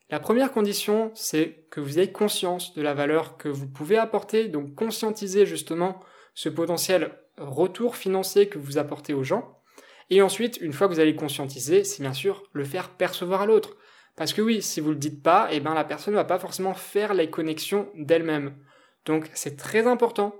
La 0.09 0.19
première 0.19 0.51
condition, 0.51 1.11
c'est 1.13 1.67
que 1.69 1.79
vous 1.79 1.99
ayez 1.99 2.11
conscience 2.11 2.73
de 2.73 2.81
la 2.81 2.95
valeur 2.95 3.37
que 3.37 3.49
vous 3.49 3.67
pouvez 3.67 3.97
apporter, 3.99 4.47
donc 4.47 4.73
conscientiser 4.73 5.45
justement 5.45 5.99
ce 6.33 6.49
potentiel 6.49 7.11
retour 7.37 7.95
financier 7.95 8.49
que 8.49 8.57
vous 8.57 8.79
apportez 8.79 9.13
aux 9.13 9.23
gens. 9.23 9.54
Et 10.09 10.21
ensuite, 10.21 10.57
une 10.61 10.73
fois 10.73 10.87
que 10.87 10.93
vous 10.93 10.99
allez 10.99 11.15
conscientiser, 11.15 11.83
c'est 11.83 12.03
bien 12.03 12.13
sûr 12.13 12.43
le 12.53 12.63
faire 12.63 12.89
percevoir 12.89 13.41
à 13.41 13.45
l'autre. 13.45 13.75
Parce 14.15 14.33
que 14.33 14.41
oui, 14.41 14.61
si 14.61 14.79
vous 14.79 14.91
le 14.91 14.95
dites 14.95 15.21
pas, 15.21 15.49
eh 15.51 15.59
ben 15.59 15.73
la 15.73 15.83
personne 15.83 16.13
ne 16.13 16.19
va 16.19 16.25
pas 16.25 16.39
forcément 16.39 16.73
faire 16.73 17.13
les 17.13 17.29
connexions 17.29 17.89
d'elle-même. 17.95 18.55
Donc 19.05 19.29
c'est 19.33 19.57
très 19.57 19.87
important 19.87 20.35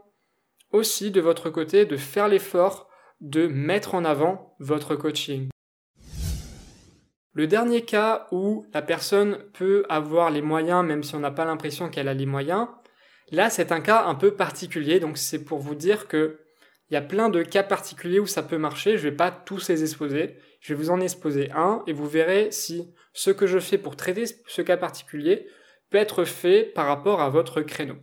aussi 0.71 1.12
de 1.12 1.21
votre 1.21 1.49
côté 1.49 1.86
de 1.86 1.97
faire 1.97 2.28
l'effort 2.28 2.89
de 3.21 3.47
mettre 3.47 3.95
en 3.95 4.06
avant 4.06 4.56
votre 4.60 4.95
coaching. 4.95 5.49
Le 7.34 7.47
dernier 7.47 7.84
cas 7.84 8.28
où 8.32 8.65
la 8.73 8.82
personne 8.82 9.39
peut 9.54 9.86
avoir 9.89 10.32
les 10.32 10.41
moyens, 10.41 10.86
même 10.86 11.04
si 11.04 11.15
on 11.15 11.19
n'a 11.19 11.32
pas 11.32 11.45
l'impression 11.45 11.89
qu'elle 11.89 12.08
a 12.08 12.13
les 12.13 12.25
moyens, 12.25 12.67
là 13.32 13.49
c'est 13.49 13.73
un 13.73 13.82
cas 13.82 14.06
un 14.06 14.15
peu 14.15 14.36
particulier, 14.36 14.99
donc 15.01 15.17
c'est 15.17 15.43
pour 15.43 15.60
vous 15.60 15.75
dire 15.75 16.08
que 16.08 16.44
il 16.89 16.93
y 16.93 16.98
a 16.98 17.02
plein 17.02 17.30
de 17.30 17.41
cas 17.41 17.63
particuliers 17.63 18.19
où 18.19 18.28
ça 18.28 18.43
peut 18.43 18.58
marcher. 18.58 18.98
Je 18.98 19.10
vais 19.10 19.15
pas 19.15 19.32
tous 19.32 19.69
les 19.69 19.82
exposer. 19.82 20.38
Je 20.60 20.74
vais 20.74 20.78
vous 20.78 20.91
en 20.91 21.02
exposer 21.02 21.52
un 21.52 21.84
et 21.88 21.93
vous 21.93 22.08
verrez 22.08 22.52
si 22.52 22.93
ce 23.13 23.32
que 23.32 23.48
je 23.48 23.60
fais 23.60 23.78
pour 23.78 23.95
traiter 23.95 24.26
ce 24.48 24.62
cas 24.62 24.78
particulier 24.78 25.48
peut 25.89 25.98
être 25.98 26.26
fait 26.26 26.63
par 26.63 26.88
rapport 26.88 27.21
à 27.21 27.30
votre 27.30 27.62
créneau. 27.62 27.95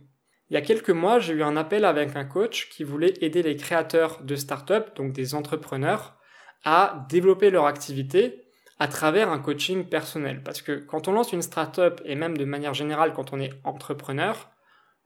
Il 0.49 0.55
y 0.55 0.57
a 0.57 0.61
quelques 0.61 0.89
mois, 0.89 1.19
j'ai 1.19 1.33
eu 1.33 1.43
un 1.43 1.55
appel 1.55 1.85
avec 1.85 2.15
un 2.15 2.25
coach 2.25 2.69
qui 2.69 2.83
voulait 2.83 3.13
aider 3.21 3.41
les 3.41 3.55
créateurs 3.55 4.21
de 4.21 4.35
start-up, 4.35 4.95
donc 4.95 5.13
des 5.13 5.33
entrepreneurs, 5.33 6.17
à 6.63 7.05
développer 7.09 7.49
leur 7.49 7.65
activité 7.65 8.43
à 8.79 8.87
travers 8.87 9.29
un 9.29 9.39
coaching 9.39 9.85
personnel. 9.85 10.43
Parce 10.43 10.61
que 10.61 10.73
quand 10.73 11.07
on 11.07 11.13
lance 11.13 11.31
une 11.31 11.41
start-up 11.41 12.01
et 12.05 12.15
même 12.15 12.37
de 12.37 12.45
manière 12.45 12.73
générale 12.73 13.13
quand 13.13 13.33
on 13.33 13.39
est 13.39 13.53
entrepreneur, 13.63 14.51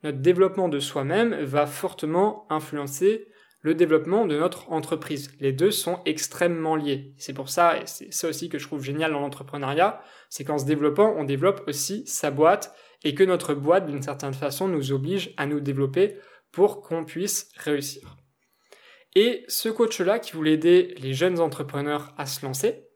notre 0.03 0.19
développement 0.19 0.69
de 0.69 0.79
soi-même 0.79 1.35
va 1.43 1.65
fortement 1.65 2.45
influencer 2.49 3.27
le 3.67 3.75
développement 3.75 4.25
de 4.25 4.37
notre 4.37 4.71
entreprise. 4.71 5.29
Les 5.41 5.51
deux 5.51 5.71
sont 5.71 5.99
extrêmement 6.05 6.77
liés. 6.77 7.13
C'est 7.17 7.33
pour 7.33 7.49
ça, 7.49 7.77
et 7.77 7.85
c'est 7.85 8.13
ça 8.13 8.29
aussi 8.29 8.47
que 8.47 8.57
je 8.57 8.65
trouve 8.65 8.81
génial 8.81 9.11
dans 9.11 9.19
l'entrepreneuriat, 9.19 10.01
c'est 10.29 10.45
qu'en 10.45 10.57
se 10.57 10.63
développant, 10.63 11.13
on 11.17 11.25
développe 11.25 11.63
aussi 11.67 12.07
sa 12.07 12.31
boîte 12.31 12.73
et 13.03 13.13
que 13.13 13.25
notre 13.25 13.53
boîte, 13.53 13.85
d'une 13.85 14.01
certaine 14.01 14.33
façon, 14.33 14.69
nous 14.69 14.93
oblige 14.93 15.33
à 15.35 15.45
nous 15.47 15.59
développer 15.59 16.15
pour 16.53 16.79
qu'on 16.79 17.03
puisse 17.03 17.49
réussir. 17.57 18.15
Et 19.15 19.43
ce 19.49 19.67
coach-là 19.67 20.19
qui 20.19 20.31
voulait 20.31 20.53
aider 20.53 20.95
les 20.99 21.13
jeunes 21.13 21.41
entrepreneurs 21.41 22.13
à 22.17 22.25
se 22.25 22.45
lancer, 22.45 22.87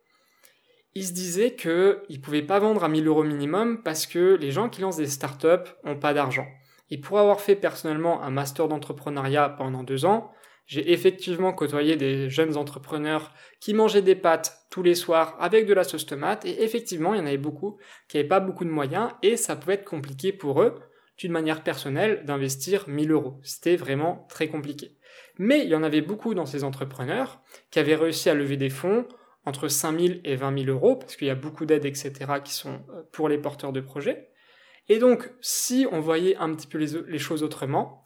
il 0.93 1.03
se 1.05 1.11
disait 1.11 1.53
qu'il 1.53 1.99
ne 2.09 2.21
pouvait 2.23 2.43
pas 2.43 2.59
vendre 2.59 2.85
à 2.85 2.87
1000 2.87 3.05
euros 3.07 3.25
minimum 3.25 3.83
parce 3.83 4.05
que 4.05 4.37
les 4.39 4.51
gens 4.51 4.69
qui 4.69 4.79
lancent 4.79 4.97
des 4.97 5.07
startups 5.07 5.69
n'ont 5.83 5.99
pas 5.99 6.13
d'argent. 6.13 6.47
Et 6.89 6.97
pour 6.97 7.19
avoir 7.19 7.41
fait 7.41 7.57
personnellement 7.57 8.23
un 8.23 8.29
master 8.29 8.69
d'entrepreneuriat 8.69 9.49
pendant 9.49 9.83
deux 9.83 10.05
ans, 10.05 10.31
j'ai 10.65 10.91
effectivement 10.93 11.53
côtoyé 11.53 11.95
des 11.95 12.29
jeunes 12.29 12.55
entrepreneurs 12.57 13.33
qui 13.59 13.73
mangeaient 13.73 14.01
des 14.01 14.15
pâtes 14.15 14.65
tous 14.69 14.83
les 14.83 14.95
soirs 14.95 15.35
avec 15.39 15.65
de 15.65 15.73
la 15.73 15.83
sauce 15.83 16.05
tomate 16.05 16.45
et 16.45 16.63
effectivement 16.63 17.13
il 17.13 17.17
y 17.17 17.21
en 17.21 17.25
avait 17.25 17.37
beaucoup 17.37 17.77
qui 18.07 18.17
n'avaient 18.17 18.29
pas 18.29 18.39
beaucoup 18.39 18.63
de 18.63 18.69
moyens 18.69 19.11
et 19.21 19.37
ça 19.37 19.55
pouvait 19.55 19.73
être 19.75 19.85
compliqué 19.85 20.31
pour 20.31 20.61
eux 20.61 20.79
d'une 21.17 21.31
manière 21.31 21.63
personnelle 21.63 22.23
d'investir 22.25 22.87
1000 22.87 23.11
euros. 23.11 23.39
C'était 23.43 23.75
vraiment 23.75 24.25
très 24.29 24.47
compliqué. 24.47 24.97
Mais 25.37 25.59
il 25.63 25.69
y 25.69 25.75
en 25.75 25.83
avait 25.83 26.01
beaucoup 26.01 26.33
dans 26.33 26.45
ces 26.45 26.63
entrepreneurs 26.63 27.41
qui 27.69 27.79
avaient 27.79 27.95
réussi 27.95 28.29
à 28.29 28.33
lever 28.33 28.57
des 28.57 28.69
fonds 28.69 29.07
entre 29.45 29.67
5000 29.67 30.21
et 30.23 30.35
20 30.35 30.63
000 30.65 30.71
euros 30.71 30.95
parce 30.95 31.15
qu'il 31.15 31.27
y 31.27 31.31
a 31.31 31.35
beaucoup 31.35 31.65
d'aides 31.65 31.85
etc 31.85 32.11
qui 32.43 32.53
sont 32.53 32.81
euh, 32.89 33.03
pour 33.11 33.29
les 33.29 33.37
porteurs 33.37 33.73
de 33.73 33.81
projets. 33.81 34.29
Et 34.87 34.99
donc 34.99 35.31
si 35.41 35.85
on 35.91 35.99
voyait 35.99 36.35
un 36.37 36.53
petit 36.55 36.67
peu 36.67 36.77
les 36.77 37.19
choses 37.19 37.43
autrement, 37.43 38.00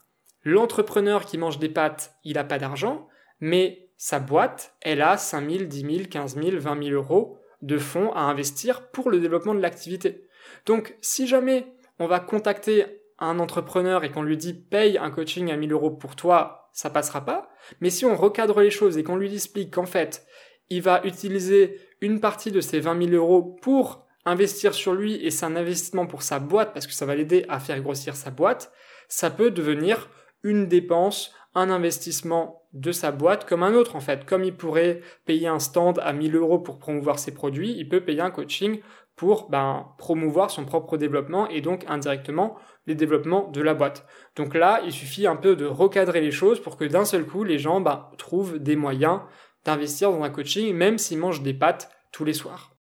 L'entrepreneur 0.46 1.26
qui 1.26 1.38
mange 1.38 1.60
des 1.60 1.70
pâtes, 1.70 2.16
il 2.24 2.36
n'a 2.36 2.44
pas 2.44 2.60
d'argent, 2.60 3.08
mais 3.40 3.90
sa 3.98 4.20
boîte, 4.20 4.76
elle 4.82 5.02
a 5.02 5.18
5 5.18 5.50
000, 5.50 5.64
10 5.66 5.82
000, 5.82 5.92
15 6.10 6.36
000, 6.36 6.58
20 6.60 6.84
000 6.84 6.96
euros 6.96 7.40
de 7.62 7.78
fonds 7.80 8.14
à 8.14 8.22
investir 8.22 8.90
pour 8.92 9.10
le 9.10 9.20
développement 9.20 9.56
de 9.56 9.60
l'activité. 9.60 10.28
Donc, 10.68 10.96
si 11.02 11.28
jamais 11.28 11.74
on 11.98 12.06
va 12.06 12.20
contacter 12.20 12.86
un 13.18 13.40
entrepreneur 13.40 14.04
et 14.04 14.12
qu'on 14.12 14.22
lui 14.22 14.38
dit 14.38 14.54
paye 14.54 14.98
un 14.98 15.10
coaching 15.10 15.52
à 15.52 15.58
1000 15.58 15.72
euros 15.72 15.92
pour 15.92 16.16
toi, 16.16 16.70
ça 16.74 16.90
passera 16.90 17.26
pas. 17.26 17.50
Mais 17.80 17.90
si 17.90 18.06
on 18.06 18.16
recadre 18.16 18.60
les 18.60 18.70
choses 18.70 18.98
et 18.98 19.04
qu'on 19.04 19.16
lui 19.16 19.34
explique 19.34 19.74
qu'en 19.74 19.86
fait, 19.86 20.26
il 20.70 20.82
va 20.82 21.02
utiliser 21.06 21.80
une 22.02 22.20
partie 22.20 22.52
de 22.52 22.62
ces 22.62 22.80
20 22.80 23.10
000 23.10 23.16
euros 23.16 23.42
pour 23.42 24.06
investir 24.26 24.74
sur 24.74 24.94
lui 24.94 25.16
et 25.26 25.32
c'est 25.32 25.46
un 25.46 25.56
investissement 25.56 26.08
pour 26.08 26.22
sa 26.22 26.40
boîte 26.40 26.74
parce 26.74 26.88
que 26.88 26.94
ça 26.94 27.06
va 27.06 27.16
l'aider 27.16 27.46
à 27.48 27.60
faire 27.60 27.80
grossir 27.82 28.16
sa 28.16 28.32
boîte, 28.32 28.72
ça 29.08 29.30
peut 29.30 29.52
devenir 29.52 30.10
une 30.46 30.68
dépense, 30.68 31.34
un 31.56 31.72
investissement 31.72 32.62
de 32.74 32.92
sa 32.92 33.12
boîte 33.12 33.46
comme 33.46 33.64
un 33.64 33.74
autre 33.74 33.96
en 33.96 34.00
fait. 34.00 34.26
Comme 34.26 34.44
il 34.44 34.56
pourrait 34.56 35.02
payer 35.26 35.48
un 35.48 35.60
stand 35.60 36.00
à 36.04 36.14
1000 36.14 36.36
euros 36.36 36.60
pour 36.60 36.78
promouvoir 36.78 37.18
ses 37.18 37.34
produits, 37.34 37.74
il 37.76 37.90
peut 37.90 38.02
payer 38.02 38.22
un 38.22 38.30
coaching 38.30 38.80
pour 39.16 39.50
ben, 39.50 39.88
promouvoir 39.98 40.52
son 40.52 40.66
propre 40.66 40.98
développement 40.98 41.50
et 41.50 41.62
donc 41.62 41.84
indirectement 41.88 42.58
les 42.86 42.94
développements 42.94 43.50
de 43.50 43.62
la 43.62 43.74
boîte. 43.74 44.06
Donc 44.36 44.54
là, 44.54 44.82
il 44.86 44.92
suffit 44.92 45.26
un 45.26 45.36
peu 45.36 45.56
de 45.56 45.66
recadrer 45.66 46.22
les 46.22 46.32
choses 46.32 46.62
pour 46.62 46.78
que 46.78 46.86
d'un 46.86 47.06
seul 47.06 47.26
coup, 47.26 47.44
les 47.44 47.58
gens 47.58 47.82
ben, 47.82 48.10
trouvent 48.18 48.60
des 48.60 48.76
moyens 48.76 49.22
d'investir 49.64 50.12
dans 50.12 50.22
un 50.22 50.30
coaching, 50.30 50.76
même 50.76 51.00
s'ils 51.00 51.18
mangent 51.18 51.42
des 51.42 51.56
pâtes 51.56 51.90
tous 52.12 52.24
les 52.24 52.34
soirs. 52.34 52.76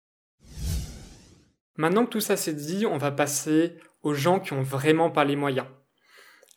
Maintenant 1.77 2.05
que 2.05 2.11
tout 2.11 2.19
ça 2.19 2.35
s'est 2.35 2.53
dit, 2.53 2.85
on 2.85 2.97
va 2.97 3.11
passer 3.11 3.77
aux 4.01 4.13
gens 4.13 4.39
qui 4.39 4.51
ont 4.51 4.61
vraiment 4.61 5.09
pas 5.09 5.23
les 5.23 5.37
moyens. 5.37 5.67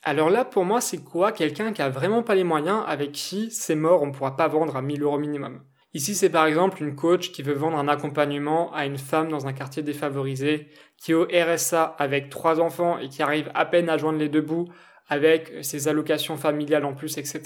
Alors 0.09 0.31
là, 0.31 0.45
pour 0.45 0.64
moi, 0.64 0.81
c'est 0.81 1.03
quoi 1.03 1.33
quelqu'un 1.33 1.73
qui 1.73 1.83
a 1.83 1.88
vraiment 1.88 2.23
pas 2.23 2.37
les 2.37 2.45
moyens, 2.45 2.85
avec 2.87 3.11
qui 3.11 3.51
c'est 3.51 3.75
mort, 3.75 4.03
on 4.03 4.07
ne 4.07 4.12
pourra 4.12 4.37
pas 4.37 4.47
vendre 4.47 4.77
à 4.77 4.81
1000 4.81 5.03
euros 5.03 5.19
minimum. 5.19 5.64
Ici, 5.95 6.14
c'est 6.14 6.31
par 6.31 6.47
exemple 6.47 6.81
une 6.81 6.95
coach 6.95 7.33
qui 7.33 7.42
veut 7.42 7.55
vendre 7.55 7.77
un 7.77 7.88
accompagnement 7.88 8.73
à 8.73 8.87
une 8.87 8.99
femme 8.99 9.31
dans 9.31 9.49
un 9.49 9.53
quartier 9.53 9.83
défavorisé, 9.83 10.69
qui 10.97 11.11
est 11.11 11.14
au 11.14 11.25
RSA 11.27 11.97
avec 11.99 12.31
trois 12.31 12.61
enfants 12.61 12.99
et 12.99 13.09
qui 13.09 13.21
arrive 13.21 13.51
à 13.53 13.66
peine 13.66 13.88
à 13.88 13.99
joindre 13.99 14.21
les 14.21 14.29
deux 14.29 14.42
bouts 14.42 14.69
avec 15.09 15.53
ses 15.62 15.88
allocations 15.88 16.37
familiales 16.37 16.85
en 16.85 16.95
plus, 16.95 17.19
etc. 17.19 17.42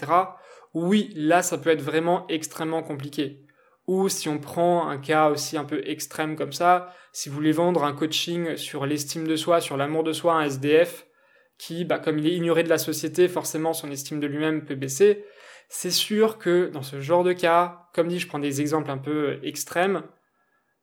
Oui, 0.74 1.14
là, 1.16 1.40
ça 1.40 1.56
peut 1.56 1.70
être 1.70 1.80
vraiment 1.80 2.26
extrêmement 2.28 2.82
compliqué. 2.82 3.46
Ou 3.86 4.10
si 4.10 4.28
on 4.28 4.38
prend 4.38 4.86
un 4.86 4.98
cas 4.98 5.30
aussi 5.30 5.56
un 5.56 5.64
peu 5.64 5.80
extrême 5.88 6.36
comme 6.36 6.52
ça, 6.52 6.94
si 7.12 7.30
vous 7.30 7.36
voulez 7.36 7.52
vendre 7.52 7.84
un 7.84 7.94
coaching 7.94 8.58
sur 8.58 8.84
l'estime 8.84 9.26
de 9.26 9.36
soi, 9.36 9.62
sur 9.62 9.78
l'amour 9.78 10.04
de 10.04 10.12
soi, 10.12 10.34
un 10.34 10.42
SDF, 10.42 11.06
qui, 11.60 11.84
bah, 11.84 11.98
comme 11.98 12.18
il 12.18 12.26
est 12.26 12.34
ignoré 12.34 12.62
de 12.62 12.70
la 12.70 12.78
société, 12.78 13.28
forcément 13.28 13.74
son 13.74 13.90
estime 13.90 14.18
de 14.18 14.26
lui-même 14.26 14.64
peut 14.64 14.74
baisser. 14.74 15.24
C'est 15.68 15.90
sûr 15.90 16.38
que 16.38 16.70
dans 16.72 16.82
ce 16.82 17.00
genre 17.00 17.22
de 17.22 17.34
cas, 17.34 17.86
comme 17.94 18.08
dit, 18.08 18.18
je 18.18 18.26
prends 18.26 18.38
des 18.38 18.62
exemples 18.62 18.90
un 18.90 18.96
peu 18.96 19.38
extrêmes, 19.42 20.02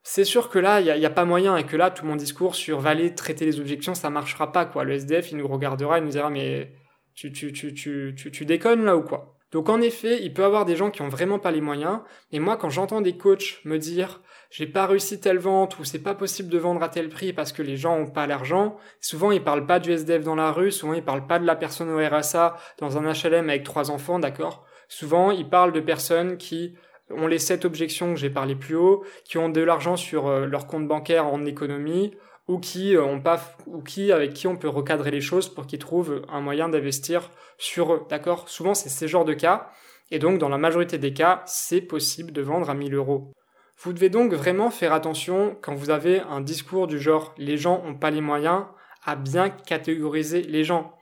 c'est 0.03 0.23
sûr 0.23 0.49
que 0.49 0.59
là, 0.59 0.79
il 0.79 0.85
n'y 0.85 1.05
a, 1.05 1.09
a, 1.09 1.11
pas 1.11 1.25
moyen 1.25 1.57
et 1.57 1.65
que 1.65 1.75
là, 1.75 1.89
tout 1.89 2.05
mon 2.05 2.15
discours 2.15 2.55
sur 2.55 2.79
valer, 2.79 3.15
traiter 3.15 3.43
les 3.43 3.59
objections, 3.59 3.95
ça 3.95 4.09
marchera 4.11 4.51
pas, 4.51 4.65
quoi. 4.65 4.83
Le 4.83 4.93
SDF, 4.93 5.31
il 5.31 5.37
nous 5.37 5.47
regardera, 5.47 5.97
il 5.97 6.05
nous 6.05 6.11
dira, 6.11 6.29
mais 6.29 6.71
tu, 7.15 7.33
tu, 7.33 7.51
tu, 7.51 7.73
tu, 7.73 8.13
tu, 8.15 8.31
tu 8.31 8.45
déconnes 8.45 8.85
là 8.85 8.95
ou 8.95 9.01
quoi? 9.01 9.35
Donc 9.51 9.69
en 9.69 9.81
effet, 9.81 10.21
il 10.21 10.33
peut 10.33 10.43
y 10.43 10.45
avoir 10.45 10.65
des 10.65 10.75
gens 10.75 10.91
qui 10.91 11.01
ont 11.01 11.09
vraiment 11.09 11.39
pas 11.39 11.51
les 11.51 11.61
moyens, 11.61 12.01
et 12.31 12.39
moi 12.39 12.57
quand 12.57 12.69
j'entends 12.69 13.01
des 13.01 13.17
coachs 13.17 13.61
me 13.65 13.77
dire 13.77 14.21
j'ai 14.49 14.67
pas 14.67 14.85
réussi 14.85 15.19
telle 15.19 15.39
vente 15.39 15.79
ou 15.79 15.83
c'est 15.83 15.99
pas 15.99 16.15
possible 16.15 16.49
de 16.49 16.57
vendre 16.57 16.83
à 16.83 16.89
tel 16.89 17.09
prix 17.09 17.33
parce 17.33 17.51
que 17.51 17.61
les 17.61 17.77
gens 17.77 17.97
ont 17.97 18.07
pas 18.07 18.27
l'argent, 18.27 18.77
souvent 19.01 19.31
ils 19.31 19.43
parlent 19.43 19.65
pas 19.65 19.79
du 19.79 19.91
SDF 19.91 20.23
dans 20.23 20.35
la 20.35 20.51
rue, 20.51 20.71
souvent 20.71 20.93
ils 20.93 21.03
parlent 21.03 21.27
pas 21.27 21.39
de 21.39 21.45
la 21.45 21.55
personne 21.55 21.89
au 21.89 21.97
RSA 21.97 22.57
dans 22.77 22.97
un 22.97 23.11
HLM 23.11 23.49
avec 23.49 23.63
trois 23.63 23.91
enfants, 23.91 24.19
d'accord? 24.19 24.65
Souvent 24.87 25.31
ils 25.31 25.49
parlent 25.49 25.73
de 25.73 25.81
personnes 25.81 26.37
qui 26.37 26.75
ont 27.09 27.27
les 27.27 27.39
sept 27.39 27.65
objections 27.65 28.13
que 28.13 28.19
j'ai 28.19 28.29
parlé 28.29 28.55
plus 28.55 28.75
haut, 28.75 29.03
qui 29.23 29.37
ont 29.37 29.49
de 29.49 29.61
l'argent 29.61 29.95
sur 29.95 30.27
euh, 30.27 30.45
leur 30.45 30.67
compte 30.67 30.87
bancaire 30.87 31.25
en 31.25 31.45
économie, 31.45 32.13
ou 32.47 32.59
qui 32.59 32.95
euh, 32.95 33.03
ont 33.03 33.21
pas, 33.21 33.41
ou 33.65 33.81
qui, 33.81 34.11
avec 34.11 34.33
qui 34.33 34.47
on 34.47 34.57
peut 34.57 34.69
recadrer 34.69 35.11
les 35.11 35.21
choses 35.21 35.49
pour 35.49 35.67
qu'ils 35.67 35.79
trouvent 35.79 36.21
un 36.29 36.41
moyen 36.41 36.69
d'investir 36.69 37.31
sur 37.57 37.93
eux. 37.93 38.05
D'accord? 38.09 38.49
Souvent, 38.49 38.73
c'est 38.73 38.89
ces 38.89 39.07
genres 39.07 39.25
de 39.25 39.33
cas. 39.33 39.69
Et 40.11 40.19
donc, 40.19 40.39
dans 40.39 40.49
la 40.49 40.57
majorité 40.57 40.97
des 40.97 41.13
cas, 41.13 41.43
c'est 41.45 41.81
possible 41.81 42.31
de 42.31 42.41
vendre 42.41 42.69
à 42.69 42.73
1000 42.73 42.93
euros. 42.93 43.33
Vous 43.79 43.93
devez 43.93 44.09
donc 44.09 44.33
vraiment 44.33 44.71
faire 44.71 44.91
attention 44.91 45.55
quand 45.61 45.75
vous 45.75 45.91
avez 45.91 46.19
un 46.21 46.41
discours 46.41 46.87
du 46.87 46.99
genre 46.99 47.35
les 47.37 47.57
gens 47.57 47.83
ont 47.85 47.93
pas 47.93 48.09
les 48.09 48.21
moyens 48.21 48.65
à 49.03 49.15
bien 49.15 49.49
catégoriser 49.49 50.41
les 50.41 50.63
gens. 50.63 50.93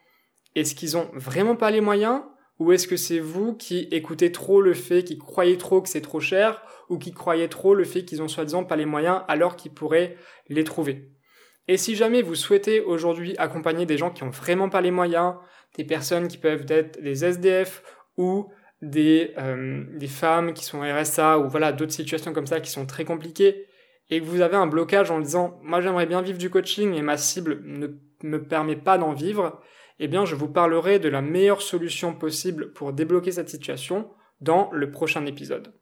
Est-ce 0.55 0.75
qu'ils 0.75 0.97
ont 0.97 1.09
vraiment 1.13 1.55
pas 1.55 1.71
les 1.71 1.81
moyens? 1.81 2.21
Ou 2.59 2.71
est-ce 2.71 2.87
que 2.87 2.97
c'est 2.97 3.19
vous 3.19 3.53
qui 3.55 3.87
écoutez 3.91 4.31
trop 4.31 4.61
le 4.61 4.73
fait, 4.73 5.03
qui 5.03 5.17
croyez 5.17 5.57
trop 5.57 5.81
que 5.81 5.89
c'est 5.89 6.01
trop 6.01 6.19
cher, 6.19 6.61
ou 6.89 6.97
qui 6.97 7.13
croyez 7.13 7.49
trop 7.49 7.75
le 7.75 7.83
fait 7.83 8.05
qu'ils 8.05 8.21
ont 8.21 8.27
soi-disant 8.27 8.63
pas 8.63 8.75
les 8.75 8.85
moyens 8.85 9.23
alors 9.27 9.55
qu'ils 9.55 9.73
pourraient 9.73 10.17
les 10.49 10.63
trouver? 10.63 11.11
Et 11.67 11.77
si 11.77 11.95
jamais 11.95 12.21
vous 12.21 12.35
souhaitez 12.35 12.81
aujourd'hui 12.81 13.35
accompagner 13.37 13.85
des 13.85 13.97
gens 13.97 14.11
qui 14.11 14.23
ont 14.23 14.29
vraiment 14.29 14.69
pas 14.69 14.81
les 14.81 14.91
moyens, 14.91 15.35
des 15.77 15.83
personnes 15.83 16.27
qui 16.27 16.37
peuvent 16.37 16.65
être 16.69 17.01
des 17.01 17.25
SDF 17.25 17.83
ou 18.17 18.49
des, 18.85 19.33
euh, 19.37 19.83
des 19.97 20.07
femmes 20.07 20.53
qui 20.53 20.63
sont 20.63 20.81
RSA 20.81 21.39
ou 21.39 21.49
voilà 21.49 21.71
d'autres 21.71 21.91
situations 21.91 22.33
comme 22.33 22.45
ça 22.45 22.59
qui 22.59 22.69
sont 22.69 22.85
très 22.85 23.03
compliquées 23.03 23.65
et 24.09 24.19
que 24.19 24.25
vous 24.25 24.41
avez 24.41 24.55
un 24.55 24.67
blocage 24.67 25.09
en 25.09 25.19
disant 25.19 25.59
moi 25.63 25.81
j'aimerais 25.81 26.05
bien 26.05 26.21
vivre 26.21 26.37
du 26.37 26.51
coaching 26.51 26.93
et 26.93 27.01
ma 27.01 27.17
cible 27.17 27.61
ne 27.63 27.87
me 28.21 28.43
permet 28.43 28.75
pas 28.75 28.97
d'en 28.97 29.13
vivre, 29.13 29.59
eh 29.99 30.07
bien 30.07 30.23
je 30.25 30.35
vous 30.35 30.47
parlerai 30.47 30.99
de 30.99 31.09
la 31.09 31.21
meilleure 31.21 31.63
solution 31.63 32.13
possible 32.13 32.73
pour 32.73 32.93
débloquer 32.93 33.31
cette 33.31 33.49
situation 33.49 34.11
dans 34.39 34.69
le 34.71 34.91
prochain 34.91 35.25
épisode. 35.25 35.73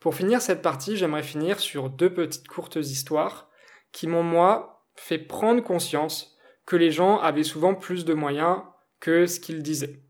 Pour 0.00 0.14
finir 0.14 0.40
cette 0.40 0.62
partie, 0.62 0.96
j'aimerais 0.96 1.22
finir 1.22 1.60
sur 1.60 1.90
deux 1.90 2.12
petites 2.12 2.48
courtes 2.48 2.76
histoires 2.76 3.50
qui 3.92 4.06
m'ont 4.06 4.22
moi 4.22 4.86
fait 4.94 5.18
prendre 5.18 5.62
conscience 5.62 6.38
que 6.64 6.76
les 6.76 6.90
gens 6.90 7.18
avaient 7.18 7.42
souvent 7.42 7.74
plus 7.74 8.04
de 8.04 8.14
moyens 8.14 8.62
que 9.00 9.26
ce 9.26 9.40
qu'ils 9.40 9.62
disaient. 9.62 10.05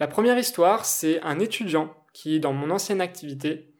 La 0.00 0.06
première 0.06 0.38
histoire, 0.38 0.84
c'est 0.84 1.20
un 1.22 1.40
étudiant 1.40 1.92
qui, 2.12 2.38
dans 2.38 2.52
mon 2.52 2.70
ancienne 2.70 3.00
activité, 3.00 3.74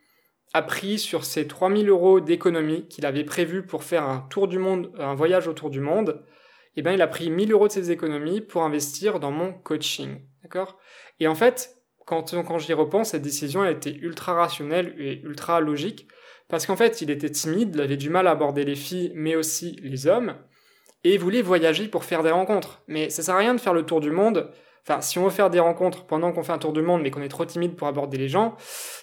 a 0.53 0.63
pris 0.63 0.99
sur 0.99 1.25
ses 1.25 1.47
3000 1.47 1.89
euros 1.89 2.21
d'économie 2.21 2.89
qu'il 2.89 3.07
avait 3.07 3.25
prévu 3.25 3.65
pour 3.65 3.85
faire 3.85 4.05
un 4.05 4.27
tour 4.31 4.49
du 4.49 4.59
monde, 4.59 4.93
un 4.99 5.15
voyage 5.15 5.47
autour 5.47 5.71
du 5.71 5.81
monde, 5.81 6.25
eh 6.77 6.83
ben, 6.83 6.93
il 6.93 7.03
a 7.03 7.07
pris 7.07 7.31
1000 7.31 7.53
euros 7.53 7.69
de 7.69 7.73
ses 7.73 7.91
économies 7.91 8.41
pour 8.41 8.63
investir 8.63 9.21
dans 9.21 9.31
mon 9.31 9.53
coaching. 9.53 10.21
D'accord? 10.43 10.79
Et 11.21 11.29
en 11.29 11.35
fait, 11.35 11.77
quand, 12.07 12.35
quand 12.45 12.59
j'y 12.59 12.73
repense, 12.73 13.11
cette 13.11 13.23
décision, 13.23 13.63
a 13.63 13.71
été 13.71 13.95
ultra 13.97 14.35
rationnelle 14.35 14.95
et 14.99 15.21
ultra 15.23 15.61
logique. 15.61 16.09
Parce 16.49 16.67
qu'en 16.67 16.77
fait, 16.77 17.03
il 17.03 17.11
était 17.11 17.31
timide, 17.31 17.75
il 17.75 17.81
avait 17.81 17.97
du 17.97 18.11
mal 18.11 18.27
à 18.27 18.31
aborder 18.31 18.65
les 18.65 18.77
filles, 18.77 19.13
mais 19.15 19.37
aussi 19.37 19.79
les 19.83 20.07
hommes. 20.07 20.37
Et 21.05 21.15
il 21.15 21.21
voulait 21.21 21.43
voyager 21.43 21.89
pour 21.89 22.05
faire 22.05 22.23
des 22.23 22.31
rencontres. 22.31 22.83
Mais 22.89 23.11
ça 23.11 23.23
sert 23.23 23.35
à 23.35 23.39
rien 23.39 23.55
de 23.55 23.61
faire 23.61 23.75
le 23.75 23.85
tour 23.85 24.01
du 24.01 24.11
monde 24.11 24.51
Enfin, 24.83 25.01
si 25.01 25.19
on 25.19 25.25
veut 25.25 25.31
faire 25.31 25.51
des 25.51 25.61
rencontres 25.61 26.07
pendant 26.07 26.33
qu'on 26.33 26.43
fait 26.43 26.53
un 26.53 26.59
tour 26.59 26.73
du 26.73 26.83
monde 26.83 27.03
mais 27.03 27.11
qu'on 27.11 27.23
est 27.23 27.29
trop 27.29 27.45
timide 27.45 27.77
pour 27.77 27.89
aborder 27.89 28.17
les 28.17 28.29
gens, 28.29 28.57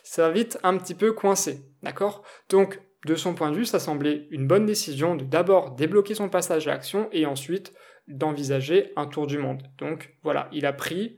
ça 0.04 0.28
va 0.28 0.34
vite 0.34 0.58
un 0.64 0.78
petit 0.78 0.96
peu 0.96 1.14
coincer, 1.14 1.62
d'accord? 1.84 2.24
Donc, 2.50 2.82
de 3.06 3.16
son 3.16 3.36
point 3.36 3.52
de 3.52 3.56
vue, 3.56 3.66
ça 3.66 3.80
semblait 3.80 4.28
une 4.32 4.48
bonne 4.48 4.66
décision 4.66 5.16
de 5.16 5.24
d'abord 5.24 5.76
débloquer 5.76 6.16
son 6.16 6.30
passage 6.30 6.68
à 6.68 6.72
l'action 6.72 7.08
et 7.12 7.26
ensuite 7.26 7.74
d'envisager 8.08 8.92
un 8.96 9.06
tour 9.06 9.28
du 9.28 9.38
monde. 9.38 9.64
Donc, 9.78 10.16
voilà, 10.24 10.50
il 10.52 10.66
a 10.66 10.74
pris 10.74 11.18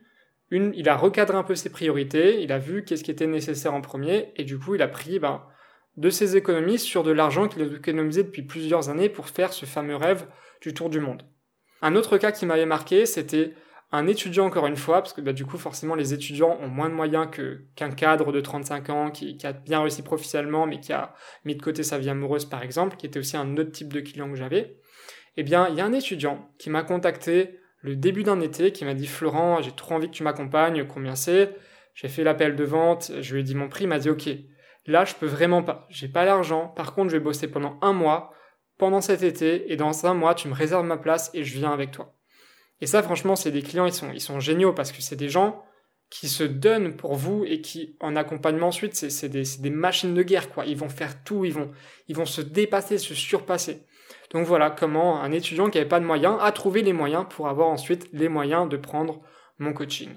une, 0.49 0.74
il 0.76 0.89
a 0.89 0.95
recadré 0.95 1.38
un 1.38 1.43
peu 1.43 1.55
ses 1.55 1.70
priorités, 1.70 2.41
il 2.41 2.51
a 2.51 2.60
vu 2.60 2.84
qu'est-ce 2.84 3.03
qui 3.03 3.12
était 3.12 3.28
nécessaire 3.28 3.74
en 3.74 3.82
premier 3.82 4.34
et 4.36 4.43
du 4.43 4.60
coup, 4.60 4.76
il 4.76 4.82
a 4.82 4.88
pris, 4.88 5.20
ben, 5.20 5.43
de 5.97 6.10
ses 6.10 6.38
économies 6.38 6.80
sur 6.80 7.03
de 7.03 7.12
l'argent 7.12 7.47
qu'il 7.47 7.62
a 7.62 7.66
économisé 7.66 8.24
depuis 8.24 8.43
plusieurs 8.43 8.89
années 8.89 9.10
pour 9.10 9.28
faire 9.28 9.51
ce 9.51 9.66
fameux 9.66 9.95
rêve 9.95 10.28
du 10.62 10.74
tour 10.74 10.89
du 10.89 10.99
monde. 10.99 11.24
Un 11.82 11.95
autre 11.95 12.18
cas 12.18 12.32
qui 12.32 12.45
m'avait 12.45 12.66
marqué, 12.66 13.05
c'était 13.05 13.53
un 13.91 14.07
étudiant 14.07 14.45
encore 14.45 14.67
une 14.67 14.75
fois, 14.75 15.01
parce 15.01 15.13
que 15.13 15.21
bah, 15.21 15.33
du 15.33 15.45
coup 15.45 15.57
forcément 15.57 15.95
les 15.95 16.13
étudiants 16.13 16.57
ont 16.61 16.67
moins 16.67 16.89
de 16.89 16.93
moyens 16.93 17.27
que 17.31 17.61
qu'un 17.75 17.91
cadre 17.91 18.31
de 18.31 18.41
35 18.41 18.89
ans 18.89 19.11
qui, 19.11 19.38
qui, 19.38 19.47
a 19.47 19.53
bien 19.53 19.81
réussi 19.81 20.01
professionnellement 20.01 20.65
mais 20.65 20.79
qui 20.79 20.91
a 20.91 21.13
mis 21.45 21.55
de 21.55 21.61
côté 21.61 21.83
sa 21.83 21.97
vie 21.97 22.09
amoureuse 22.09 22.45
par 22.45 22.63
exemple, 22.63 22.97
qui 22.97 23.05
était 23.05 23.19
aussi 23.19 23.38
un 23.38 23.55
autre 23.57 23.71
type 23.71 23.93
de 23.93 24.01
client 24.01 24.29
que 24.29 24.35
j'avais. 24.35 24.77
Eh 25.38 25.43
bien, 25.43 25.67
il 25.69 25.75
y 25.75 25.81
a 25.81 25.85
un 25.85 25.93
étudiant 25.93 26.49
qui 26.57 26.69
m'a 26.69 26.83
contacté 26.83 27.59
le 27.81 27.95
début 27.95 28.23
d'un 28.23 28.41
été, 28.41 28.71
qui 28.71 28.83
m'a 28.85 28.95
dit 28.95 29.07
Florent, 29.07 29.61
j'ai 29.61 29.71
trop 29.71 29.95
envie 29.95 30.07
que 30.07 30.15
tu 30.15 30.23
m'accompagnes, 30.23 30.85
combien 30.88 31.15
c'est? 31.15 31.55
J'ai 31.93 32.09
fait 32.09 32.23
l'appel 32.23 32.55
de 32.55 32.63
vente, 32.63 33.11
je 33.21 33.33
lui 33.33 33.41
ai 33.41 33.43
dit 33.43 33.55
mon 33.55 33.69
prix, 33.69 33.85
il 33.85 33.88
m'a 33.88 33.99
dit 33.99 34.09
ok, 34.09 34.29
là 34.85 35.05
je 35.05 35.15
peux 35.15 35.25
vraiment 35.25 35.63
pas, 35.63 35.88
j'ai 35.89 36.07
pas 36.07 36.25
l'argent, 36.25 36.67
par 36.67 36.93
contre 36.93 37.09
je 37.09 37.17
vais 37.17 37.23
bosser 37.23 37.47
pendant 37.47 37.79
un 37.81 37.93
mois, 37.93 38.33
pendant 38.77 39.01
cet 39.01 39.23
été, 39.23 39.71
et 39.71 39.77
dans 39.77 40.05
un 40.05 40.13
mois 40.13 40.35
tu 40.35 40.47
me 40.47 40.53
réserves 40.53 40.85
ma 40.85 40.97
place 40.97 41.31
et 41.33 41.43
je 41.43 41.57
viens 41.57 41.71
avec 41.71 41.91
toi. 41.91 42.16
Et 42.82 42.88
ça, 42.88 43.01
franchement, 43.01 43.36
c'est 43.36 43.51
des 43.51 43.61
clients, 43.61 43.86
ils 43.86 43.93
sont, 43.93 44.11
ils 44.13 44.21
sont 44.21 44.39
géniaux 44.39 44.73
parce 44.73 44.91
que 44.91 45.01
c'est 45.01 45.15
des 45.15 45.30
gens 45.30 45.63
qui 46.09 46.30
se 46.30 46.43
donnent 46.43 46.95
pour 46.95 47.15
vous 47.15 47.43
et 47.45 47.61
qui, 47.61 47.97
en 47.99 48.15
accompagnement 48.15 48.67
ensuite, 48.67 48.95
c'est 48.95 49.30
des, 49.30 49.43
des, 49.59 49.69
machines 49.69 50.13
de 50.13 50.23
guerre, 50.23 50.49
quoi. 50.49 50.65
Ils 50.65 50.78
vont 50.78 50.89
faire 50.89 51.23
tout, 51.23 51.43
ils 51.43 51.53
vont, 51.53 51.71
ils 52.07 52.15
vont 52.15 52.25
se 52.25 52.41
dépasser, 52.41 52.97
se 52.97 53.13
surpasser. 53.13 53.86
Donc 54.32 54.45
voilà 54.45 54.69
comment 54.69 55.21
un 55.21 55.32
étudiant 55.32 55.69
qui 55.69 55.78
n'avait 55.78 55.89
pas 55.89 55.99
de 55.99 56.05
moyens 56.05 56.38
a 56.41 56.51
trouvé 56.51 56.82
les 56.82 56.93
moyens 56.93 57.25
pour 57.30 57.47
avoir 57.47 57.67
ensuite 57.67 58.07
les 58.13 58.30
moyens 58.30 58.69
de 58.69 58.78
prendre 58.78 59.21
mon 59.57 59.73
coaching. 59.73 60.09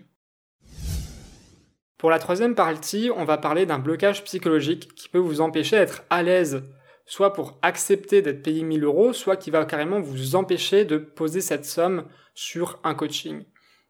Pour 1.96 2.10
la 2.10 2.18
troisième 2.18 2.54
partie, 2.54 3.10
on 3.14 3.24
va 3.24 3.36
parler 3.36 3.66
d'un 3.66 3.78
blocage 3.78 4.24
psychologique 4.24 4.94
qui 4.94 5.08
peut 5.08 5.18
vous 5.18 5.40
empêcher 5.40 5.76
d'être 5.76 6.02
à 6.08 6.22
l'aise 6.22 6.62
soit 7.10 7.32
pour 7.32 7.58
accepter 7.62 8.22
d'être 8.22 8.40
payé 8.40 8.62
1000 8.62 8.84
euros, 8.84 9.12
soit 9.12 9.36
qui 9.36 9.50
va 9.50 9.64
carrément 9.64 9.98
vous 9.98 10.36
empêcher 10.36 10.84
de 10.84 10.96
poser 10.96 11.40
cette 11.40 11.64
somme 11.64 12.04
sur 12.34 12.78
un 12.84 12.94
coaching. 12.94 13.46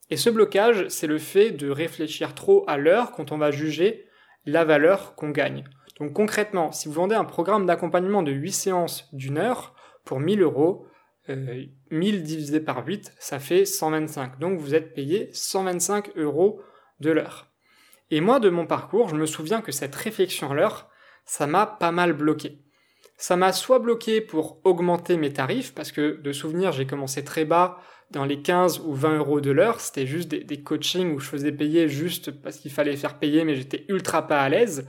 Et 0.09 0.17
ce 0.17 0.31
blocage, 0.31 0.89
c'est 0.89 1.07
le 1.07 1.19
fait 1.19 1.51
de 1.51 1.69
réfléchir 1.69 2.35
trop 2.35 2.65
à 2.67 2.79
l'heure 2.79 3.13
quand 3.13 3.31
on 3.31 3.37
va 3.37 3.51
juger 3.51 4.07
la 4.47 4.65
valeur 4.65 5.17
qu'on 5.17 5.29
gagne. 5.29 5.65
Donc 5.99 6.15
concrètement, 6.15 6.73
si 6.73 6.89
vous 6.89 6.95
vendez 6.95 7.15
un 7.15 7.27
programme 7.27 7.67
d'accompagnement 7.67 8.23
de 8.23 8.33
8 8.33 8.53
séances 8.53 9.11
d'une 9.13 9.37
heure 9.37 9.75
pour 10.07 10.19
1000 10.19 10.41
euros, 10.41 10.87
1000 11.29 11.37
euh, 11.91 12.21
divisé 12.21 12.59
par 12.59 12.87
8, 12.87 13.13
ça 13.19 13.39
fait 13.39 13.67
125. 13.67 14.39
Donc 14.39 14.59
vous 14.59 14.75
êtes 14.75 14.95
payé 14.95 15.29
125 15.35 16.17
euros 16.17 16.63
de 17.01 17.11
l'heure. 17.11 17.49
Et 18.11 18.23
moi, 18.23 18.41
de 18.41 18.49
mon 18.49 18.67
parcours, 18.67 19.11
je 19.11 19.15
me 19.15 19.27
souviens 19.27 19.61
que 19.61 19.73
cette 19.73 19.95
réflexion 19.95 20.53
à 20.53 20.55
l'heure, 20.55 20.89
ça 21.27 21.47
m'a 21.47 21.67
pas 21.67 21.93
mal 21.93 22.15
bloqué 22.15 22.63
ça 23.21 23.37
m'a 23.37 23.53
soit 23.53 23.79
bloqué 23.79 24.23
pour 24.23 24.61
augmenter 24.65 25.19
mes 25.19 25.31
tarifs, 25.31 25.75
parce 25.75 25.93
que 25.93 26.19
de 26.23 26.33
souvenir, 26.33 26.73
j'ai 26.73 26.87
commencé 26.87 27.23
très 27.23 27.45
bas, 27.45 27.79
dans 28.11 28.25
les 28.25 28.41
15 28.41 28.81
ou 28.81 28.95
20 28.95 29.19
euros 29.19 29.41
de 29.43 29.51
l'heure, 29.51 29.79
c'était 29.79 30.07
juste 30.07 30.29
des, 30.31 30.63
coachings 30.63 31.15
où 31.15 31.21
je 31.21 31.29
faisais 31.29 31.53
payer 31.53 31.87
juste 31.87 32.31
parce 32.31 32.57
qu'il 32.57 32.71
fallait 32.71 32.97
faire 32.97 33.19
payer, 33.19 33.45
mais 33.45 33.55
j'étais 33.55 33.85
ultra 33.89 34.27
pas 34.27 34.41
à 34.41 34.49
l'aise. 34.49 34.89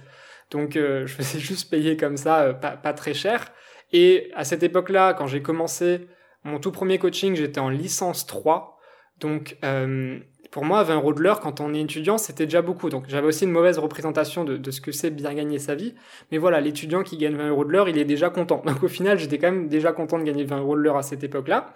Donc 0.50 0.76
euh, 0.78 1.06
je 1.06 1.14
faisais 1.14 1.40
juste 1.40 1.70
payer 1.70 1.98
comme 1.98 2.16
ça, 2.16 2.44
euh, 2.44 2.54
pas, 2.54 2.72
pas, 2.72 2.94
très 2.94 3.14
cher. 3.14 3.52
Et 3.92 4.32
à 4.34 4.46
cette 4.46 4.64
époque-là, 4.64 5.14
quand 5.14 5.28
j'ai 5.28 5.42
commencé 5.42 6.08
mon 6.46 6.58
tout 6.60 6.72
premier 6.72 7.00
coaching, 7.00 7.36
j'étais 7.36 7.60
en 7.60 7.70
licence 7.70 8.26
3. 8.26 8.80
Donc 9.20 9.58
euh, 9.66 10.20
pour 10.52 10.66
moi, 10.66 10.84
20 10.84 10.96
euros 10.96 11.14
de 11.14 11.22
l'heure, 11.22 11.40
quand 11.40 11.62
on 11.62 11.74
est 11.74 11.80
étudiant, 11.80 12.18
c'était 12.18 12.44
déjà 12.44 12.62
beaucoup. 12.62 12.90
Donc 12.90 13.06
j'avais 13.08 13.28
aussi 13.28 13.46
une 13.46 13.52
mauvaise 13.52 13.80
représentation 13.80 14.44
de, 14.44 14.70
ce 14.70 14.82
que 14.82 14.92
c'est 14.92 15.10
bien 15.10 15.34
gagner 15.34 15.60
sa 15.60 15.76
vie. 15.76 15.96
Mais 16.30 16.38
voilà, 16.38 16.60
l'étudiant 16.60 17.04
qui 17.04 17.16
gagne 17.18 17.36
20 17.36 17.50
euros 17.50 17.64
de 17.64 17.72
l'heure, 17.72 17.88
il 17.88 17.98
est 17.98 18.06
déjà 18.06 18.30
content. 18.30 18.62
Donc 18.66 18.84
au 18.84 18.90
final, 18.90 19.18
j'étais 19.18 19.38
quand 19.38 19.50
même 19.50 19.70
déjà 19.70 19.94
content 19.94 20.20
de 20.20 20.24
gagner 20.24 20.44
20 20.44 20.60
euros 20.60 20.76
de 20.76 20.82
l'heure 20.82 20.98
à 20.98 21.04
cette 21.04 21.24
époque-là. 21.24 21.74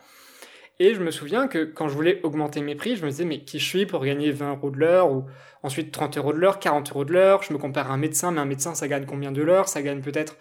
Et 0.79 0.93
je 0.93 1.01
me 1.01 1.09
souviens 1.09 1.47
que 1.47 1.63
quand 1.63 1.87
je 1.87 1.93
voulais 1.93 2.19
augmenter 2.23 2.61
mes 2.61 2.75
prix, 2.75 2.97
je 2.97 3.05
me 3.05 3.09
disais, 3.09 3.23
mais 3.23 3.39
qui 3.39 3.59
je 3.59 3.65
suis 3.65 3.85
pour 3.85 4.03
gagner 4.03 4.31
20 4.31 4.55
euros 4.55 4.71
de 4.71 4.77
l'heure 4.77 5.09
ou 5.09 5.23
ensuite 5.63 5.93
30 5.93 6.17
euros 6.17 6.33
de 6.33 6.37
l'heure, 6.37 6.59
40 6.59 6.91
euros 6.91 7.05
de 7.05 7.13
l'heure? 7.13 7.43
Je 7.43 7.53
me 7.53 7.57
compare 7.57 7.89
à 7.89 7.93
un 7.93 7.97
médecin, 7.97 8.31
mais 8.31 8.41
un 8.41 8.45
médecin, 8.45 8.75
ça 8.75 8.89
gagne 8.89 9.05
combien 9.05 9.31
de 9.31 9.41
l'heure? 9.41 9.69
Ça 9.69 9.81
gagne 9.81 10.01
peut-être 10.01 10.35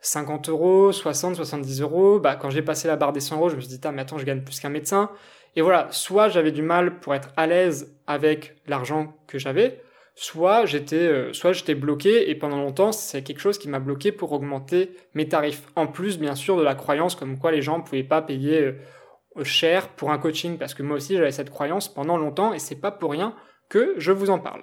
50 0.00 0.48
euros, 0.48 0.92
60, 0.92 1.36
70 1.36 1.80
euros. 1.82 2.20
Bah, 2.20 2.36
quand 2.36 2.50
j'ai 2.50 2.62
passé 2.62 2.88
la 2.88 2.96
barre 2.96 3.12
des 3.12 3.20
100 3.20 3.36
euros, 3.36 3.48
je 3.48 3.56
me 3.56 3.60
suis 3.60 3.68
dit, 3.68 3.80
ah, 3.84 3.92
mais 3.92 4.02
attends, 4.02 4.18
je 4.18 4.24
gagne 4.24 4.42
plus 4.42 4.60
qu'un 4.60 4.68
médecin. 4.68 5.10
Et 5.56 5.62
voilà, 5.62 5.88
soit 5.90 6.28
j'avais 6.28 6.52
du 6.52 6.62
mal 6.62 7.00
pour 7.00 7.14
être 7.14 7.30
à 7.36 7.46
l'aise 7.46 7.96
avec 8.06 8.56
l'argent 8.66 9.14
que 9.26 9.38
j'avais, 9.38 9.82
soit 10.14 10.64
j'étais 10.64 10.96
euh, 10.96 11.32
soit 11.32 11.52
j'étais 11.52 11.74
bloqué 11.74 12.30
et 12.30 12.34
pendant 12.34 12.58
longtemps 12.58 12.92
c'est 12.92 13.22
quelque 13.22 13.40
chose 13.40 13.58
qui 13.58 13.68
m'a 13.68 13.80
bloqué 13.80 14.12
pour 14.12 14.30
augmenter 14.32 14.94
mes 15.14 15.28
tarifs. 15.28 15.66
En 15.74 15.86
plus 15.88 16.18
bien 16.18 16.36
sûr 16.36 16.56
de 16.56 16.62
la 16.62 16.74
croyance 16.74 17.16
comme 17.16 17.38
quoi 17.38 17.50
les 17.50 17.62
gens 17.62 17.78
ne 17.78 17.82
pouvaient 17.82 18.04
pas 18.04 18.22
payer 18.22 18.60
euh, 18.60 19.44
cher 19.44 19.88
pour 19.88 20.12
un 20.12 20.18
coaching 20.18 20.56
parce 20.56 20.74
que 20.74 20.82
moi 20.82 20.96
aussi 20.96 21.16
j'avais 21.16 21.32
cette 21.32 21.50
croyance 21.50 21.92
pendant 21.92 22.16
longtemps 22.16 22.52
et 22.52 22.60
c'est 22.60 22.80
pas 22.80 22.92
pour 22.92 23.10
rien 23.10 23.34
que 23.68 23.94
je 23.98 24.12
vous 24.12 24.30
en 24.30 24.38
parle. 24.38 24.62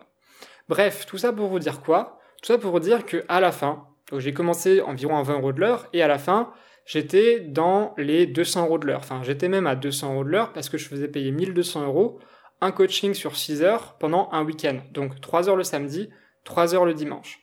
Bref, 0.69 1.05
tout 1.05 1.17
ça 1.17 1.33
pour 1.33 1.47
vous 1.47 1.59
dire 1.59 1.81
quoi? 1.81 2.19
Tout 2.41 2.47
ça 2.53 2.57
pour 2.57 2.71
vous 2.71 2.79
dire 2.79 3.05
que 3.05 3.25
à 3.27 3.39
la 3.39 3.51
fin, 3.51 3.86
j'ai 4.15 4.33
commencé 4.33 4.81
environ 4.81 5.17
à 5.17 5.23
20 5.23 5.33
euros 5.35 5.53
de 5.53 5.59
l'heure 5.59 5.87
et 5.93 6.01
à 6.01 6.07
la 6.07 6.17
fin 6.17 6.51
j'étais 6.85 7.41
dans 7.41 7.93
les 7.97 8.25
200 8.25 8.65
euros 8.65 8.77
de 8.77 8.87
l'heure. 8.87 8.99
Enfin, 8.99 9.21
j'étais 9.23 9.49
même 9.49 9.67
à 9.67 9.75
200 9.75 10.13
euros 10.13 10.23
de 10.23 10.29
l'heure 10.29 10.53
parce 10.53 10.69
que 10.69 10.77
je 10.77 10.87
faisais 10.87 11.07
payer 11.07 11.31
1200 11.31 11.85
euros 11.85 12.19
un 12.61 12.71
coaching 12.71 13.13
sur 13.13 13.35
6 13.35 13.61
heures 13.61 13.97
pendant 13.99 14.29
un 14.31 14.43
week-end. 14.43 14.79
Donc 14.93 15.19
3 15.21 15.49
heures 15.49 15.55
le 15.55 15.63
samedi, 15.63 16.09
3 16.45 16.73
heures 16.73 16.85
le 16.85 16.93
dimanche. 16.93 17.39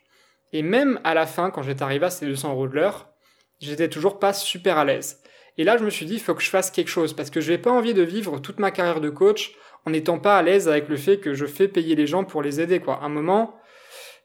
Et 0.53 0.63
même 0.63 1.01
à 1.05 1.15
la 1.15 1.27
fin, 1.27 1.51
quand 1.51 1.63
j'étais 1.63 1.83
arrivé 1.83 2.07
à 2.07 2.11
ces 2.11 2.27
200 2.27 2.53
euros 2.53 2.69
de 2.69 2.75
l'heure, 2.75 3.11
j'étais 3.61 3.89
toujours 3.89 4.19
pas 4.19 4.33
super 4.33 4.79
à 4.79 4.85
l'aise. 4.85 5.21
Et 5.57 5.65
là, 5.65 5.77
je 5.77 5.85
me 5.85 5.91
suis 5.91 6.07
dit, 6.07 6.15
il 6.15 6.21
faut 6.21 6.35
que 6.35 6.43
je 6.43 6.51
fasse 6.51 6.71
quelque 6.71 6.89
chose 6.89 7.13
parce 7.13 7.31
que 7.31 7.41
je 7.41 7.53
n'ai 7.53 7.59
pas 7.59 7.71
envie 7.71 7.95
de 7.95 8.03
vivre 8.03 8.39
toute 8.41 8.59
ma 8.59 8.71
carrière 8.71 9.01
de 9.01 9.11
coach 9.11 9.55
en 9.87 9.91
n'étant 9.91 10.19
pas 10.19 10.39
à 10.39 10.43
l'aise 10.43 10.69
avec 10.69 10.89
le 10.89 10.97
fait 10.97 11.19
que 11.19 11.35
je 11.35 11.47
fais 11.47 11.69
payer 11.69 11.95
les 11.95 12.07
gens 12.07 12.25
pour 12.25 12.43
les 12.43 12.61
aider, 12.61 12.81
quoi. 12.81 12.97
À 12.97 13.05
un 13.05 13.09
moment, 13.09 13.55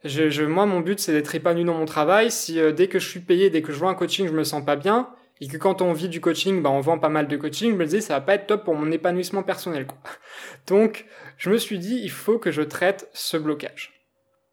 je, 0.04 0.44
moi, 0.44 0.66
mon 0.66 0.80
but, 0.80 1.00
c'est 1.00 1.12
d'être 1.12 1.34
épanoui 1.36 1.66
dans 1.66 1.74
mon 1.74 1.86
travail. 1.86 2.32
Si 2.32 2.60
euh, 2.60 2.72
dès 2.72 2.88
que 2.88 3.00
je 3.00 3.08
suis 3.08 3.20
payé, 3.20 3.50
dès 3.50 3.62
que 3.62 3.72
je 3.72 3.78
vois 3.78 3.90
un 3.90 3.96
coaching, 3.96 4.28
je 4.28 4.34
me 4.34 4.44
sens 4.44 4.64
pas 4.64 4.76
bien, 4.76 5.10
et 5.42 5.48
que 5.48 5.58
quand 5.58 5.82
on 5.82 5.94
vit 5.94 6.10
du 6.10 6.22
coaching, 6.22 6.62
bah, 6.62 6.70
on 6.70 6.80
vend 6.80 7.00
pas 7.00 7.10
mal 7.10 7.28
de 7.28 7.38
coaching, 7.38 7.72
je 7.72 7.76
me 7.76 7.86
disais, 7.86 8.02
ça 8.02 8.16
va 8.16 8.22
pas 8.22 8.36
être 8.36 8.48
top 8.48 8.64
pour 8.64 8.76
mon 8.76 8.92
épanouissement 8.92 9.44
personnel, 9.44 9.86
quoi. 9.86 9.98
Donc, 10.68 11.06
je 11.38 11.50
me 11.50 11.58
suis 11.58 11.80
dit, 11.80 12.00
il 12.02 12.12
faut 12.12 12.40
que 12.40 12.52
je 12.52 12.62
traite 12.62 13.10
ce 13.14 13.38
blocage. 13.38 13.94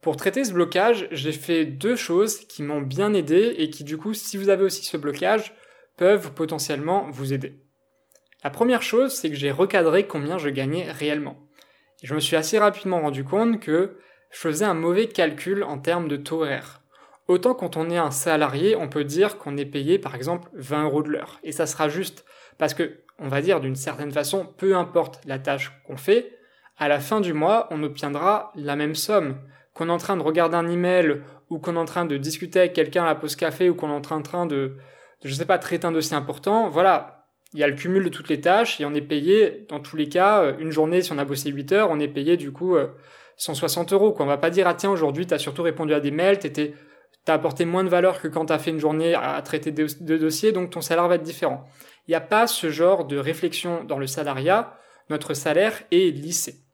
Pour 0.03 0.17
traiter 0.17 0.45
ce 0.45 0.53
blocage, 0.53 1.09
j'ai 1.11 1.33
fait 1.33 1.65
deux 1.65 1.97
choses 1.97 2.39
qui 2.47 2.63
m'ont 2.63 2.83
bien 2.83 3.15
aidé 3.15 3.55
et 3.59 3.71
qui, 3.71 3.83
du 3.85 3.97
coup, 3.97 4.15
si 4.15 4.37
vous 4.37 4.49
avez 4.49 4.65
aussi 4.65 4.85
ce 4.85 4.97
blocage, 4.97 5.55
peuvent 5.97 6.33
potentiellement 6.33 7.09
vous 7.11 7.33
aider. 7.33 7.59
La 8.45 8.51
première 8.51 8.83
chose, 8.83 9.13
c'est 9.13 9.31
que 9.31 9.37
j'ai 9.37 9.51
recadré 9.51 10.07
combien 10.07 10.39
je 10.39 10.49
gagnais 10.49 10.91
réellement. 10.91 11.37
Je 12.03 12.15
me 12.15 12.21
suis 12.21 12.37
assez 12.37 12.59
rapidement 12.59 13.01
rendu 13.01 13.25
compte 13.25 13.59
que 13.61 13.97
je 14.37 14.43
faisais 14.43 14.67
un 14.67 14.75
mauvais 14.75 15.09
calcul 15.09 15.63
en 15.63 15.79
termes 15.79 16.09
de 16.09 16.17
taux 16.19 16.43
horaire. 16.43 16.83
Autant 17.27 17.55
quand 17.55 17.79
on 17.79 17.89
est 17.89 17.97
un 17.97 18.11
salarié, 18.11 18.77
on 18.77 18.87
peut 18.87 19.03
dire 19.03 19.39
qu'on 19.39 19.57
est 19.57 19.65
payé 19.65 19.99
par 19.99 20.15
exemple 20.15 20.51
20 20.53 20.85
euros 20.85 21.03
de 21.03 21.09
l'heure. 21.09 21.41
Et 21.43 21.53
ça 21.53 21.65
sera 21.65 21.89
juste 21.89 22.27
parce 22.59 22.75
que, 22.75 22.99
on 23.19 23.29
va 23.29 23.41
dire 23.41 23.61
d'une 23.61 23.77
certaine 23.77 24.13
façon, 24.13 24.47
peu 24.59 24.77
importe 24.77 25.21
la 25.25 25.39
tâche 25.39 25.73
qu'on 25.87 25.97
fait, 25.97 26.37
à 26.77 26.87
la 26.87 27.01
fin 27.01 27.23
du 27.23 27.33
mois, 27.33 27.67
on 27.71 27.83
obtiendra 27.83 28.53
la 28.57 28.77
même 28.77 28.95
somme. 28.95 29.39
Qu'on 29.73 29.89
est 29.89 29.93
en 29.93 29.97
train 29.97 30.19
de 30.19 30.23
regarder 30.23 30.57
un 30.57 30.69
email 30.69 31.23
ou 31.49 31.59
qu'on 31.59 31.77
est 31.77 31.79
en 31.79 31.87
train 31.87 32.05
de 32.05 32.19
discuter 32.19 32.59
avec 32.59 32.75
quelqu'un 32.75 33.05
à 33.05 33.07
la 33.07 33.15
pause 33.15 33.37
café 33.37 33.71
ou 33.71 33.75
qu'on 33.75 33.89
est 33.89 34.07
en 34.13 34.23
train 34.23 34.45
de, 34.45 34.77
je 35.25 35.33
sais 35.33 35.47
pas, 35.47 35.57
traiter 35.57 35.87
un 35.87 35.93
dossier 35.93 36.15
important, 36.15 36.69
voilà, 36.69 37.27
il 37.55 37.61
y 37.61 37.65
a 37.65 37.69
le 37.69 37.75
cumul 37.75 38.05
de 38.05 38.11
toutes 38.11 38.29
les 38.29 38.43
tâches 38.43 38.83
et 38.83 38.85
on 38.85 38.93
est 38.93 39.01
payé, 39.01 39.65
dans 39.71 39.81
tous 39.81 39.97
les 39.97 40.11
cas, 40.11 40.43
euh, 40.43 40.53
une 40.59 40.73
journée, 40.73 41.01
si 41.01 41.11
on 41.13 41.19
a 41.19 41.25
bossé 41.25 41.51
8 41.51 41.73
heures, 41.73 41.91
on 41.91 42.01
est 42.01 42.09
payé 42.09 42.37
du 42.37 42.53
coup 42.53 42.77
160 43.37 43.93
euh, 43.93 43.97
euros. 43.97 44.13
Quoi. 44.13 44.25
On 44.25 44.29
va 44.29 44.39
pas 44.39 44.51
dire, 44.51 44.67
ah 44.67 44.75
tiens, 44.75 44.91
aujourd'hui, 44.91 45.27
tu 45.27 45.35
as 45.35 45.39
surtout 45.39 45.63
répondu 45.63 45.95
à 45.95 46.01
des 46.01 46.11
mails, 46.11 46.39
tu 46.39 46.75
as 47.27 47.33
apporté 47.33 47.65
moins 47.65 47.85
de 47.85 47.89
valeur 47.89 48.21
que 48.21 48.29
quand 48.29 48.47
tu 48.47 48.53
as 48.53 48.59
fait 48.59 48.71
une 48.71 48.79
journée 48.79 49.15
à 49.15 49.41
traiter 49.43 49.73
de, 49.73 49.87
de 50.01 50.17
dossiers, 50.17 50.53
donc 50.53 50.71
ton 50.71 50.81
salaire 50.81 51.09
va 51.09 51.17
être 51.17 51.23
différent. 51.23 51.65
Il 52.07 52.13
n'y 52.13 52.17
a 52.17 52.21
pas 52.21 52.47
ce 52.47 52.71
genre 52.71 53.05
de 53.05 53.17
réflexion 53.19 53.85
dans 53.85 53.99
le 53.99 54.07
salariat. 54.07 54.79
Notre 55.11 55.35
salaire 55.35 55.83
est 55.91 56.15
lissé. 56.15 56.67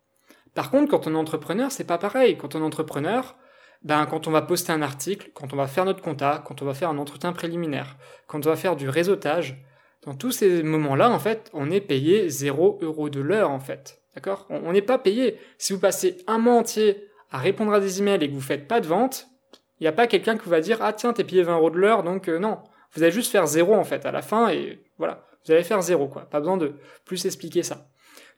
Par 0.54 0.70
contre, 0.70 0.90
quand 0.90 1.06
on 1.06 1.14
est 1.14 1.18
entrepreneur, 1.18 1.72
c'est 1.72 1.84
pas 1.86 1.98
pareil. 1.98 2.36
Quand 2.36 2.54
on 2.54 2.60
est 2.60 2.64
entrepreneur, 2.64 3.36
ben, 3.82 4.06
quand 4.06 4.28
on 4.28 4.30
va 4.30 4.42
poster 4.42 4.72
un 4.72 4.82
article, 4.82 5.30
quand 5.34 5.52
on 5.52 5.56
va 5.56 5.66
faire 5.66 5.84
notre 5.84 6.02
compta, 6.02 6.42
quand 6.46 6.62
on 6.62 6.66
va 6.66 6.74
faire 6.74 6.90
un 6.90 6.98
entretien 6.98 7.32
préliminaire, 7.32 7.96
quand 8.26 8.46
on 8.46 8.50
va 8.50 8.56
faire 8.56 8.76
du 8.76 8.88
réseautage, 8.88 9.64
dans 10.04 10.14
tous 10.14 10.32
ces 10.32 10.62
moments-là, 10.62 11.10
en 11.10 11.18
fait, 11.18 11.50
on 11.52 11.70
est 11.70 11.80
payé 11.80 12.28
0 12.28 12.78
euros 12.82 13.08
de 13.08 13.20
l'heure, 13.20 13.50
en 13.50 13.60
fait. 13.60 14.01
D'accord? 14.14 14.46
On 14.50 14.72
n'est 14.72 14.82
pas 14.82 14.98
payé. 14.98 15.38
Si 15.58 15.72
vous 15.72 15.78
passez 15.78 16.18
un 16.26 16.38
mois 16.38 16.54
entier 16.54 17.08
à 17.30 17.38
répondre 17.38 17.72
à 17.72 17.80
des 17.80 18.00
emails 18.00 18.22
et 18.22 18.28
que 18.28 18.34
vous 18.34 18.40
faites 18.40 18.68
pas 18.68 18.80
de 18.80 18.86
vente, 18.86 19.28
il 19.80 19.84
n'y 19.84 19.88
a 19.88 19.92
pas 19.92 20.06
quelqu'un 20.06 20.36
qui 20.36 20.48
va 20.48 20.60
dire 20.60 20.78
Ah 20.80 20.92
tiens, 20.92 21.12
t'es 21.12 21.24
payé 21.24 21.42
20 21.42 21.56
euros 21.56 21.70
de 21.70 21.78
l'heure, 21.78 22.02
donc 22.02 22.28
euh, 22.28 22.38
non. 22.38 22.58
Vous 22.94 23.02
allez 23.02 23.12
juste 23.12 23.32
faire 23.32 23.46
zéro, 23.46 23.74
en 23.74 23.84
fait, 23.84 24.04
à 24.04 24.12
la 24.12 24.22
fin, 24.22 24.50
et 24.50 24.82
voilà. 24.98 25.26
Vous 25.44 25.52
allez 25.52 25.64
faire 25.64 25.82
zéro, 25.82 26.08
quoi. 26.08 26.22
Pas 26.22 26.38
besoin 26.38 26.56
de 26.56 26.74
plus 27.04 27.24
expliquer 27.24 27.62
ça. 27.62 27.88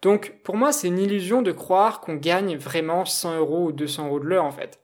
Donc, 0.00 0.40
pour 0.42 0.56
moi, 0.56 0.72
c'est 0.72 0.88
une 0.88 0.98
illusion 0.98 1.42
de 1.42 1.52
croire 1.52 2.00
qu'on 2.00 2.14
gagne 2.14 2.56
vraiment 2.56 3.04
100 3.04 3.38
euros 3.38 3.66
ou 3.66 3.72
200 3.72 4.06
euros 4.06 4.20
de 4.20 4.26
l'heure, 4.26 4.44
en 4.44 4.52
fait. 4.52 4.80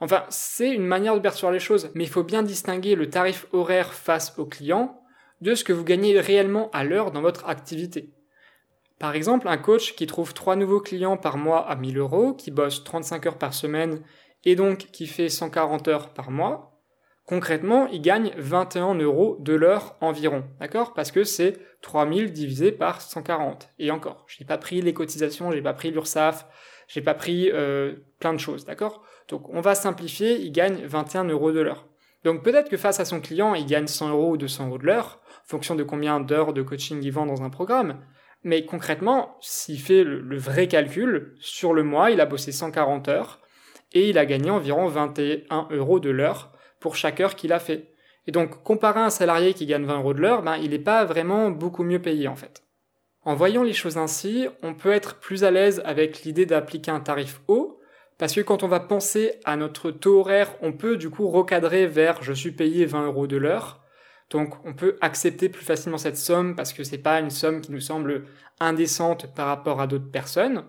Enfin, 0.00 0.24
c'est 0.28 0.70
une 0.70 0.86
manière 0.86 1.14
de 1.14 1.20
percevoir 1.20 1.52
les 1.52 1.58
choses, 1.58 1.90
mais 1.94 2.04
il 2.04 2.10
faut 2.10 2.22
bien 2.22 2.42
distinguer 2.42 2.94
le 2.94 3.08
tarif 3.08 3.46
horaire 3.52 3.92
face 3.92 4.38
au 4.38 4.44
client 4.44 5.00
de 5.40 5.54
ce 5.54 5.64
que 5.64 5.72
vous 5.72 5.84
gagnez 5.84 6.18
réellement 6.20 6.70
à 6.72 6.84
l'heure 6.84 7.10
dans 7.10 7.22
votre 7.22 7.48
activité. 7.48 8.13
Par 8.98 9.14
exemple, 9.14 9.48
un 9.48 9.56
coach 9.56 9.94
qui 9.94 10.06
trouve 10.06 10.34
trois 10.34 10.56
nouveaux 10.56 10.80
clients 10.80 11.16
par 11.16 11.36
mois 11.36 11.68
à 11.68 11.76
1000 11.76 11.98
euros, 11.98 12.34
qui 12.34 12.50
bosse 12.50 12.84
35 12.84 13.26
heures 13.26 13.38
par 13.38 13.54
semaine 13.54 14.02
et 14.44 14.56
donc 14.56 14.90
qui 14.92 15.06
fait 15.06 15.28
140 15.28 15.88
heures 15.88 16.14
par 16.14 16.30
mois, 16.30 16.80
concrètement, 17.26 17.88
il 17.88 18.02
gagne 18.02 18.32
21 18.36 18.94
euros 18.94 19.36
de 19.40 19.54
l'heure 19.54 19.96
environ, 20.00 20.44
d'accord? 20.60 20.94
Parce 20.94 21.10
que 21.10 21.24
c'est 21.24 21.58
3000 21.80 22.32
divisé 22.32 22.72
par 22.72 23.00
140. 23.00 23.70
Et 23.78 23.90
encore, 23.90 24.24
je 24.28 24.40
n'ai 24.40 24.46
pas 24.46 24.58
pris 24.58 24.80
les 24.80 24.94
cotisations, 24.94 25.50
j'ai 25.50 25.62
pas 25.62 25.74
pris 25.74 25.90
l'URSSAF, 25.90 26.46
j'ai 26.86 27.00
pas 27.00 27.14
pris 27.14 27.50
euh, 27.50 27.94
plein 28.20 28.32
de 28.32 28.38
choses, 28.38 28.64
d'accord? 28.64 29.02
Donc 29.28 29.48
on 29.48 29.60
va 29.60 29.74
simplifier, 29.74 30.40
il 30.40 30.52
gagne 30.52 30.84
21 30.84 31.24
euros 31.24 31.52
de 31.52 31.60
l'heure. 31.60 31.88
Donc 32.24 32.42
peut-être 32.42 32.70
que 32.70 32.76
face 32.76 33.00
à 33.00 33.04
son 33.04 33.20
client, 33.20 33.54
il 33.54 33.66
gagne 33.66 33.86
100 33.86 34.10
euros 34.10 34.30
ou 34.32 34.36
200 34.36 34.68
euros 34.68 34.78
de 34.78 34.86
l'heure, 34.86 35.20
fonction 35.44 35.74
de 35.74 35.82
combien 35.82 36.20
d'heures 36.20 36.52
de 36.52 36.62
coaching 36.62 37.00
il 37.02 37.10
vend 37.10 37.26
dans 37.26 37.42
un 37.42 37.50
programme. 37.50 38.00
Mais 38.44 38.66
concrètement, 38.66 39.36
s'il 39.40 39.80
fait 39.80 40.04
le, 40.04 40.36
vrai 40.36 40.68
calcul, 40.68 41.34
sur 41.40 41.72
le 41.72 41.82
mois, 41.82 42.10
il 42.10 42.20
a 42.20 42.26
bossé 42.26 42.52
140 42.52 43.08
heures 43.08 43.40
et 43.92 44.10
il 44.10 44.18
a 44.18 44.26
gagné 44.26 44.50
environ 44.50 44.86
21 44.86 45.68
euros 45.70 45.98
de 45.98 46.10
l'heure 46.10 46.52
pour 46.78 46.94
chaque 46.94 47.20
heure 47.20 47.34
qu'il 47.34 47.54
a 47.54 47.58
fait. 47.58 47.94
Et 48.26 48.32
donc, 48.32 48.62
comparé 48.62 49.00
à 49.00 49.04
un 49.06 49.10
salarié 49.10 49.54
qui 49.54 49.66
gagne 49.66 49.84
20 49.84 49.98
euros 49.98 50.14
de 50.14 50.20
l'heure, 50.20 50.42
ben, 50.42 50.56
il 50.56 50.70
n'est 50.70 50.78
pas 50.78 51.04
vraiment 51.04 51.50
beaucoup 51.50 51.84
mieux 51.84 52.00
payé 52.00 52.28
en 52.28 52.36
fait. 52.36 52.62
En 53.22 53.34
voyant 53.34 53.62
les 53.62 53.72
choses 53.72 53.96
ainsi, 53.96 54.46
on 54.62 54.74
peut 54.74 54.92
être 54.92 55.18
plus 55.18 55.44
à 55.44 55.50
l'aise 55.50 55.80
avec 55.86 56.22
l'idée 56.22 56.44
d'appliquer 56.44 56.90
un 56.90 57.00
tarif 57.00 57.40
haut, 57.48 57.80
parce 58.18 58.34
que 58.34 58.42
quand 58.42 58.62
on 58.62 58.68
va 58.68 58.80
penser 58.80 59.40
à 59.44 59.56
notre 59.56 59.90
taux 59.90 60.20
horaire, 60.20 60.54
on 60.60 60.72
peut 60.72 60.96
du 60.96 61.08
coup 61.08 61.28
recadrer 61.28 61.86
vers 61.86 62.22
je 62.22 62.32
suis 62.32 62.52
payé 62.52 62.84
20 62.84 63.06
euros 63.06 63.26
de 63.26 63.38
l'heure. 63.38 63.83
Donc 64.30 64.54
on 64.64 64.74
peut 64.74 64.96
accepter 65.00 65.48
plus 65.48 65.64
facilement 65.64 65.98
cette 65.98 66.16
somme 66.16 66.56
parce 66.56 66.72
que 66.72 66.84
c'est 66.84 66.98
pas 66.98 67.20
une 67.20 67.30
somme 67.30 67.60
qui 67.60 67.72
nous 67.72 67.80
semble 67.80 68.26
indécente 68.60 69.34
par 69.34 69.46
rapport 69.46 69.80
à 69.80 69.86
d'autres 69.86 70.10
personnes. 70.10 70.64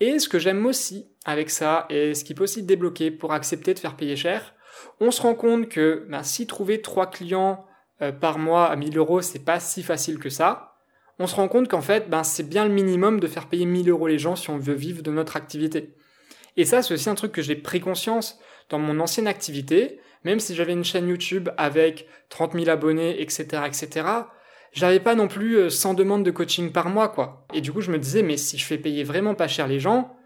Et 0.00 0.18
ce 0.18 0.28
que 0.28 0.38
j'aime 0.38 0.64
aussi 0.64 1.08
avec 1.24 1.50
ça, 1.50 1.86
et 1.90 2.14
ce 2.14 2.24
qui 2.24 2.34
peut 2.34 2.44
aussi 2.44 2.62
débloquer 2.62 3.10
pour 3.10 3.32
accepter 3.32 3.74
de 3.74 3.78
faire 3.78 3.96
payer 3.96 4.16
cher, 4.16 4.54
on 4.98 5.10
se 5.10 5.20
rend 5.20 5.34
compte 5.34 5.68
que 5.68 6.06
ben, 6.08 6.22
si 6.22 6.46
trouver 6.46 6.80
3 6.80 7.10
clients 7.10 7.66
euh, 8.00 8.12
par 8.12 8.38
mois 8.38 8.66
à 8.66 8.76
1000 8.76 8.96
euros, 8.96 9.20
c'est 9.20 9.44
pas 9.44 9.60
si 9.60 9.82
facile 9.82 10.18
que 10.18 10.30
ça. 10.30 10.78
On 11.18 11.26
se 11.26 11.34
rend 11.34 11.48
compte 11.48 11.68
qu'en 11.68 11.82
fait, 11.82 12.08
ben, 12.08 12.24
c'est 12.24 12.48
bien 12.48 12.64
le 12.64 12.72
minimum 12.72 13.20
de 13.20 13.26
faire 13.26 13.48
payer 13.48 13.66
1000 13.66 13.90
euros 13.90 14.06
les 14.06 14.18
gens 14.18 14.36
si 14.36 14.48
on 14.48 14.56
veut 14.56 14.74
vivre 14.74 15.02
de 15.02 15.10
notre 15.10 15.36
activité. 15.36 15.94
Et 16.56 16.64
ça, 16.64 16.82
c'est 16.82 16.94
aussi 16.94 17.10
un 17.10 17.14
truc 17.14 17.32
que 17.32 17.42
j'ai 17.42 17.56
pris 17.56 17.80
conscience 17.80 18.38
dans 18.70 18.78
mon 18.78 19.00
ancienne 19.00 19.26
activité, 19.26 20.00
même 20.24 20.40
si 20.40 20.54
j'avais 20.54 20.72
une 20.72 20.84
chaîne 20.84 21.08
YouTube 21.08 21.48
avec 21.56 22.06
30 22.28 22.54
000 22.54 22.68
abonnés, 22.68 23.20
etc., 23.20 23.62
etc., 23.66 24.06
j'avais 24.72 25.00
pas 25.00 25.14
non 25.14 25.28
plus 25.28 25.68
100 25.68 25.92
euh, 25.92 25.94
demandes 25.94 26.24
de 26.24 26.30
coaching 26.30 26.70
par 26.70 26.88
mois, 26.88 27.08
quoi. 27.08 27.44
Et 27.52 27.60
du 27.60 27.72
coup, 27.72 27.80
je 27.80 27.90
me 27.90 27.98
disais, 27.98 28.22
mais 28.22 28.36
si 28.36 28.56
je 28.56 28.64
fais 28.64 28.78
payer 28.78 29.02
vraiment 29.02 29.34
pas 29.34 29.48
cher 29.48 29.66
les 29.66 29.80
gens, 29.80 30.16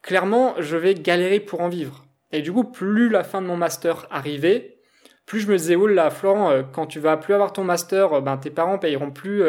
clairement, 0.00 0.54
je 0.58 0.76
vais 0.76 0.94
galérer 0.94 1.40
pour 1.40 1.60
en 1.60 1.68
vivre. 1.68 2.06
Et 2.32 2.40
du 2.40 2.52
coup, 2.52 2.64
plus 2.64 3.10
la 3.10 3.24
fin 3.24 3.42
de 3.42 3.46
mon 3.46 3.56
master 3.56 4.06
arrivait, 4.10 4.78
plus 5.26 5.40
je 5.40 5.48
me 5.48 5.56
disais, 5.56 5.76
oh 5.76 5.86
là, 5.86 6.08
Florent, 6.08 6.50
euh, 6.50 6.62
quand 6.62 6.86
tu 6.86 7.00
vas 7.00 7.18
plus 7.18 7.34
avoir 7.34 7.52
ton 7.52 7.64
master, 7.64 8.14
euh, 8.14 8.20
ben, 8.22 8.38
tes 8.38 8.50
parents 8.50 8.78
payeront 8.78 9.10
plus 9.10 9.42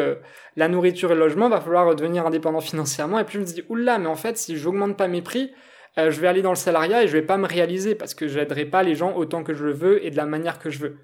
la 0.56 0.68
nourriture 0.68 1.12
et 1.12 1.14
le 1.14 1.20
logement, 1.20 1.48
va 1.48 1.60
falloir 1.60 1.94
devenir 1.96 2.26
indépendant 2.26 2.60
financièrement. 2.60 3.18
Et 3.18 3.24
puis 3.24 3.36
je 3.36 3.40
me 3.40 3.46
dis, 3.46 3.62
oula, 3.70 3.98
mais 3.98 4.08
en 4.08 4.16
fait, 4.16 4.36
si 4.36 4.56
j'augmente 4.56 4.98
pas 4.98 5.08
mes 5.08 5.22
prix, 5.22 5.52
euh, 5.98 6.10
je 6.10 6.20
vais 6.20 6.28
aller 6.28 6.42
dans 6.42 6.50
le 6.50 6.56
salariat 6.56 7.04
et 7.04 7.08
je 7.08 7.12
vais 7.12 7.22
pas 7.22 7.36
me 7.36 7.46
réaliser 7.46 7.94
parce 7.94 8.14
que 8.14 8.28
j'aiderai 8.28 8.64
pas 8.64 8.82
les 8.82 8.94
gens 8.94 9.16
autant 9.16 9.44
que 9.44 9.54
je 9.54 9.64
le 9.64 9.72
veux 9.72 10.04
et 10.04 10.10
de 10.10 10.16
la 10.16 10.26
manière 10.26 10.58
que 10.58 10.70
je 10.70 10.78
veux. 10.78 10.96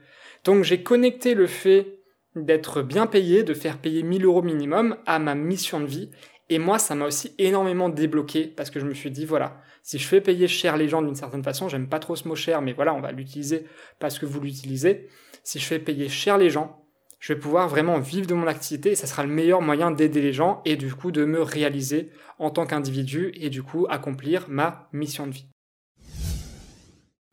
Donc 0.45 0.65
j'ai 0.65 0.83
connecté 0.83 1.35
le 1.35 1.47
fait 1.47 2.01
d'être 2.37 2.83
bien 2.83 3.07
payé, 3.07 3.43
de 3.43 3.55
faire 3.55 3.79
payer 3.79 4.03
1000 4.03 4.25
euros 4.25 4.43
minimum 4.43 4.97
à 5.07 5.19
ma 5.19 5.35
mission 5.35 5.81
de 5.81 5.87
vie. 5.87 6.11
Et 6.49 6.59
moi, 6.59 6.79
ça 6.79 6.95
m'a 6.95 7.07
aussi 7.07 7.33
énormément 7.39 7.89
débloqué 7.89 8.47
parce 8.47 8.71
que 8.71 8.81
je 8.81 8.87
me 8.87 8.95
suis 8.95 9.11
dit, 9.11 9.25
voilà, 9.25 9.61
si 9.83 9.99
je 9.99 10.07
fais 10.07 10.21
payer 10.21 10.49
cher 10.49 10.77
les 10.77 10.89
gens 10.89 11.03
d'une 11.03 11.15
certaine 11.15 11.45
façon, 11.45 11.69
j'aime 11.69 11.89
pas 11.89 12.01
trop 12.01 12.17
ce 12.17 12.27
mot 12.27 12.35
cher, 12.35 12.61
mais 12.61 12.73
voilà, 12.73 12.93
on 12.93 13.01
va 13.01 13.13
l'utiliser 13.13 13.67
parce 14.01 14.19
que 14.19 14.27
vous 14.27 14.41
l'utilisez. 14.41 15.09
Si 15.45 15.59
je 15.59 15.65
fais 15.65 15.79
payer 15.79 16.09
cher 16.09 16.39
les 16.39 16.51
gens, 16.51 16.80
je 17.21 17.35
vais 17.35 17.39
pouvoir 17.39 17.69
vraiment 17.69 17.99
vivre 17.99 18.27
de 18.27 18.35
mon 18.35 18.47
activité 18.47 18.93
et 18.93 18.95
ça 18.97 19.07
sera 19.07 19.23
le 19.23 19.29
meilleur 19.29 19.61
moyen 19.61 19.91
d'aider 19.91 20.23
les 20.23 20.33
gens 20.33 20.63
et 20.65 20.77
du 20.77 20.93
coup 20.95 21.13
de 21.13 21.27
me 21.27 21.43
réaliser 21.43 22.11
en 22.39 22.51
tant 22.51 22.67
qu'individu 22.67 23.31
et 23.35 23.51
du 23.51 23.63
coup 23.63 23.87
accomplir 23.91 24.47
ma 24.49 24.89
mission 24.93 25.27
de 25.27 25.33
vie. 25.33 25.47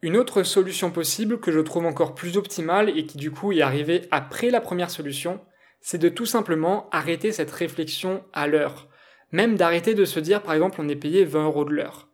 Une 0.01 0.17
autre 0.17 0.43
solution 0.43 0.91
possible 0.91 1.39
que 1.39 1.51
je 1.51 1.61
trouve 1.61 1.85
encore 1.85 2.13
plus 2.13 2.37
optimale 2.37 2.89
et 2.95 3.05
qui 3.05 3.17
du 3.17 3.31
coup 3.31 3.53
est 3.53 3.61
arrivée 3.61 4.07
après 4.11 4.51
la 4.51 4.61
première 4.61 4.91
solution, 4.91 5.39
c'est 5.79 5.97
de 5.97 6.09
tout 6.09 6.25
simplement 6.25 6.89
arrêter 6.91 7.31
cette 7.31 7.51
réflexion 7.51 8.23
à 8.33 8.45
l'heure. 8.47 8.89
Même 9.31 9.55
d'arrêter 9.55 9.95
de 9.95 10.05
se 10.05 10.19
dire 10.19 10.43
par 10.43 10.53
exemple 10.53 10.81
on 10.81 10.89
est 10.89 10.95
payé 10.95 11.23
20 11.23 11.45
euros 11.45 11.65
de 11.65 11.71
l'heure. 11.71 12.06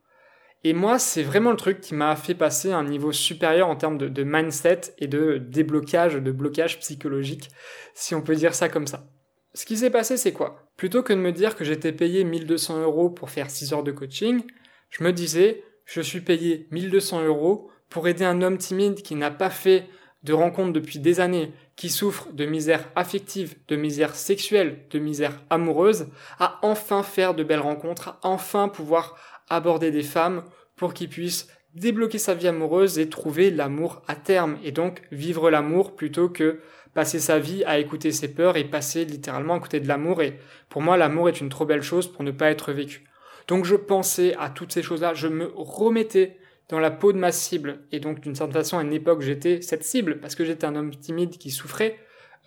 Et 0.65 0.73
moi, 0.73 0.97
c'est 0.97 1.23
vraiment 1.23 1.51
le 1.51 1.57
truc 1.57 1.81
qui 1.81 1.93
m'a 1.93 2.15
fait 2.15 2.35
passer 2.35 2.71
à 2.71 2.77
un 2.77 2.85
niveau 2.85 3.11
supérieur 3.11 3.67
en 3.67 3.75
termes 3.75 3.97
de, 3.97 4.23
mindset 4.23 4.95
et 4.97 5.07
de 5.07 5.37
déblocage, 5.37 6.15
de 6.15 6.31
blocage 6.31 6.79
psychologique, 6.79 7.49
si 7.93 8.15
on 8.15 8.21
peut 8.21 8.35
dire 8.35 8.55
ça 8.55 8.69
comme 8.69 8.87
ça. 8.87 9.05
Ce 9.53 9.65
qui 9.65 9.77
s'est 9.77 9.89
passé, 9.89 10.15
c'est 10.15 10.31
quoi? 10.31 10.71
Plutôt 10.77 11.03
que 11.03 11.13
de 11.13 11.19
me 11.19 11.31
dire 11.31 11.55
que 11.55 11.65
j'étais 11.65 11.91
payé 11.91 12.23
1200 12.23 12.81
euros 12.81 13.09
pour 13.09 13.29
faire 13.29 13.51
6 13.51 13.73
heures 13.73 13.83
de 13.83 13.91
coaching, 13.91 14.41
je 14.89 15.03
me 15.03 15.11
disais, 15.11 15.63
je 15.85 16.01
suis 16.01 16.21
payé 16.21 16.67
1200 16.71 17.25
euros 17.25 17.69
pour 17.89 18.07
aider 18.07 18.23
un 18.23 18.41
homme 18.41 18.57
timide 18.57 19.01
qui 19.01 19.15
n'a 19.15 19.31
pas 19.31 19.49
fait 19.49 19.89
de 20.23 20.33
rencontres 20.33 20.71
depuis 20.71 20.99
des 20.99 21.19
années, 21.19 21.51
qui 21.75 21.89
souffre 21.89 22.31
de 22.31 22.45
misère 22.45 22.89
affective, 22.95 23.55
de 23.67 23.75
misère 23.75 24.15
sexuelle, 24.15 24.85
de 24.89 24.99
misère 24.99 25.41
amoureuse, 25.49 26.07
à 26.39 26.59
enfin 26.61 27.03
faire 27.03 27.33
de 27.33 27.43
belles 27.43 27.59
rencontres, 27.59 28.09
à 28.09 28.19
enfin 28.23 28.69
pouvoir 28.69 29.17
aborder 29.49 29.91
des 29.91 30.03
femmes 30.03 30.43
pour 30.75 30.93
qu'il 30.93 31.09
puisse 31.09 31.47
débloquer 31.75 32.17
sa 32.17 32.33
vie 32.33 32.47
amoureuse 32.47 32.99
et 32.99 33.09
trouver 33.09 33.49
l'amour 33.49 34.01
à 34.07 34.15
terme, 34.15 34.57
et 34.63 34.71
donc 34.71 35.01
vivre 35.11 35.49
l'amour 35.49 35.95
plutôt 35.95 36.29
que 36.29 36.59
passer 36.93 37.19
sa 37.19 37.39
vie 37.39 37.63
à 37.65 37.79
écouter 37.79 38.11
ses 38.11 38.27
peurs 38.27 38.57
et 38.57 38.63
passer 38.63 39.05
littéralement 39.05 39.55
à 39.55 39.59
côté 39.59 39.79
de 39.79 39.87
l'amour. 39.87 40.21
Et 40.21 40.39
pour 40.69 40.81
moi, 40.81 40.97
l'amour 40.97 41.29
est 41.29 41.41
une 41.41 41.49
trop 41.49 41.65
belle 41.65 41.81
chose 41.81 42.11
pour 42.11 42.23
ne 42.23 42.31
pas 42.31 42.51
être 42.51 42.71
vécu. 42.71 43.03
Donc 43.47 43.65
je 43.65 43.75
pensais 43.75 44.35
à 44.39 44.49
toutes 44.49 44.71
ces 44.71 44.83
choses-là, 44.83 45.13
je 45.13 45.27
me 45.27 45.51
remettais 45.55 46.37
dans 46.69 46.79
la 46.79 46.91
peau 46.91 47.11
de 47.11 47.17
ma 47.17 47.31
cible. 47.31 47.79
Et 47.91 47.99
donc 47.99 48.21
d'une 48.21 48.35
certaine 48.35 48.53
façon, 48.53 48.77
à 48.77 48.83
une 48.83 48.93
époque, 48.93 49.21
j'étais 49.21 49.61
cette 49.61 49.83
cible, 49.83 50.19
parce 50.19 50.35
que 50.35 50.45
j'étais 50.45 50.65
un 50.65 50.75
homme 50.75 50.91
timide 50.95 51.37
qui 51.37 51.51
souffrait 51.51 51.97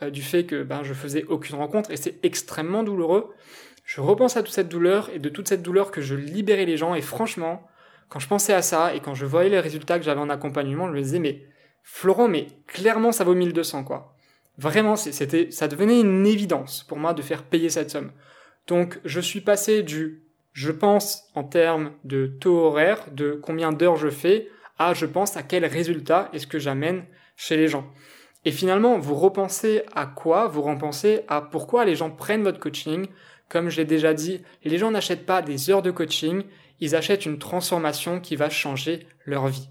euh, 0.02 0.10
du 0.10 0.22
fait 0.22 0.44
que 0.44 0.62
ben, 0.62 0.82
je 0.82 0.94
faisais 0.94 1.24
aucune 1.24 1.56
rencontre, 1.56 1.90
et 1.90 1.96
c'est 1.96 2.24
extrêmement 2.24 2.82
douloureux. 2.82 3.34
Je 3.86 4.00
repense 4.00 4.36
à 4.36 4.42
toute 4.42 4.52
cette 4.52 4.68
douleur, 4.68 5.10
et 5.14 5.20
de 5.20 5.28
toute 5.28 5.48
cette 5.48 5.62
douleur 5.62 5.92
que 5.92 6.00
je 6.00 6.16
libérais 6.16 6.66
les 6.66 6.76
gens, 6.76 6.94
et 6.94 7.02
franchement, 7.02 7.66
quand 8.08 8.18
je 8.18 8.26
pensais 8.26 8.52
à 8.52 8.60
ça, 8.60 8.94
et 8.94 9.00
quand 9.00 9.14
je 9.14 9.24
voyais 9.24 9.48
les 9.48 9.60
résultats 9.60 9.98
que 9.98 10.04
j'avais 10.04 10.20
en 10.20 10.28
accompagnement, 10.28 10.88
je 10.88 10.92
me 10.92 11.00
disais, 11.00 11.20
mais 11.20 11.44
Florent, 11.84 12.26
mais 12.26 12.48
clairement 12.66 13.12
ça 13.12 13.22
vaut 13.22 13.34
1200 13.34 13.84
quoi. 13.84 14.16
Vraiment, 14.58 14.96
c'était, 14.96 15.52
ça 15.52 15.68
devenait 15.68 16.00
une 16.00 16.26
évidence 16.26 16.82
pour 16.82 16.98
moi 16.98 17.14
de 17.14 17.22
faire 17.22 17.44
payer 17.44 17.70
cette 17.70 17.90
somme. 17.90 18.10
Donc, 18.66 18.98
je 19.04 19.20
suis 19.20 19.40
passé 19.40 19.82
du 19.82 20.22
je 20.52 20.72
pense 20.72 21.28
en 21.34 21.44
termes 21.44 21.92
de 22.04 22.26
taux 22.26 22.58
horaire, 22.58 23.04
de 23.12 23.38
combien 23.40 23.72
d'heures 23.72 23.96
je 23.96 24.08
fais, 24.08 24.48
à 24.78 24.94
je 24.94 25.06
pense 25.06 25.36
à 25.36 25.42
quel 25.42 25.64
résultat 25.64 26.30
est-ce 26.32 26.46
que 26.46 26.58
j'amène 26.58 27.04
chez 27.36 27.56
les 27.56 27.68
gens. 27.68 27.86
Et 28.46 28.52
finalement, 28.52 28.98
vous 28.98 29.14
repensez 29.14 29.82
à 29.94 30.06
quoi? 30.06 30.48
Vous 30.48 30.62
repensez 30.62 31.20
à 31.28 31.42
pourquoi 31.42 31.84
les 31.84 31.94
gens 31.94 32.10
prennent 32.10 32.42
votre 32.42 32.58
coaching? 32.58 33.06
Comme 33.48 33.70
je 33.70 33.76
l'ai 33.76 33.84
déjà 33.84 34.14
dit, 34.14 34.42
les 34.64 34.78
gens 34.78 34.90
n'achètent 34.90 35.26
pas 35.26 35.42
des 35.42 35.70
heures 35.70 35.82
de 35.82 35.90
coaching, 35.90 36.44
ils 36.80 36.96
achètent 36.96 37.26
une 37.26 37.38
transformation 37.38 38.20
qui 38.20 38.36
va 38.36 38.50
changer 38.50 39.06
leur 39.24 39.46
vie. 39.48 39.68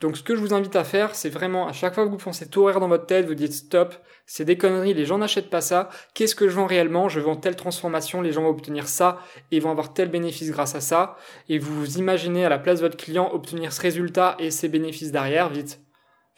Donc 0.00 0.16
ce 0.16 0.22
que 0.22 0.34
je 0.34 0.40
vous 0.40 0.54
invite 0.54 0.76
à 0.76 0.84
faire, 0.84 1.14
c'est 1.14 1.28
vraiment 1.28 1.68
à 1.68 1.72
chaque 1.72 1.94
fois 1.94 2.06
que 2.06 2.10
vous 2.10 2.16
pensez 2.16 2.48
tout 2.48 2.62
horaire 2.62 2.80
dans 2.80 2.88
votre 2.88 3.04
tête, 3.04 3.26
vous 3.26 3.34
dites 3.34 3.52
stop, 3.52 3.94
c'est 4.24 4.46
des 4.46 4.56
conneries, 4.56 4.94
les 4.94 5.04
gens 5.04 5.18
n'achètent 5.18 5.50
pas 5.50 5.60
ça, 5.60 5.90
qu'est-ce 6.14 6.34
que 6.34 6.48
je 6.48 6.54
vends 6.54 6.66
réellement? 6.66 7.10
Je 7.10 7.20
vends 7.20 7.36
telle 7.36 7.56
transformation, 7.56 8.22
les 8.22 8.32
gens 8.32 8.42
vont 8.42 8.48
obtenir 8.48 8.88
ça, 8.88 9.18
et 9.50 9.60
vont 9.60 9.70
avoir 9.70 9.92
tel 9.92 10.08
bénéfice 10.08 10.50
grâce 10.50 10.74
à 10.74 10.80
ça, 10.80 11.16
et 11.50 11.58
vous 11.58 11.74
vous 11.74 11.98
imaginez 11.98 12.46
à 12.46 12.48
la 12.48 12.58
place 12.58 12.78
de 12.80 12.86
votre 12.86 12.96
client 12.96 13.30
obtenir 13.30 13.74
ce 13.74 13.82
résultat 13.82 14.36
et 14.38 14.50
ses 14.50 14.68
bénéfices 14.68 15.12
derrière, 15.12 15.50
vite. 15.50 15.80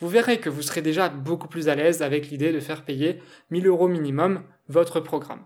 Vous 0.00 0.08
verrez 0.08 0.40
que 0.40 0.50
vous 0.50 0.62
serez 0.62 0.82
déjà 0.82 1.08
beaucoup 1.08 1.46
plus 1.46 1.68
à 1.68 1.76
l'aise 1.76 2.02
avec 2.02 2.30
l'idée 2.30 2.52
de 2.52 2.58
faire 2.58 2.84
payer 2.84 3.22
1000 3.50 3.68
euros 3.68 3.86
minimum 3.86 4.42
votre 4.68 4.98
programme. 4.98 5.44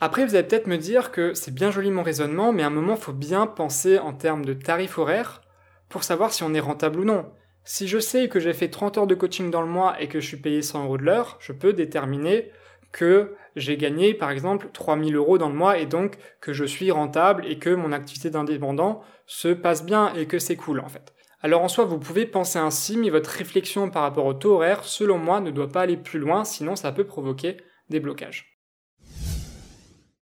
Après, 0.00 0.26
vous 0.26 0.34
allez 0.34 0.46
peut-être 0.46 0.66
me 0.66 0.76
dire 0.76 1.10
que 1.10 1.32
c'est 1.32 1.54
bien 1.54 1.70
joli 1.70 1.90
mon 1.90 2.02
raisonnement, 2.02 2.52
mais 2.52 2.62
à 2.62 2.66
un 2.66 2.70
moment, 2.70 2.96
il 2.96 3.00
faut 3.00 3.14
bien 3.14 3.46
penser 3.46 3.98
en 3.98 4.12
termes 4.12 4.44
de 4.44 4.52
tarifs 4.52 4.98
horaires 4.98 5.40
pour 5.88 6.04
savoir 6.04 6.32
si 6.32 6.42
on 6.42 6.52
est 6.52 6.60
rentable 6.60 7.00
ou 7.00 7.04
non. 7.04 7.32
Si 7.64 7.88
je 7.88 7.98
sais 7.98 8.28
que 8.28 8.38
j'ai 8.38 8.52
fait 8.52 8.68
30 8.68 8.98
heures 8.98 9.06
de 9.06 9.14
coaching 9.14 9.50
dans 9.50 9.62
le 9.62 9.68
mois 9.68 10.00
et 10.00 10.08
que 10.08 10.20
je 10.20 10.26
suis 10.26 10.36
payé 10.36 10.60
100 10.60 10.84
euros 10.84 10.98
de 10.98 11.02
l'heure, 11.02 11.38
je 11.40 11.52
peux 11.52 11.72
déterminer 11.72 12.50
que 12.92 13.34
j'ai 13.56 13.76
gagné 13.76 14.14
par 14.14 14.30
exemple 14.30 14.68
3000 14.72 15.16
euros 15.16 15.38
dans 15.38 15.48
le 15.48 15.54
mois 15.54 15.78
et 15.78 15.86
donc 15.86 16.16
que 16.40 16.52
je 16.52 16.64
suis 16.64 16.90
rentable 16.90 17.44
et 17.46 17.58
que 17.58 17.70
mon 17.70 17.92
activité 17.92 18.30
d'indépendant 18.30 19.02
se 19.26 19.48
passe 19.48 19.84
bien 19.84 20.14
et 20.14 20.26
que 20.26 20.38
c'est 20.38 20.56
cool 20.56 20.80
en 20.80 20.88
fait. 20.88 21.12
Alors 21.42 21.62
en 21.62 21.68
soi, 21.68 21.84
vous 21.84 21.98
pouvez 21.98 22.26
penser 22.26 22.58
ainsi, 22.58 22.96
mais 22.96 23.10
votre 23.10 23.30
réflexion 23.30 23.90
par 23.90 24.02
rapport 24.02 24.26
au 24.26 24.34
taux 24.34 24.54
horaire, 24.54 24.84
selon 24.84 25.18
moi, 25.18 25.40
ne 25.40 25.50
doit 25.50 25.68
pas 25.68 25.82
aller 25.82 25.96
plus 25.96 26.18
loin, 26.18 26.44
sinon 26.44 26.76
ça 26.76 26.92
peut 26.92 27.04
provoquer 27.04 27.58
des 27.90 28.00
blocages. 28.00 28.55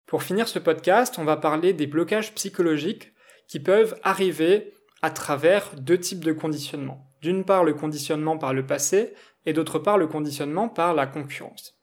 Pour 0.08 0.24
finir 0.24 0.48
ce 0.48 0.58
podcast, 0.58 1.16
on 1.18 1.26
va 1.26 1.36
parler 1.36 1.74
des 1.74 1.86
blocages 1.86 2.34
psychologiques 2.34 3.12
qui 3.50 3.60
peuvent 3.60 4.00
arriver 4.04 4.74
à 5.02 5.10
travers 5.10 5.76
deux 5.76 6.00
types 6.00 6.24
de 6.24 6.32
conditionnement. 6.32 7.12
D'une 7.22 7.44
part 7.44 7.66
le 7.66 7.74
conditionnement 7.74 8.38
par 8.38 8.54
le 8.54 8.66
passé 8.66 9.14
et 9.46 9.52
d'autre 9.52 9.80
part 9.80 9.98
le 9.98 10.08
conditionnement 10.08 10.70
par 10.70 10.94
la 10.94 11.08
concurrence. 11.08 11.78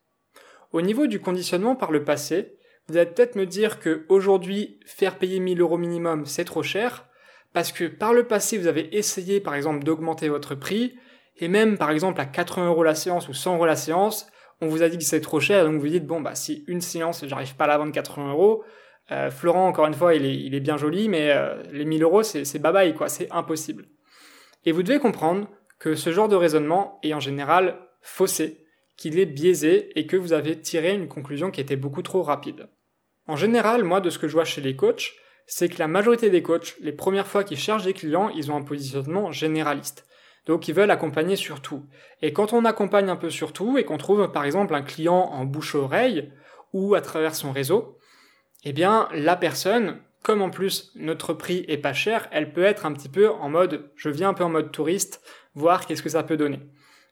Au 0.72 0.80
niveau 0.80 1.06
du 1.06 1.20
conditionnement 1.20 1.76
par 1.76 1.92
le 1.92 2.02
passé, 2.02 2.56
vous 2.88 2.96
allez 2.96 3.10
peut-être 3.10 3.36
me 3.36 3.44
dire 3.44 3.78
que 3.78 4.06
aujourd'hui 4.08 4.80
faire 4.86 5.18
payer 5.18 5.38
1000 5.38 5.60
euros 5.60 5.76
minimum 5.76 6.24
c'est 6.24 6.44
trop 6.44 6.62
cher 6.62 7.06
parce 7.52 7.72
que 7.72 7.84
par 7.84 8.14
le 8.14 8.26
passé 8.26 8.56
vous 8.56 8.68
avez 8.68 8.96
essayé 8.96 9.40
par 9.40 9.54
exemple 9.54 9.84
d'augmenter 9.84 10.30
votre 10.30 10.54
prix 10.54 10.94
et 11.36 11.48
même 11.48 11.76
par 11.76 11.90
exemple 11.90 12.22
à 12.22 12.26
80 12.26 12.68
euros 12.68 12.84
la 12.84 12.94
séance 12.94 13.28
ou 13.28 13.34
100 13.34 13.56
euros 13.56 13.66
la 13.66 13.76
séance, 13.76 14.26
on 14.60 14.68
vous 14.68 14.82
a 14.82 14.88
dit 14.88 14.98
que 14.98 15.04
c'est 15.04 15.20
trop 15.20 15.40
cher 15.40 15.64
donc 15.64 15.80
vous 15.80 15.88
dites 15.88 16.06
bon 16.06 16.20
bah 16.20 16.34
si 16.34 16.64
une 16.66 16.80
séance 16.80 17.24
j'arrive 17.26 17.56
pas 17.56 17.64
à 17.64 17.68
la 17.68 17.78
vendre 17.78 17.92
80 17.92 18.30
euros, 18.30 18.64
euh, 19.10 19.30
Florent 19.30 19.66
encore 19.66 19.86
une 19.86 19.94
fois 19.94 20.14
il 20.14 20.54
est, 20.54 20.60
bien 20.60 20.76
joli 20.76 21.08
mais 21.08 21.30
euh, 21.30 21.62
les 21.72 21.84
1000 21.84 22.02
euros 22.02 22.22
c'est 22.22 22.58
bye 22.58 22.72
bye 22.72 22.94
quoi, 22.94 23.08
c'est 23.08 23.30
impossible. 23.30 23.86
Et 24.64 24.72
vous 24.72 24.82
devez 24.82 24.98
comprendre 24.98 25.48
que 25.78 25.94
ce 25.94 26.12
genre 26.12 26.28
de 26.28 26.36
raisonnement 26.36 26.98
est 27.02 27.12
en 27.12 27.20
général 27.20 27.78
faussé, 28.00 28.64
qu'il 28.96 29.18
est 29.18 29.26
biaisé 29.26 29.98
et 29.98 30.06
que 30.06 30.16
vous 30.16 30.32
avez 30.32 30.60
tiré 30.60 30.94
une 30.94 31.08
conclusion 31.08 31.50
qui 31.50 31.60
était 31.60 31.76
beaucoup 31.76 32.02
trop 32.02 32.22
rapide. 32.22 32.68
En 33.26 33.36
général, 33.36 33.84
moi, 33.84 34.00
de 34.00 34.10
ce 34.10 34.18
que 34.18 34.28
je 34.28 34.34
vois 34.34 34.44
chez 34.44 34.60
les 34.60 34.76
coachs, 34.76 35.12
c'est 35.46 35.68
que 35.68 35.78
la 35.78 35.88
majorité 35.88 36.30
des 36.30 36.42
coachs, 36.42 36.76
les 36.80 36.92
premières 36.92 37.26
fois 37.26 37.44
qu'ils 37.44 37.58
cherchent 37.58 37.84
des 37.84 37.92
clients, 37.92 38.30
ils 38.30 38.50
ont 38.50 38.56
un 38.56 38.62
positionnement 38.62 39.32
généraliste. 39.32 40.06
Donc 40.46 40.68
ils 40.68 40.74
veulent 40.74 40.90
accompagner 40.90 41.36
sur 41.36 41.60
tout. 41.60 41.84
Et 42.22 42.32
quand 42.32 42.52
on 42.52 42.64
accompagne 42.64 43.08
un 43.08 43.16
peu 43.16 43.30
sur 43.30 43.52
tout 43.52 43.78
et 43.78 43.84
qu'on 43.84 43.98
trouve 43.98 44.30
par 44.30 44.44
exemple 44.44 44.74
un 44.74 44.82
client 44.82 45.30
en 45.32 45.44
bouche-oreille 45.44 46.32
ou 46.72 46.94
à 46.94 47.00
travers 47.00 47.34
son 47.34 47.52
réseau, 47.52 47.98
eh 48.64 48.72
bien 48.72 49.08
la 49.12 49.36
personne, 49.36 50.00
comme 50.22 50.42
en 50.42 50.50
plus 50.50 50.92
notre 50.96 51.32
prix 51.32 51.64
est 51.68 51.78
pas 51.78 51.92
cher, 51.92 52.28
elle 52.30 52.52
peut 52.52 52.64
être 52.64 52.86
un 52.86 52.92
petit 52.92 53.08
peu 53.08 53.30
en 53.30 53.48
mode, 53.48 53.90
je 53.96 54.10
viens 54.10 54.30
un 54.30 54.34
peu 54.34 54.44
en 54.44 54.50
mode 54.50 54.72
touriste, 54.72 55.22
voir 55.54 55.86
qu'est-ce 55.86 56.02
que 56.02 56.08
ça 56.08 56.22
peut 56.22 56.36
donner. 56.36 56.60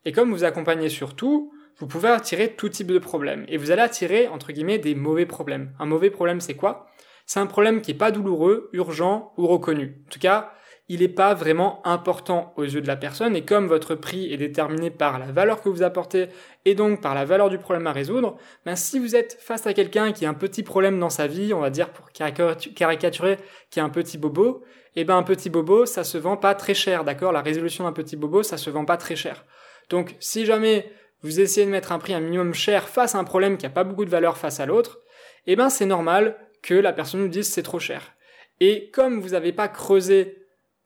Et 0.05 0.13
comme 0.13 0.31
vous 0.31 0.45
accompagnez 0.45 0.89
sur 0.89 1.15
tout, 1.15 1.53
vous 1.79 1.87
pouvez 1.87 2.09
attirer 2.09 2.55
tout 2.55 2.69
type 2.69 2.89
de 2.89 2.99
problèmes. 2.99 3.45
Et 3.49 3.57
vous 3.57 3.71
allez 3.71 3.83
attirer, 3.83 4.29
entre 4.29 4.53
guillemets, 4.53 4.79
des 4.79 4.95
mauvais 4.95 5.27
problèmes. 5.27 5.73
Un 5.79 5.87
mauvais 5.87 6.11
problème, 6.11 6.41
c'est 6.41 6.55
quoi? 6.55 6.87
C'est 7.27 7.41
un 7.41 7.47
problème 7.47 7.81
qui 7.81 7.93
est 7.93 7.95
pas 7.95 8.11
douloureux, 8.11 8.69
urgent 8.73 9.33
ou 9.37 9.47
reconnu. 9.47 10.03
En 10.07 10.11
tout 10.11 10.19
cas, 10.19 10.53
il 10.89 11.01
n'est 11.01 11.09
pas 11.09 11.33
vraiment 11.35 11.81
important 11.87 12.53
aux 12.57 12.65
yeux 12.65 12.81
de 12.81 12.87
la 12.87 12.97
personne 12.97 13.37
et 13.37 13.45
comme 13.45 13.67
votre 13.67 13.95
prix 13.95 14.33
est 14.33 14.37
déterminé 14.37 14.91
par 14.91 15.19
la 15.19 15.31
valeur 15.31 15.63
que 15.63 15.69
vous 15.69 15.83
apportez 15.83 16.29
et 16.65 16.75
donc 16.75 17.01
par 17.01 17.15
la 17.15 17.25
valeur 17.25 17.51
du 17.51 17.59
problème 17.59 17.87
à 17.87 17.93
résoudre, 17.93 18.37
ben 18.67 18.75
si 18.75 18.99
vous 18.99 19.15
êtes 19.15 19.39
face 19.41 19.67
à 19.67 19.75
quelqu'un 19.75 20.13
qui 20.13 20.27
a 20.27 20.29
un 20.29 20.35
petit 20.35 20.63
problème 20.63 20.99
dans 20.99 21.11
sa 21.11 21.27
vie, 21.27 21.55
on 21.55 21.61
va 21.61 21.71
dire 21.71 21.91
pour 21.91 22.11
caricaturer, 22.11 23.39
qui 23.71 23.81
a 23.81 23.85
un 23.85 23.89
petit 23.91 24.19
bobo, 24.19 24.65
et 24.95 25.01
eh 25.01 25.05
ben 25.05 25.17
un 25.17 25.23
petit 25.23 25.49
bobo, 25.49 25.87
ça 25.87 26.05
se 26.05 26.19
vend 26.19 26.37
pas 26.37 26.55
très 26.55 26.75
cher, 26.75 27.05
d'accord? 27.05 27.33
La 27.33 27.41
résolution 27.41 27.85
d'un 27.85 27.93
petit 27.93 28.17
bobo, 28.17 28.43
ça 28.43 28.59
se 28.59 28.69
vend 28.69 28.85
pas 28.85 28.99
très 28.99 29.17
cher. 29.17 29.47
Donc 29.89 30.17
si 30.21 30.45
jamais 30.45 30.93
vous 31.23 31.41
essayez 31.41 31.65
de 31.65 31.71
mettre 31.71 31.93
un 31.93 31.99
prix 31.99 32.13
un 32.13 32.21
minimum 32.21 32.53
cher 32.53 32.89
face 32.89 33.15
à 33.15 33.19
un 33.19 33.25
problème 33.25 33.57
qui 33.57 33.65
a 33.65 33.71
pas 33.71 33.85
beaucoup 33.85 34.05
de 34.05 34.11
valeur 34.11 34.37
face 34.37 34.61
à 34.61 34.67
l'autre, 34.67 35.01
eh 35.47 35.57
ben 35.57 35.71
c'est 35.71 35.87
normal 35.87 36.37
que 36.61 36.75
la 36.75 36.93
personne 36.93 37.21
nous 37.21 37.29
dise 37.29 37.49
c'est 37.49 37.63
trop 37.63 37.79
cher. 37.79 38.13
Et 38.61 38.91
comme 38.91 39.21
vous 39.21 39.31
n'avez 39.31 39.53
pas 39.53 39.69
creusé 39.69 40.42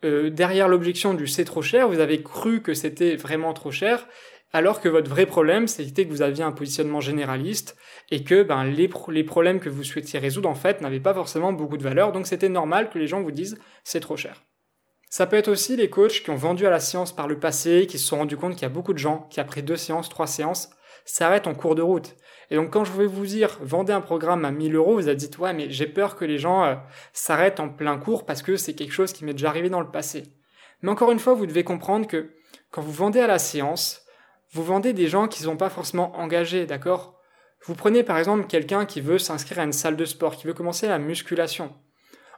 euh, 0.07 0.31
derrière 0.31 0.69
l'objection 0.69 1.15
du 1.15 1.27
c'est 1.27 1.45
trop 1.45 1.63
cher, 1.63 1.89
vous 1.89 2.01
avez 2.01 2.23
cru 2.23 2.63
que 2.63 2.75
c'était 2.75 3.17
vraiment 3.17 3.53
trop 3.53 3.71
cher, 3.71 4.07
alors 4.53 4.81
que 4.81 4.89
votre 4.89 5.11
vrai 5.11 5.27
problème, 5.27 5.67
c'était 5.67 6.07
que 6.07 6.11
vous 6.11 6.23
aviez 6.23 6.45
un 6.45 6.53
positionnement 6.53 7.01
généraliste 7.01 7.77
et 8.11 8.25
que 8.25 8.43
ben, 8.43 8.65
les, 8.65 8.89
les 9.09 9.25
problèmes 9.25 9.61
que 9.61 9.69
vous 9.69 9.85
souhaitiez 9.85 10.19
résoudre, 10.19 10.49
en 10.49 10.55
fait, 10.55 10.81
n'avaient 10.81 11.01
pas 11.01 11.15
forcément 11.15 11.53
beaucoup 11.53 11.77
de 11.77 11.83
valeur, 11.83 12.13
donc 12.13 12.27
c'était 12.27 12.49
normal 12.49 12.89
que 12.89 12.99
les 12.99 13.07
gens 13.07 13.23
vous 13.23 13.33
disent 13.33 13.59
c'est 13.85 14.01
trop 14.01 14.17
cher. 14.17 14.45
Ça 15.11 15.27
peut 15.27 15.37
être 15.37 15.49
aussi 15.49 15.77
les 15.77 15.89
coachs 15.89 16.23
qui 16.23 16.31
ont 16.31 16.37
vendu 16.37 16.67
à 16.67 16.71
la 16.71 16.81
science 16.81 17.15
par 17.15 17.29
le 17.29 17.39
passé, 17.39 17.87
qui 17.87 17.99
se 17.99 18.07
sont 18.07 18.19
rendus 18.19 18.37
compte 18.37 18.55
qu'il 18.55 18.63
y 18.63 18.67
a 18.67 18.71
beaucoup 18.71 18.93
de 18.93 18.99
gens 18.99 19.27
qui, 19.31 19.41
après 19.41 19.63
deux 19.63 19.77
séances, 19.77 20.09
trois 20.09 20.27
séances, 20.27 20.71
s'arrêtent 21.05 21.47
en 21.47 21.55
cours 21.55 21.75
de 21.75 21.83
route. 21.83 22.17
Et 22.51 22.57
donc 22.57 22.71
quand 22.71 22.85
je 22.85 22.93
vais 22.93 23.07
vous 23.07 23.27
dire 23.27 23.59
vendez 23.61 23.93
un 23.93 24.01
programme 24.01 24.45
à 24.45 24.51
1000 24.51 24.75
euros, 24.75 24.95
vous 24.95 25.09
avez 25.09 25.17
dit 25.17 25.31
ouais 25.39 25.53
mais 25.53 25.71
j'ai 25.71 25.87
peur 25.87 26.17
que 26.17 26.25
les 26.25 26.39
gens 26.39 26.65
euh, 26.65 26.75
s'arrêtent 27.13 27.61
en 27.61 27.69
plein 27.69 27.99
cours 27.99 28.25
parce 28.25 28.43
que 28.43 28.57
c'est 28.57 28.75
quelque 28.75 28.93
chose 28.93 29.13
qui 29.13 29.25
m'est 29.25 29.33
déjà 29.33 29.49
arrivé 29.49 29.69
dans 29.69 29.81
le 29.81 29.91
passé. 29.91 30.25
Mais 30.83 30.91
encore 30.91 31.11
une 31.11 31.19
fois, 31.19 31.35
vous 31.35 31.47
devez 31.47 31.65
comprendre 31.65 32.07
que 32.07 32.31
quand 32.71 32.83
vous 32.83 32.93
vendez 32.93 33.21
à 33.21 33.27
la 33.27 33.39
séance, 33.39 34.03
vous 34.53 34.63
vendez 34.63 34.93
des 34.93 35.09
gens 35.09 35.29
qui 35.29 35.43
ne 35.43 35.49
sont 35.49 35.57
pas 35.57 35.71
forcément 35.71 36.17
engagés, 36.17 36.67
d'accord? 36.67 37.19
Vous 37.65 37.75
prenez 37.75 38.03
par 38.03 38.19
exemple 38.19 38.47
quelqu'un 38.47 38.85
qui 38.85 39.01
veut 39.01 39.19
s'inscrire 39.19 39.59
à 39.59 39.65
une 39.65 39.73
salle 39.73 39.97
de 39.97 40.05
sport, 40.05 40.37
qui 40.37 40.47
veut 40.47 40.55
commencer 40.55 40.87
la 40.87 40.99
musculation 40.99 41.75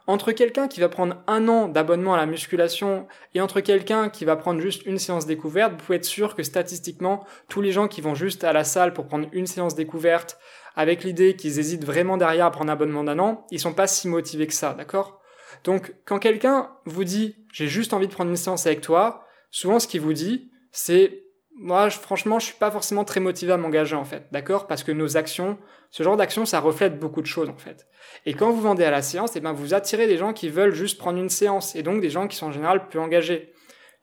entre 0.09 0.31
quelqu'un 0.31 0.67
qui 0.67 0.79
va 0.79 0.89
prendre 0.89 1.17
un 1.27 1.47
an 1.47 1.67
d'abonnement 1.67 2.15
à 2.15 2.17
la 2.17 2.25
musculation 2.25 3.07
et 3.35 3.41
entre 3.41 3.61
quelqu'un 3.61 4.09
qui 4.09 4.25
va 4.25 4.35
prendre 4.35 4.59
juste 4.59 4.83
une 4.87 4.97
séance 4.97 5.27
découverte, 5.27 5.73
vous 5.73 5.77
pouvez 5.77 5.97
être 5.97 6.05
sûr 6.05 6.35
que 6.35 6.41
statistiquement, 6.41 7.23
tous 7.47 7.61
les 7.61 7.71
gens 7.71 7.87
qui 7.87 8.01
vont 8.01 8.15
juste 8.15 8.43
à 8.43 8.51
la 8.51 8.63
salle 8.63 8.93
pour 8.93 9.05
prendre 9.05 9.27
une 9.33 9.45
séance 9.45 9.75
découverte, 9.75 10.39
avec 10.75 11.03
l'idée 11.03 11.35
qu'ils 11.35 11.59
hésitent 11.59 11.85
vraiment 11.85 12.17
derrière 12.17 12.47
à 12.47 12.51
prendre 12.51 12.71
un 12.71 12.73
abonnement 12.73 13.03
d'un 13.03 13.19
an, 13.19 13.45
ils 13.51 13.59
sont 13.59 13.75
pas 13.75 13.85
si 13.85 14.07
motivés 14.07 14.47
que 14.47 14.53
ça, 14.55 14.73
d'accord? 14.73 15.21
Donc, 15.63 15.93
quand 16.05 16.17
quelqu'un 16.17 16.71
vous 16.85 17.03
dit, 17.03 17.35
j'ai 17.53 17.67
juste 17.67 17.93
envie 17.93 18.07
de 18.07 18.13
prendre 18.13 18.31
une 18.31 18.35
séance 18.35 18.65
avec 18.65 18.81
toi, 18.81 19.27
souvent 19.51 19.79
ce 19.79 19.87
qu'il 19.87 20.01
vous 20.01 20.13
dit, 20.13 20.49
c'est 20.71 21.21
moi, 21.59 21.89
franchement, 21.89 22.39
je 22.39 22.45
suis 22.45 22.55
pas 22.55 22.71
forcément 22.71 23.03
très 23.03 23.19
motivé 23.19 23.51
à 23.51 23.57
m'engager 23.57 23.95
en 23.95 24.05
fait, 24.05 24.27
d'accord? 24.31 24.65
Parce 24.65 24.83
que 24.83 24.93
nos 24.93 25.17
actions, 25.17 25.57
ce 25.91 26.03
genre 26.03 26.15
d'action, 26.15 26.45
ça 26.45 26.61
reflète 26.61 26.97
beaucoup 26.97 27.21
de 27.21 27.27
choses 27.27 27.49
en 27.49 27.57
fait. 27.57 27.85
Et 28.25 28.33
quand 28.33 28.49
vous 28.49 28.61
vendez 28.61 28.85
à 28.85 28.91
la 28.91 29.01
séance, 29.01 29.35
eh 29.35 29.41
ben 29.41 29.51
vous 29.51 29.73
attirez 29.73 30.07
des 30.07 30.17
gens 30.17 30.31
qui 30.31 30.47
veulent 30.49 30.73
juste 30.73 30.97
prendre 30.97 31.19
une 31.19 31.29
séance, 31.29 31.75
et 31.75 31.83
donc 31.83 31.99
des 31.99 32.09
gens 32.09 32.27
qui 32.27 32.37
sont 32.37 32.47
en 32.47 32.51
général 32.51 32.87
peu 32.87 32.99
engagés. 32.99 33.53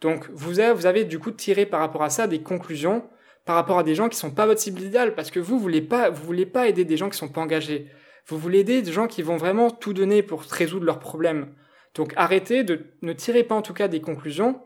Donc 0.03 0.29
vous 0.33 0.61
avez, 0.61 0.75
vous 0.75 0.85
avez 0.85 1.05
du 1.05 1.19
coup 1.19 1.31
tiré 1.31 1.65
par 1.65 1.81
rapport 1.81 2.03
à 2.03 2.11
ça 2.11 2.27
des 2.27 2.43
conclusions 2.43 3.09
par 3.47 3.55
rapport 3.55 3.79
à 3.79 3.85
des 3.85 3.95
gens 3.95 4.09
qui 4.09 4.19
sont 4.19 4.33
pas 4.33 4.45
votre 4.45 4.61
cible 4.61 4.83
idéale, 4.83 5.15
parce 5.15 5.31
que 5.31 5.39
vous 5.41 5.59
voulez 5.59 5.81
pas, 5.81 6.11
vous 6.11 6.25
voulez 6.25 6.47
pas 6.47 6.67
aider 6.67 6.85
des 6.85 6.97
gens 6.97 7.09
qui 7.09 7.17
sont 7.17 7.29
pas 7.29 7.41
engagés. 7.41 7.87
Vous 8.27 8.39
voulez 8.39 8.59
aider 8.59 8.83
des 8.83 8.93
gens 8.93 9.07
qui 9.07 9.23
vont 9.23 9.37
vraiment 9.37 9.71
tout 9.71 9.95
donner 9.95 10.23
pour 10.25 10.43
résoudre 10.43 10.85
leurs 10.85 10.99
problèmes. 10.99 11.55
Donc 11.95 12.13
arrêtez 12.17 12.65
de, 12.65 12.87
ne 13.03 13.13
tirez 13.13 13.45
pas 13.45 13.55
en 13.55 13.63
tout 13.63 13.73
cas 13.73 13.87
des 13.87 14.01
conclusions 14.01 14.61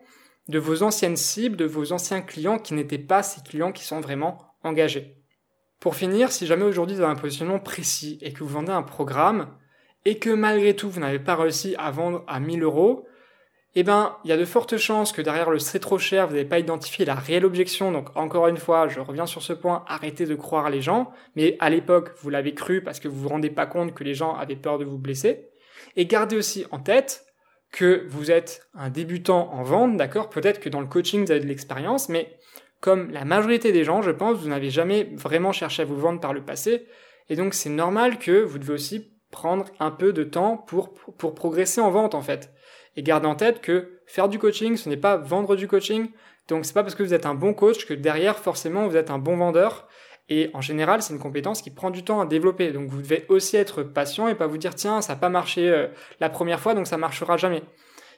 de 0.48 0.58
vos 0.58 0.82
anciennes 0.82 1.16
cibles, 1.16 1.56
de 1.56 1.64
vos 1.64 1.92
anciens 1.92 2.22
clients 2.22 2.58
qui 2.58 2.74
n'étaient 2.74 2.98
pas 2.98 3.22
ces 3.22 3.40
clients 3.42 3.72
qui 3.72 3.84
sont 3.84 4.00
vraiment 4.00 4.38
engagés. 4.62 5.16
Pour 5.78 5.96
finir, 5.96 6.32
si 6.32 6.46
jamais 6.46 6.64
aujourd'hui 6.64 6.96
vous 6.96 7.02
avez 7.02 7.12
un 7.12 7.16
positionnement 7.16 7.58
précis 7.58 8.18
et 8.20 8.32
que 8.32 8.40
vous 8.40 8.50
vendez 8.50 8.72
un 8.72 8.82
programme 8.82 9.56
et 10.04 10.18
que 10.18 10.30
malgré 10.30 10.74
tout 10.74 10.90
vous 10.90 11.00
n'avez 11.00 11.18
pas 11.18 11.36
réussi 11.36 11.74
à 11.78 11.90
vendre 11.90 12.24
à 12.26 12.40
1000 12.40 12.62
euros, 12.62 13.06
eh 13.76 13.84
ben, 13.84 14.16
il 14.24 14.30
y 14.30 14.32
a 14.32 14.36
de 14.36 14.44
fortes 14.44 14.76
chances 14.78 15.12
que 15.12 15.22
derrière 15.22 15.48
le 15.48 15.60
c'est 15.60 15.78
trop 15.78 15.98
cher, 15.98 16.26
vous 16.26 16.34
n'avez 16.34 16.48
pas 16.48 16.58
identifié 16.58 17.04
la 17.04 17.14
réelle 17.14 17.44
objection. 17.44 17.92
Donc, 17.92 18.08
encore 18.16 18.48
une 18.48 18.56
fois, 18.56 18.88
je 18.88 18.98
reviens 18.98 19.26
sur 19.26 19.42
ce 19.42 19.52
point, 19.52 19.84
arrêtez 19.86 20.26
de 20.26 20.34
croire 20.34 20.70
les 20.70 20.82
gens. 20.82 21.12
Mais 21.36 21.56
à 21.60 21.70
l'époque, 21.70 22.10
vous 22.20 22.30
l'avez 22.30 22.52
cru 22.52 22.82
parce 22.82 22.98
que 22.98 23.06
vous 23.06 23.20
vous 23.20 23.28
rendez 23.28 23.50
pas 23.50 23.66
compte 23.66 23.94
que 23.94 24.02
les 24.02 24.14
gens 24.14 24.34
avaient 24.34 24.56
peur 24.56 24.78
de 24.78 24.84
vous 24.84 24.98
blesser. 24.98 25.50
Et 25.96 26.06
gardez 26.06 26.36
aussi 26.36 26.66
en 26.72 26.80
tête 26.80 27.26
que 27.70 28.06
vous 28.08 28.30
êtes 28.30 28.68
un 28.74 28.90
débutant 28.90 29.52
en 29.52 29.62
vente, 29.62 29.96
d'accord 29.96 30.30
Peut-être 30.30 30.60
que 30.60 30.68
dans 30.68 30.80
le 30.80 30.86
coaching, 30.86 31.24
vous 31.24 31.30
avez 31.30 31.40
de 31.40 31.46
l'expérience, 31.46 32.08
mais 32.08 32.36
comme 32.80 33.10
la 33.10 33.24
majorité 33.24 33.72
des 33.72 33.84
gens, 33.84 34.02
je 34.02 34.10
pense, 34.10 34.38
vous 34.38 34.48
n'avez 34.48 34.70
jamais 34.70 35.04
vraiment 35.14 35.52
cherché 35.52 35.82
à 35.82 35.84
vous 35.84 35.98
vendre 35.98 36.20
par 36.20 36.32
le 36.32 36.44
passé. 36.44 36.86
Et 37.28 37.36
donc, 37.36 37.54
c'est 37.54 37.70
normal 37.70 38.18
que 38.18 38.42
vous 38.42 38.58
devez 38.58 38.72
aussi 38.72 39.12
prendre 39.30 39.66
un 39.78 39.90
peu 39.90 40.12
de 40.12 40.24
temps 40.24 40.56
pour, 40.56 40.92
pour 40.92 41.34
progresser 41.34 41.80
en 41.80 41.90
vente, 41.90 42.14
en 42.14 42.22
fait. 42.22 42.50
Et 42.96 43.02
gardez 43.02 43.26
en 43.26 43.36
tête 43.36 43.60
que 43.60 44.00
faire 44.06 44.28
du 44.28 44.38
coaching, 44.38 44.76
ce 44.76 44.88
n'est 44.88 44.96
pas 44.96 45.16
vendre 45.16 45.54
du 45.54 45.68
coaching. 45.68 46.10
Donc 46.48 46.64
c'est 46.64 46.74
pas 46.74 46.82
parce 46.82 46.94
que 46.94 47.02
vous 47.02 47.14
êtes 47.14 47.26
un 47.26 47.34
bon 47.34 47.54
coach 47.54 47.86
que 47.86 47.94
derrière 47.94 48.38
forcément 48.38 48.88
vous 48.88 48.96
êtes 48.96 49.10
un 49.10 49.18
bon 49.18 49.36
vendeur. 49.36 49.88
Et 50.30 50.48
en 50.54 50.60
général, 50.60 51.02
c'est 51.02 51.12
une 51.12 51.18
compétence 51.18 51.60
qui 51.60 51.70
prend 51.70 51.90
du 51.90 52.04
temps 52.04 52.20
à 52.20 52.26
développer. 52.26 52.70
Donc 52.70 52.88
vous 52.88 53.02
devez 53.02 53.26
aussi 53.28 53.56
être 53.56 53.82
patient 53.82 54.28
et 54.28 54.36
pas 54.36 54.46
vous 54.46 54.58
dire 54.58 54.74
tiens, 54.74 55.02
ça 55.02 55.14
n'a 55.14 55.18
pas 55.18 55.28
marché 55.28 55.68
euh, 55.68 55.88
la 56.20 56.30
première 56.30 56.60
fois, 56.60 56.74
donc 56.74 56.86
ça 56.86 56.96
marchera 56.96 57.36
jamais. 57.36 57.62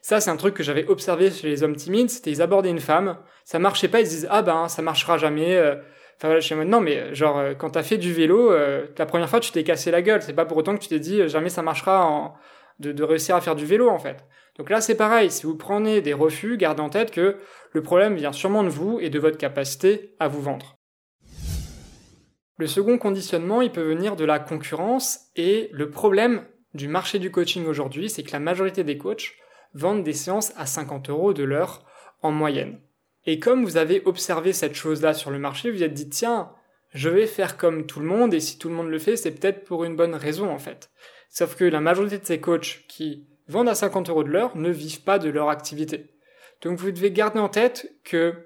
Ça, 0.02 0.20
c'est 0.20 0.30
un 0.30 0.36
truc 0.36 0.54
que 0.54 0.62
j'avais 0.62 0.86
observé 0.86 1.30
chez 1.30 1.48
les 1.48 1.62
hommes 1.62 1.76
timides, 1.76 2.10
c'était 2.10 2.30
ils 2.30 2.42
abordaient 2.42 2.70
une 2.70 2.80
femme, 2.80 3.18
ça 3.44 3.58
marchait 3.58 3.88
pas, 3.88 4.00
ils 4.00 4.06
se 4.06 4.10
disent 4.10 4.28
ah 4.30 4.42
ben 4.42 4.68
ça 4.68 4.82
marchera 4.82 5.16
jamais. 5.16 5.56
Euh. 5.56 5.76
Enfin 6.18 6.28
voilà, 6.28 6.40
je 6.40 6.46
suis 6.46 6.54
non 6.54 6.80
mais 6.80 7.14
genre 7.14 7.38
euh, 7.38 7.54
quand 7.54 7.70
t'as 7.70 7.82
fait 7.82 7.96
du 7.96 8.12
vélo, 8.12 8.52
la 8.52 9.06
première 9.06 9.28
fois 9.28 9.40
tu 9.40 9.50
t'es 9.50 9.64
cassé 9.64 9.90
la 9.90 10.02
gueule, 10.02 10.22
c'est 10.22 10.34
pas 10.34 10.44
pour 10.44 10.58
autant 10.58 10.76
que 10.76 10.82
tu 10.82 10.88
t'es 10.88 11.00
dit 11.00 11.26
jamais 11.28 11.48
ça 11.48 11.62
marchera 11.62 12.06
en... 12.06 12.34
de, 12.78 12.92
de 12.92 13.02
réussir 13.02 13.34
à 13.34 13.40
faire 13.40 13.56
du 13.56 13.64
vélo 13.64 13.88
en 13.88 13.98
fait. 13.98 14.24
Donc 14.58 14.68
là, 14.68 14.82
c'est 14.82 14.96
pareil, 14.96 15.30
si 15.30 15.46
vous 15.46 15.56
prenez 15.56 16.02
des 16.02 16.12
refus, 16.12 16.58
gardez 16.58 16.82
en 16.82 16.90
tête 16.90 17.10
que 17.10 17.38
le 17.72 17.82
problème 17.82 18.16
vient 18.16 18.32
sûrement 18.32 18.62
de 18.62 18.68
vous 18.68 19.00
et 19.00 19.08
de 19.08 19.18
votre 19.18 19.38
capacité 19.38 20.14
à 20.20 20.28
vous 20.28 20.42
vendre. 20.42 20.82
Le 22.62 22.68
second 22.68 22.96
conditionnement, 22.96 23.60
il 23.60 23.72
peut 23.72 23.82
venir 23.82 24.14
de 24.14 24.24
la 24.24 24.38
concurrence 24.38 25.32
et 25.34 25.68
le 25.72 25.90
problème 25.90 26.44
du 26.74 26.86
marché 26.86 27.18
du 27.18 27.32
coaching 27.32 27.66
aujourd'hui, 27.66 28.08
c'est 28.08 28.22
que 28.22 28.30
la 28.30 28.38
majorité 28.38 28.84
des 28.84 28.96
coachs 28.96 29.32
vendent 29.74 30.04
des 30.04 30.12
séances 30.12 30.52
à 30.56 30.64
50 30.64 31.10
euros 31.10 31.32
de 31.32 31.42
l'heure 31.42 31.84
en 32.22 32.30
moyenne. 32.30 32.78
Et 33.26 33.40
comme 33.40 33.64
vous 33.64 33.78
avez 33.78 34.00
observé 34.04 34.52
cette 34.52 34.76
chose-là 34.76 35.12
sur 35.12 35.32
le 35.32 35.40
marché, 35.40 35.72
vous 35.72 35.78
vous 35.78 35.82
êtes 35.82 35.92
dit, 35.92 36.08
tiens, 36.08 36.52
je 36.94 37.08
vais 37.08 37.26
faire 37.26 37.56
comme 37.56 37.84
tout 37.84 37.98
le 37.98 38.06
monde, 38.06 38.32
et 38.32 38.38
si 38.38 38.58
tout 38.58 38.68
le 38.68 38.76
monde 38.76 38.90
le 38.90 39.00
fait, 39.00 39.16
c'est 39.16 39.32
peut-être 39.32 39.64
pour 39.64 39.82
une 39.82 39.96
bonne 39.96 40.14
raison 40.14 40.48
en 40.48 40.58
fait. 40.60 40.92
Sauf 41.30 41.56
que 41.56 41.64
la 41.64 41.80
majorité 41.80 42.18
de 42.18 42.26
ces 42.26 42.38
coachs 42.38 42.84
qui 42.86 43.26
vendent 43.48 43.70
à 43.70 43.74
50 43.74 44.08
euros 44.08 44.22
de 44.22 44.30
l'heure 44.30 44.56
ne 44.56 44.70
vivent 44.70 45.02
pas 45.02 45.18
de 45.18 45.30
leur 45.30 45.48
activité. 45.48 46.14
Donc 46.60 46.78
vous 46.78 46.92
devez 46.92 47.10
garder 47.10 47.40
en 47.40 47.48
tête 47.48 47.92
que 48.04 48.36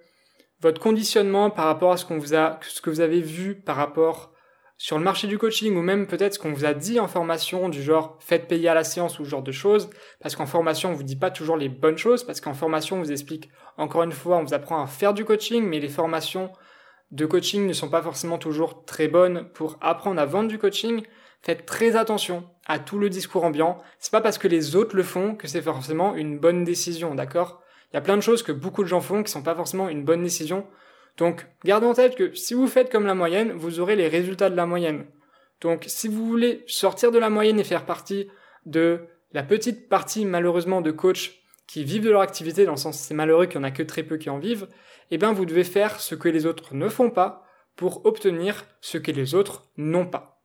votre 0.66 0.80
conditionnement 0.80 1.48
par 1.48 1.66
rapport 1.66 1.92
à 1.92 1.96
ce 1.96 2.04
qu'on 2.04 2.18
vous 2.18 2.34
a, 2.34 2.58
ce 2.62 2.80
que 2.80 2.90
vous 2.90 3.00
avez 3.00 3.20
vu 3.20 3.54
par 3.54 3.76
rapport 3.76 4.32
sur 4.78 4.98
le 4.98 5.04
marché 5.04 5.28
du 5.28 5.38
coaching 5.38 5.76
ou 5.76 5.80
même 5.80 6.08
peut-être 6.08 6.34
ce 6.34 6.38
qu'on 6.40 6.52
vous 6.52 6.64
a 6.64 6.74
dit 6.74 6.98
en 6.98 7.06
formation 7.06 7.68
du 7.68 7.80
genre 7.80 8.16
faites 8.18 8.48
payer 8.48 8.68
à 8.68 8.74
la 8.74 8.82
séance 8.82 9.20
ou 9.20 9.24
ce 9.24 9.30
genre 9.30 9.44
de 9.44 9.52
choses. 9.52 9.88
Parce 10.20 10.34
qu'en 10.34 10.44
formation 10.44 10.90
on 10.90 10.94
vous 10.94 11.04
dit 11.04 11.14
pas 11.14 11.30
toujours 11.30 11.56
les 11.56 11.68
bonnes 11.68 11.96
choses 11.96 12.24
parce 12.24 12.40
qu'en 12.40 12.52
formation 12.52 12.96
on 12.96 12.98
vous 12.98 13.12
explique 13.12 13.48
encore 13.76 14.02
une 14.02 14.10
fois 14.10 14.38
on 14.38 14.42
vous 14.42 14.54
apprend 14.54 14.82
à 14.82 14.88
faire 14.88 15.14
du 15.14 15.24
coaching 15.24 15.62
mais 15.62 15.78
les 15.78 15.88
formations 15.88 16.50
de 17.12 17.26
coaching 17.26 17.64
ne 17.64 17.72
sont 17.72 17.88
pas 17.88 18.02
forcément 18.02 18.36
toujours 18.36 18.84
très 18.84 19.06
bonnes 19.06 19.48
pour 19.54 19.78
apprendre 19.80 20.20
à 20.20 20.26
vendre 20.26 20.48
du 20.48 20.58
coaching. 20.58 21.02
Faites 21.42 21.64
très 21.64 21.94
attention 21.94 22.42
à 22.66 22.80
tout 22.80 22.98
le 22.98 23.08
discours 23.08 23.44
ambiant. 23.44 23.80
C'est 24.00 24.10
pas 24.10 24.20
parce 24.20 24.38
que 24.38 24.48
les 24.48 24.74
autres 24.74 24.96
le 24.96 25.04
font 25.04 25.36
que 25.36 25.46
c'est 25.46 25.62
forcément 25.62 26.16
une 26.16 26.40
bonne 26.40 26.64
décision, 26.64 27.14
d'accord? 27.14 27.62
Il 27.96 28.00
y 28.00 28.00
a 28.00 28.02
plein 28.02 28.18
de 28.18 28.22
choses 28.22 28.42
que 28.42 28.52
beaucoup 28.52 28.82
de 28.82 28.88
gens 28.88 29.00
font 29.00 29.22
qui 29.22 29.32
sont 29.32 29.42
pas 29.42 29.54
forcément 29.54 29.88
une 29.88 30.04
bonne 30.04 30.22
décision. 30.22 30.66
Donc, 31.16 31.46
gardez 31.64 31.86
en 31.86 31.94
tête 31.94 32.14
que 32.14 32.34
si 32.34 32.52
vous 32.52 32.66
faites 32.66 32.92
comme 32.92 33.06
la 33.06 33.14
moyenne, 33.14 33.52
vous 33.52 33.80
aurez 33.80 33.96
les 33.96 34.06
résultats 34.06 34.50
de 34.50 34.54
la 34.54 34.66
moyenne. 34.66 35.06
Donc, 35.62 35.84
si 35.86 36.06
vous 36.06 36.26
voulez 36.26 36.62
sortir 36.66 37.10
de 37.10 37.18
la 37.18 37.30
moyenne 37.30 37.58
et 37.58 37.64
faire 37.64 37.86
partie 37.86 38.28
de 38.66 39.00
la 39.32 39.42
petite 39.42 39.88
partie, 39.88 40.26
malheureusement, 40.26 40.82
de 40.82 40.90
coachs 40.90 41.40
qui 41.66 41.84
vivent 41.84 42.04
de 42.04 42.10
leur 42.10 42.20
activité, 42.20 42.66
dans 42.66 42.72
le 42.72 42.76
sens 42.76 42.98
c'est 42.98 43.14
malheureux 43.14 43.46
qu'il 43.46 43.54
y 43.54 43.60
en 43.60 43.64
a 43.64 43.70
que 43.70 43.82
très 43.82 44.02
peu 44.02 44.18
qui 44.18 44.28
en 44.28 44.38
vivent, 44.38 44.68
eh 45.10 45.16
bien, 45.16 45.32
vous 45.32 45.46
devez 45.46 45.64
faire 45.64 45.98
ce 45.98 46.14
que 46.14 46.28
les 46.28 46.44
autres 46.44 46.74
ne 46.74 46.90
font 46.90 47.08
pas 47.08 47.46
pour 47.76 48.04
obtenir 48.04 48.66
ce 48.82 48.98
que 48.98 49.10
les 49.10 49.34
autres 49.34 49.70
n'ont 49.78 50.06
pas. 50.06 50.42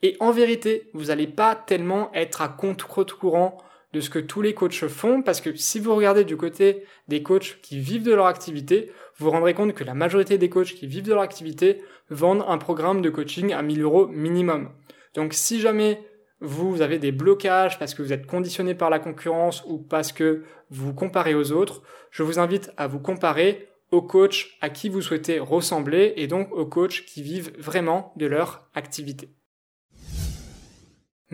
Et 0.00 0.16
en 0.20 0.30
vérité, 0.30 0.88
vous 0.94 1.04
n'allez 1.08 1.26
pas 1.26 1.54
tellement 1.54 2.10
être 2.14 2.40
à 2.40 2.48
contre-courant 2.48 3.58
de 3.94 4.00
ce 4.00 4.10
que 4.10 4.18
tous 4.18 4.42
les 4.42 4.54
coachs 4.54 4.88
font, 4.88 5.22
parce 5.22 5.40
que 5.40 5.54
si 5.54 5.78
vous 5.78 5.94
regardez 5.94 6.24
du 6.24 6.36
côté 6.36 6.84
des 7.06 7.22
coachs 7.22 7.60
qui 7.62 7.78
vivent 7.78 8.02
de 8.02 8.12
leur 8.12 8.26
activité, 8.26 8.90
vous 9.16 9.26
vous 9.26 9.30
rendrez 9.30 9.54
compte 9.54 9.72
que 9.72 9.84
la 9.84 9.94
majorité 9.94 10.36
des 10.36 10.48
coachs 10.48 10.74
qui 10.74 10.88
vivent 10.88 11.04
de 11.04 11.12
leur 11.12 11.22
activité 11.22 11.80
vendent 12.10 12.44
un 12.48 12.58
programme 12.58 13.02
de 13.02 13.08
coaching 13.08 13.52
à 13.52 13.62
1000 13.62 13.82
euros 13.82 14.08
minimum. 14.08 14.70
Donc 15.14 15.32
si 15.32 15.60
jamais 15.60 16.00
vous 16.40 16.82
avez 16.82 16.98
des 16.98 17.12
blocages 17.12 17.78
parce 17.78 17.94
que 17.94 18.02
vous 18.02 18.12
êtes 18.12 18.26
conditionné 18.26 18.74
par 18.74 18.90
la 18.90 18.98
concurrence 18.98 19.62
ou 19.66 19.78
parce 19.78 20.10
que 20.10 20.42
vous 20.70 20.86
vous 20.86 20.94
comparez 20.94 21.36
aux 21.36 21.52
autres, 21.52 21.82
je 22.10 22.24
vous 22.24 22.40
invite 22.40 22.72
à 22.76 22.88
vous 22.88 22.98
comparer 22.98 23.68
aux 23.92 24.02
coachs 24.02 24.48
à 24.60 24.70
qui 24.70 24.88
vous 24.88 25.02
souhaitez 25.02 25.38
ressembler 25.38 26.14
et 26.16 26.26
donc 26.26 26.52
aux 26.52 26.66
coachs 26.66 27.04
qui 27.06 27.22
vivent 27.22 27.52
vraiment 27.58 28.12
de 28.16 28.26
leur 28.26 28.68
activité. 28.74 29.30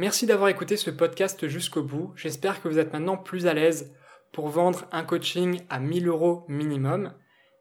Merci 0.01 0.25
d'avoir 0.25 0.49
écouté 0.49 0.79
ce 0.79 0.89
podcast 0.89 1.47
jusqu'au 1.47 1.83
bout. 1.83 2.15
J'espère 2.17 2.63
que 2.63 2.69
vous 2.69 2.79
êtes 2.79 2.95
maintenant 2.95 3.19
plus 3.19 3.47
à 3.47 3.53
l'aise 3.53 3.95
pour 4.33 4.49
vendre 4.49 4.87
un 4.93 5.05
coaching 5.05 5.61
à 5.69 5.79
1000 5.79 6.09
euros 6.09 6.47
minimum. 6.49 7.13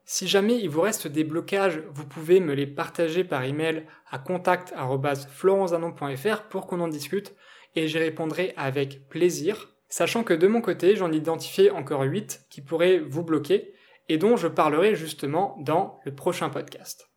Si 0.05 0.25
jamais 0.25 0.57
il 0.57 0.69
vous 0.69 0.79
reste 0.79 1.05
des 1.05 1.25
blocages, 1.25 1.83
vous 1.91 2.07
pouvez 2.07 2.39
me 2.39 2.53
les 2.53 2.65
partager 2.65 3.25
par 3.25 3.43
email 3.43 3.85
à 4.09 4.19
contact.florenzanon.fr 4.19 6.43
pour 6.43 6.65
qu'on 6.65 6.79
en 6.79 6.87
discute 6.87 7.35
et 7.75 7.89
j'y 7.89 7.97
répondrai 7.97 8.53
avec 8.55 9.09
plaisir, 9.09 9.75
sachant 9.89 10.23
que 10.23 10.33
de 10.33 10.47
mon 10.47 10.61
côté, 10.61 10.95
j'en 10.95 11.11
identifié 11.11 11.71
encore 11.71 12.03
8 12.03 12.45
qui 12.49 12.61
pourraient 12.61 12.99
vous 12.99 13.25
bloquer 13.25 13.73
et 14.07 14.17
dont 14.17 14.37
je 14.37 14.47
parlerai 14.47 14.95
justement 14.95 15.57
dans 15.59 15.99
le 16.05 16.15
prochain 16.15 16.49
podcast. 16.49 17.08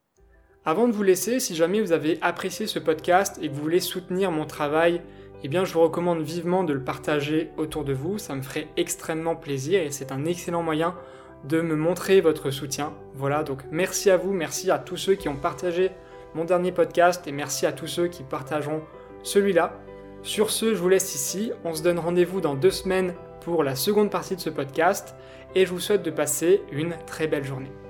Avant 0.65 0.87
de 0.87 0.93
vous 0.93 1.03
laisser, 1.03 1.41
si 1.41 1.55
jamais 1.55 1.81
vous 1.81 1.91
avez 1.91 2.17
apprécié 2.21 2.67
ce 2.67 2.79
podcast 2.79 3.37
et 3.41 3.49
que 3.49 3.53
vous 3.53 3.61
voulez 3.61 3.81
soutenir 3.81 4.31
mon 4.31 4.45
travail, 4.45 5.01
eh 5.43 5.49
bien 5.49 5.65
je 5.65 5.73
vous 5.73 5.81
recommande 5.81 6.21
vivement 6.21 6.63
de 6.63 6.71
le 6.71 6.81
partager 6.81 7.51
autour 7.57 7.83
de 7.83 7.91
vous, 7.91 8.17
ça 8.17 8.33
me 8.33 8.41
ferait 8.41 8.69
extrêmement 8.77 9.35
plaisir 9.35 9.81
et 9.81 9.91
c'est 9.91 10.13
un 10.13 10.23
excellent 10.23 10.63
moyen 10.63 10.95
de 11.43 11.59
me 11.59 11.75
montrer 11.75 12.21
votre 12.21 12.49
soutien. 12.49 12.93
Voilà, 13.13 13.43
donc 13.43 13.59
merci 13.71 14.09
à 14.09 14.15
vous, 14.15 14.31
merci 14.31 14.71
à 14.71 14.79
tous 14.79 14.95
ceux 14.95 15.15
qui 15.15 15.27
ont 15.27 15.35
partagé 15.35 15.91
mon 16.33 16.45
dernier 16.45 16.71
podcast 16.71 17.27
et 17.27 17.33
merci 17.33 17.65
à 17.65 17.73
tous 17.73 17.87
ceux 17.87 18.07
qui 18.07 18.23
partageront 18.23 18.83
celui-là. 19.21 19.81
Sur 20.21 20.49
ce, 20.49 20.73
je 20.73 20.79
vous 20.79 20.87
laisse 20.87 21.13
ici, 21.13 21.51
on 21.65 21.75
se 21.75 21.83
donne 21.83 21.99
rendez-vous 21.99 22.39
dans 22.39 22.55
deux 22.55 22.71
semaines 22.71 23.15
pour 23.41 23.65
la 23.65 23.75
seconde 23.75 24.09
partie 24.09 24.37
de 24.37 24.41
ce 24.41 24.49
podcast 24.49 25.13
et 25.55 25.65
je 25.65 25.71
vous 25.71 25.81
souhaite 25.81 26.03
de 26.03 26.11
passer 26.11 26.61
une 26.71 26.95
très 27.05 27.27
belle 27.27 27.43
journée. 27.43 27.82